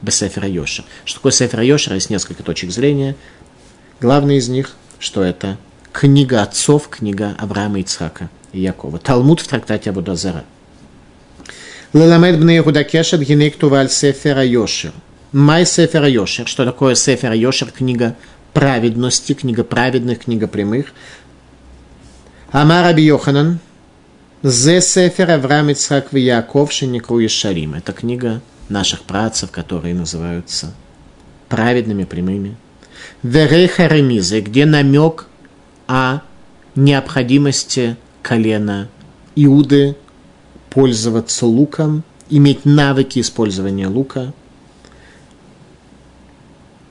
Бесефера 0.00 0.48
Йошер. 0.48 0.86
Что 1.04 1.18
такое 1.18 1.32
Сефера 1.32 1.62
Йошер? 1.62 1.92
Есть 1.92 2.08
несколько 2.08 2.42
точек 2.42 2.70
зрения. 2.70 3.16
Главный 4.00 4.38
из 4.38 4.48
них, 4.48 4.76
что 4.98 5.22
это 5.22 5.58
книга 5.92 6.42
отцов, 6.42 6.88
книга 6.88 7.34
Авраама, 7.38 7.80
Ицхака 7.80 8.28
и 8.52 8.60
Якова. 8.60 8.98
Талмуд 8.98 9.40
в 9.40 9.48
трактате 9.48 9.90
Абудазара. 9.90 10.44
Леламед 11.92 12.38
бне 12.38 12.58
Иуда 12.58 12.84
кешет 12.84 13.22
гинек 13.22 13.56
туваль 13.56 13.90
Сефера 13.90 14.44
Йошер. 14.44 14.92
Май 15.32 15.64
Сефера 15.64 16.08
Йошер. 16.08 16.46
Что 16.46 16.64
такое 16.64 16.94
Сефера 16.94 17.34
Йошер? 17.34 17.70
Книга 17.70 18.16
праведности, 18.52 19.32
книга 19.32 19.64
праведных, 19.64 20.20
книга 20.20 20.46
прямых. 20.46 20.92
Амар 22.50 22.86
Аби 22.86 23.02
Йоханан. 23.02 23.58
Зе 24.42 24.80
Сефер 24.80 25.30
Авраам, 25.30 25.70
Ицхак 25.70 26.14
и 26.14 26.20
Яков 26.20 26.72
Шеникру 26.72 27.18
Ешарим. 27.18 27.74
Это 27.74 27.92
книга 27.92 28.40
наших 28.68 29.02
працев, 29.02 29.50
которые 29.50 29.94
называются 29.94 30.74
праведными, 31.48 32.04
прямыми. 32.04 32.56
Верейха 33.22 33.86
ремизы, 33.86 34.40
где 34.40 34.66
намек 34.66 35.26
о 35.86 36.20
необходимости 36.74 37.96
колена 38.22 38.88
Иуды 39.34 39.96
пользоваться 40.70 41.46
луком, 41.46 42.04
иметь 42.30 42.64
навыки 42.64 43.20
использования 43.20 43.88
лука 43.88 44.32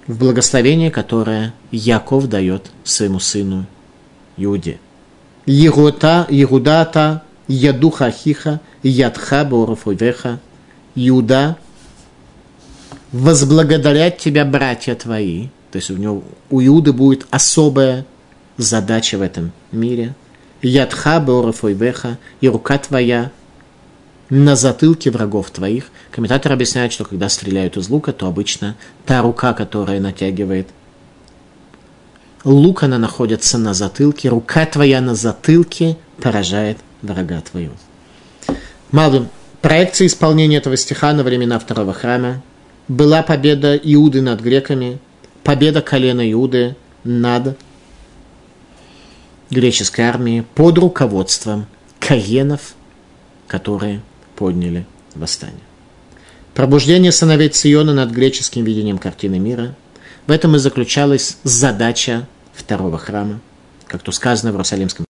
в 0.08 0.18
благословение, 0.18 0.90
которое 0.90 1.54
Яков 1.72 2.28
дает 2.28 2.72
своему 2.84 3.20
сыну 3.20 3.66
Иуде. 4.38 4.80
Егута, 5.46 6.26
Егудата, 6.30 7.24
Ядуха 7.48 8.12
Хиха, 8.12 8.60
Ядха 8.84 9.46
Борфувеха, 9.46 10.40
Иуда 10.96 11.58
возблагодарять 13.12 14.18
тебя, 14.18 14.46
братья 14.46 14.96
твои. 14.96 15.48
То 15.78 15.80
есть 15.80 15.92
у 15.92 15.98
него, 15.98 16.24
у 16.50 16.60
Иуды 16.60 16.92
будет 16.92 17.28
особая 17.30 18.04
задача 18.58 19.20
в 19.20 19.22
этом 19.22 19.52
мире. 19.72 20.16
Ядха 20.64 21.20
беорефойвеха, 21.20 22.18
и 22.42 22.50
рука 22.50 22.80
твоя 22.80 23.30
на 24.32 24.56
затылке 24.56 25.12
врагов 25.12 25.52
твоих. 25.52 25.92
Комментатор 26.10 26.52
объясняет, 26.52 26.94
что 26.94 27.06
когда 27.06 27.30
стреляют 27.30 27.78
из 27.78 27.90
лука, 27.90 28.12
то 28.12 28.26
обычно 28.26 28.76
та 29.06 29.22
рука, 29.22 29.54
которая 29.54 30.00
натягивает 30.00 30.68
лук, 32.44 32.82
она 32.82 32.98
находится 32.98 33.60
на 33.60 33.76
затылке, 33.76 34.30
рука 34.30 34.66
твоя 34.66 35.00
на 35.00 35.14
затылке 35.14 35.96
поражает 36.20 36.80
врага 37.04 37.40
твоего. 37.42 37.76
Малым, 38.92 39.30
проекция 39.62 40.08
исполнения 40.08 40.58
этого 40.58 40.76
стиха 40.76 41.14
на 41.14 41.22
времена 41.22 41.60
второго 41.60 41.94
храма 41.94 42.42
была 42.88 43.22
победа 43.22 43.76
Иуды 43.76 44.24
над 44.24 44.42
греками, 44.42 44.98
победа 45.48 45.82
колена 45.82 46.30
Иуды 46.30 46.76
над 47.06 47.58
греческой 49.50 50.04
армии 50.04 50.46
под 50.56 50.78
руководством 50.78 51.68
каенов, 52.02 52.76
которые 53.48 54.02
подняли 54.36 54.86
восстание. 55.16 55.62
Пробуждение 56.54 57.14
сыновей 57.14 57.48
Циона 57.48 57.94
над 57.94 58.12
греческим 58.12 58.66
видением 58.66 58.98
картины 58.98 59.40
мира. 59.40 59.74
В 60.26 60.32
этом 60.32 60.58
и 60.58 60.60
заключалась 60.60 61.38
задача 61.44 62.28
второго 62.54 62.98
храма, 62.98 63.40
как 63.86 64.02
то 64.02 64.12
сказано 64.12 64.52
в 64.52 64.56
Иерусалимском. 64.56 65.06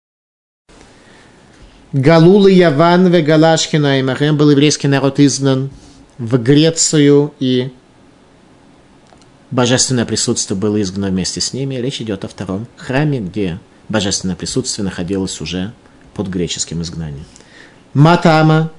Галулы 1.93 2.51
Яван 2.51 3.07
ве 3.07 3.21
Галашхина 3.21 3.99
и 4.01 4.03
Махем 4.03 4.35
был 4.35 4.51
еврейский 4.51 4.89
народ 4.89 5.17
изгнан 5.17 5.69
в 6.17 6.37
Грецию 6.39 7.33
и 7.39 7.71
божественное 9.55 10.05
присутствие 10.05 10.57
было 10.57 10.81
изгнано 10.81 11.09
вместе 11.11 11.41
с 11.41 11.53
ними. 11.53 11.75
Речь 11.75 12.01
идет 12.01 12.25
о 12.25 12.27
втором 12.27 12.67
храме, 12.75 13.19
где 13.19 13.59
божественное 13.89 14.35
присутствие 14.35 14.83
находилось 14.83 15.39
уже 15.41 15.73
под 16.13 16.27
греческим 16.27 16.81
изгнанием. 16.81 17.25
Матама, 17.93 18.71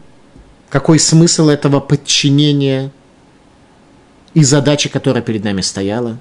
какой 0.69 0.99
смысл 0.99 1.49
этого 1.49 1.81
подчинения 1.81 2.93
и 4.35 4.45
задачи, 4.45 4.91
которая 4.91 5.23
перед 5.23 5.43
нами 5.43 5.63
стояла, 5.63 6.19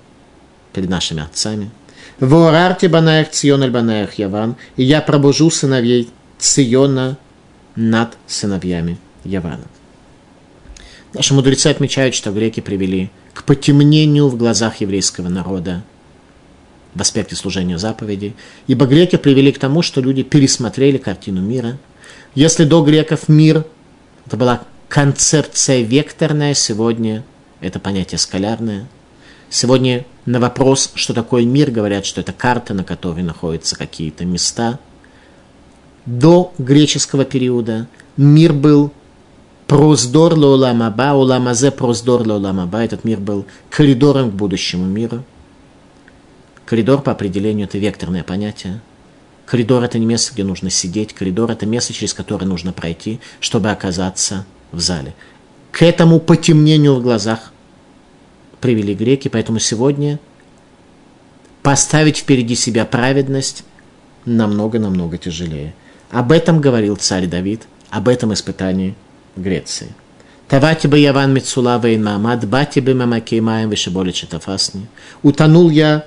перед 0.73 0.89
нашими 0.89 1.21
отцами. 1.21 1.69
Ворарте 2.19 2.87
банаях 2.87 3.31
цион 3.31 3.63
аль 3.63 3.71
банаях 3.71 4.13
яван, 4.13 4.55
и 4.77 4.83
я 4.83 5.01
пробужу 5.01 5.51
сыновей 5.51 6.09
Циона 6.37 7.17
над 7.75 8.17
сыновьями 8.27 8.97
Явана. 9.23 9.65
Наши 11.13 11.33
мудрецы 11.33 11.67
отмечают, 11.67 12.13
что 12.13 12.31
греки 12.31 12.59
привели 12.59 13.09
к 13.35 13.43
потемнению 13.43 14.29
в 14.29 14.37
глазах 14.37 14.77
еврейского 14.77 15.27
народа 15.27 15.83
в 16.95 17.01
аспекте 17.01 17.35
служения 17.35 17.77
заповедей, 17.77 18.33
ибо 18.65 18.85
греки 18.85 19.17
привели 19.17 19.51
к 19.51 19.59
тому, 19.59 19.81
что 19.81 19.99
люди 19.99 20.23
пересмотрели 20.23 20.97
картину 20.97 21.41
мира. 21.41 21.77
Если 22.33 22.63
до 22.63 22.81
греков 22.81 23.27
мир– 23.27 23.65
это 24.25 24.37
была 24.37 24.63
концепция 24.87 25.81
векторная, 25.81 26.53
сегодня 26.53 27.25
это 27.59 27.79
понятие 27.79 28.17
скалярное. 28.17 28.87
Сегодня 29.49 30.05
на 30.25 30.39
вопрос, 30.39 30.91
что 30.95 31.13
такое 31.13 31.43
мир, 31.43 31.71
говорят, 31.71 32.05
что 32.05 32.21
это 32.21 32.31
карта, 32.31 32.73
на 32.73 32.85
которой 32.85 33.21
находятся 33.21 33.75
какие-то 33.75 34.23
места. 34.23 34.79
До 36.05 36.53
греческого 36.57 37.25
периода 37.25 37.87
мир 38.15 38.53
был 38.53 38.93
проздор 39.67 40.33
лоламаба, 40.33 41.13
уламазе 41.13 41.71
проздор 41.71 42.27
лоламаба. 42.27 42.79
Этот 42.79 43.03
мир 43.03 43.19
был 43.19 43.45
коридором 43.69 44.31
к 44.31 44.33
будущему 44.33 44.85
миру– 44.85 45.23
Коридор 46.65 47.01
по 47.01 47.11
определению 47.11 47.67
это 47.67 47.77
векторное 47.77 48.23
понятие. 48.23 48.81
Коридор 49.45 49.83
это 49.83 49.99
не 49.99 50.05
место, 50.05 50.33
где 50.33 50.43
нужно 50.43 50.71
сидеть. 50.71 51.13
Коридор 51.13 51.51
это 51.51 51.67
место, 51.67 51.93
через 51.93 52.13
которое 52.13 52.47
нужно 52.47 52.73
пройти, 52.73 53.19
чтобы 53.39 53.69
оказаться 53.69 54.45
в 54.71 54.79
зале. 54.79 55.13
К 55.71 55.83
этому 55.83 56.19
потемнению 56.19 56.95
в 56.95 57.03
глазах 57.03 57.51
привели 58.61 58.95
греки, 58.95 59.27
поэтому 59.27 59.59
сегодня 59.59 60.19
поставить 61.61 62.17
впереди 62.17 62.55
себя 62.55 62.85
праведность 62.85 63.63
намного-намного 64.25 65.19
тяжелее. 65.19 65.75
Об 66.09 66.31
этом 66.31 66.61
говорил 66.61 66.95
царь 66.95 67.27
Давид, 67.27 67.67
об 67.91 68.07
этом 68.07 68.33
испытании 68.33 68.95
Греции. 69.35 69.93
Тавати 70.47 70.87
бы 70.87 70.99
Яван 70.99 71.33
Мицула 71.33 71.79
Вейн 71.79 72.03
Мамад, 72.03 72.47
бати 72.47 72.79
бы 72.79 72.93
Мамакей 72.93 73.39
Маем 73.39 73.69
Вишеболи 73.69 74.11
Читафасни. 74.11 74.87
Утонул 75.23 75.69
я 75.69 76.05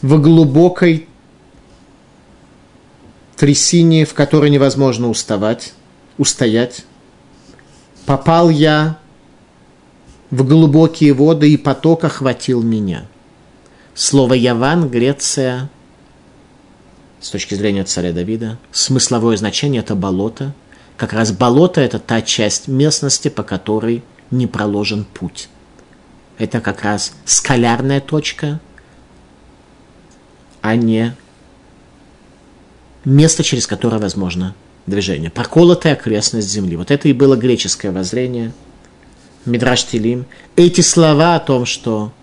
в 0.00 0.20
глубокой 0.20 1.08
трясине, 3.36 4.06
в 4.06 4.14
которой 4.14 4.50
невозможно 4.50 5.10
уставать, 5.10 5.74
устоять. 6.18 6.84
Попал 8.06 8.48
я 8.48 8.98
в 10.30 10.44
глубокие 10.46 11.12
воды, 11.12 11.52
и 11.52 11.56
поток 11.56 12.04
охватил 12.04 12.62
меня. 12.62 13.06
Слово 13.94 14.34
«Яван», 14.34 14.88
Греция, 14.88 15.70
с 17.20 17.30
точки 17.30 17.54
зрения 17.54 17.84
царя 17.84 18.12
Давида, 18.12 18.58
смысловое 18.72 19.36
значение– 19.36 19.80
это 19.82 19.94
болото. 19.94 20.52
Как 20.96 21.12
раз 21.12 21.32
болото– 21.32 21.80
это 21.82 21.98
та 21.98 22.22
часть 22.22 22.68
местности, 22.68 23.28
по 23.28 23.42
которой 23.42 24.02
не 24.30 24.46
проложен 24.46 25.04
путь. 25.04 25.48
Это 26.38 26.60
как 26.60 26.82
раз 26.82 27.12
скалярная 27.24 28.00
точка– 28.00 28.60
а 30.64 30.76
не 30.76 31.14
место, 33.04 33.44
через 33.44 33.66
которое 33.66 33.98
возможно 33.98 34.54
движение. 34.86 35.28
Проколотая 35.28 35.92
окрестность 35.92 36.48
земли. 36.48 36.76
Вот 36.76 36.90
это 36.90 37.06
и 37.06 37.12
было 37.12 37.36
греческое 37.36 37.92
воззрение. 37.92 38.50
Мидраш 39.44 39.84
Тилим. 39.84 40.24
Эти 40.56 40.80
слова 40.80 41.36
о 41.36 41.40
том, 41.40 41.66
что 41.66 42.14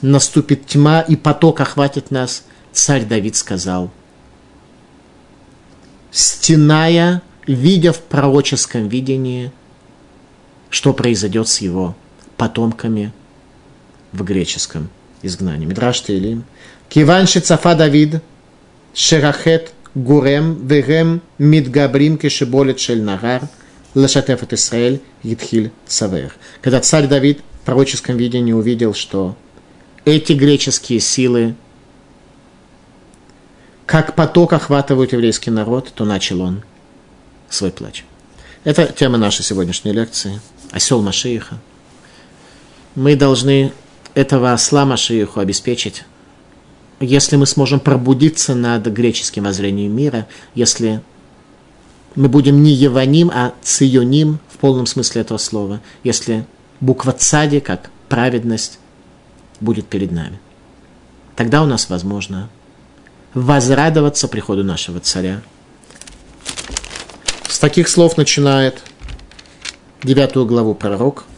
наступит 0.00 0.64
тьма 0.64 1.02
и 1.02 1.16
поток 1.16 1.60
охватит 1.60 2.10
нас, 2.10 2.44
царь 2.72 3.04
Давид 3.04 3.36
сказал, 3.36 3.90
стеная, 6.10 7.20
видя 7.46 7.92
в 7.92 8.00
пророческом 8.00 8.88
видении, 8.88 9.52
что 10.70 10.92
произойдет 10.92 11.48
с 11.48 11.60
его 11.60 11.94
потомками 12.36 13.12
в 14.12 14.22
греческом 14.24 14.88
изгнании. 15.22 15.66
Мидраш 15.66 16.02
Тейлим. 16.02 16.44
Киванши 16.88 17.40
цафа 17.40 17.74
Давид, 17.74 18.22
шерахет 18.94 19.72
гурем, 19.94 20.66
вегем 20.66 21.20
мидгабрим 21.38 22.18
кешеболет 22.18 22.78
шель 22.78 23.02
нагар, 23.02 23.42
лешатеф 23.94 24.42
от 24.42 24.52
Исраэль, 24.52 25.00
гитхиль 25.22 25.72
цавер. 25.86 26.34
Когда 26.60 26.80
царь 26.80 27.06
Давид 27.06 27.40
в 27.62 27.66
пророческом 27.66 28.16
видении 28.16 28.52
увидел, 28.52 28.94
что 28.94 29.36
эти 30.04 30.32
греческие 30.32 31.00
силы 31.00 31.54
как 33.86 34.14
поток 34.14 34.52
охватывают 34.52 35.12
еврейский 35.12 35.50
народ, 35.50 35.92
то 35.94 36.04
начал 36.04 36.42
он 36.42 36.62
свой 37.48 37.70
плач. 37.70 38.04
Это 38.64 38.86
тема 38.86 39.18
нашей 39.18 39.42
сегодняшней 39.44 39.92
лекции. 39.92 40.40
Осел 40.72 41.02
Машииха. 41.02 41.58
Мы 42.94 43.14
должны 43.14 43.72
этого 44.14 44.52
осла 44.52 44.84
Машииху 44.84 45.40
обеспечить 45.40 46.04
если 47.00 47.36
мы 47.36 47.46
сможем 47.46 47.80
пробудиться 47.80 48.54
над 48.54 48.86
греческим 48.86 49.44
воззрением 49.44 49.94
мира, 49.94 50.26
если 50.54 51.02
мы 52.14 52.28
будем 52.28 52.62
не 52.62 52.70
Еваним, 52.70 53.30
а 53.32 53.52
Ционим 53.62 54.38
в 54.48 54.56
полном 54.56 54.86
смысле 54.86 55.20
этого 55.20 55.38
слова, 55.38 55.80
если 56.02 56.46
буква 56.80 57.12
Цади, 57.12 57.60
как 57.60 57.90
праведность, 58.08 58.78
будет 59.60 59.86
перед 59.86 60.12
нами. 60.12 60.38
Тогда 61.34 61.62
у 61.62 61.66
нас 61.66 61.90
возможно 61.90 62.48
возрадоваться 63.34 64.28
приходу 64.28 64.64
нашего 64.64 65.00
царя. 65.00 65.42
С 67.48 67.58
таких 67.58 67.88
слов 67.88 68.16
начинает 68.16 68.82
девятую 70.02 70.46
главу 70.46 70.74
пророк– 70.74 71.24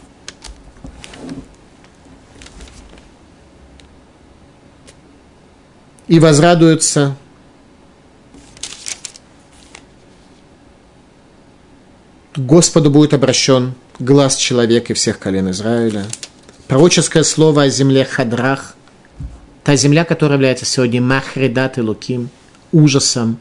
и 6.08 6.18
возрадуются 6.18 7.16
Господу 12.34 12.90
будет 12.90 13.14
обращен 13.14 13.74
глаз 13.98 14.36
человека 14.36 14.92
и 14.92 14.96
всех 14.96 15.18
колен 15.18 15.50
Израиля. 15.50 16.06
Пророческое 16.66 17.24
слово 17.24 17.64
о 17.64 17.68
земле 17.68 18.04
Хадрах, 18.04 18.76
та 19.64 19.74
земля, 19.76 20.04
которая 20.04 20.36
является 20.36 20.64
сегодня 20.64 21.02
Махредат 21.02 21.78
и 21.78 21.80
Луким, 21.80 22.30
ужасом 22.70 23.40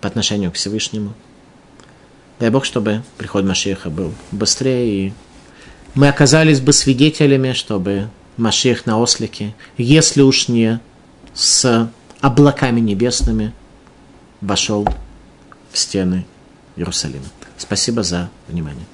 по 0.00 0.08
отношению 0.08 0.52
к 0.52 0.56
Всевышнему. 0.56 1.14
Дай 2.42 2.50
Бог, 2.50 2.64
чтобы 2.64 3.04
приход 3.18 3.44
Машеха 3.44 3.88
был 3.88 4.12
быстрее, 4.32 5.06
и 5.06 5.12
мы 5.94 6.08
оказались 6.08 6.58
бы 6.58 6.72
свидетелями, 6.72 7.52
чтобы 7.52 8.10
Машех 8.36 8.84
на 8.84 8.98
ослике, 8.98 9.54
если 9.78 10.22
уж 10.22 10.48
не 10.48 10.80
с 11.34 11.88
облаками 12.20 12.80
небесными 12.80 13.52
вошел 14.40 14.88
в 15.70 15.78
стены 15.78 16.26
Иерусалима. 16.74 17.26
Спасибо 17.58 18.02
за 18.02 18.28
внимание. 18.48 18.86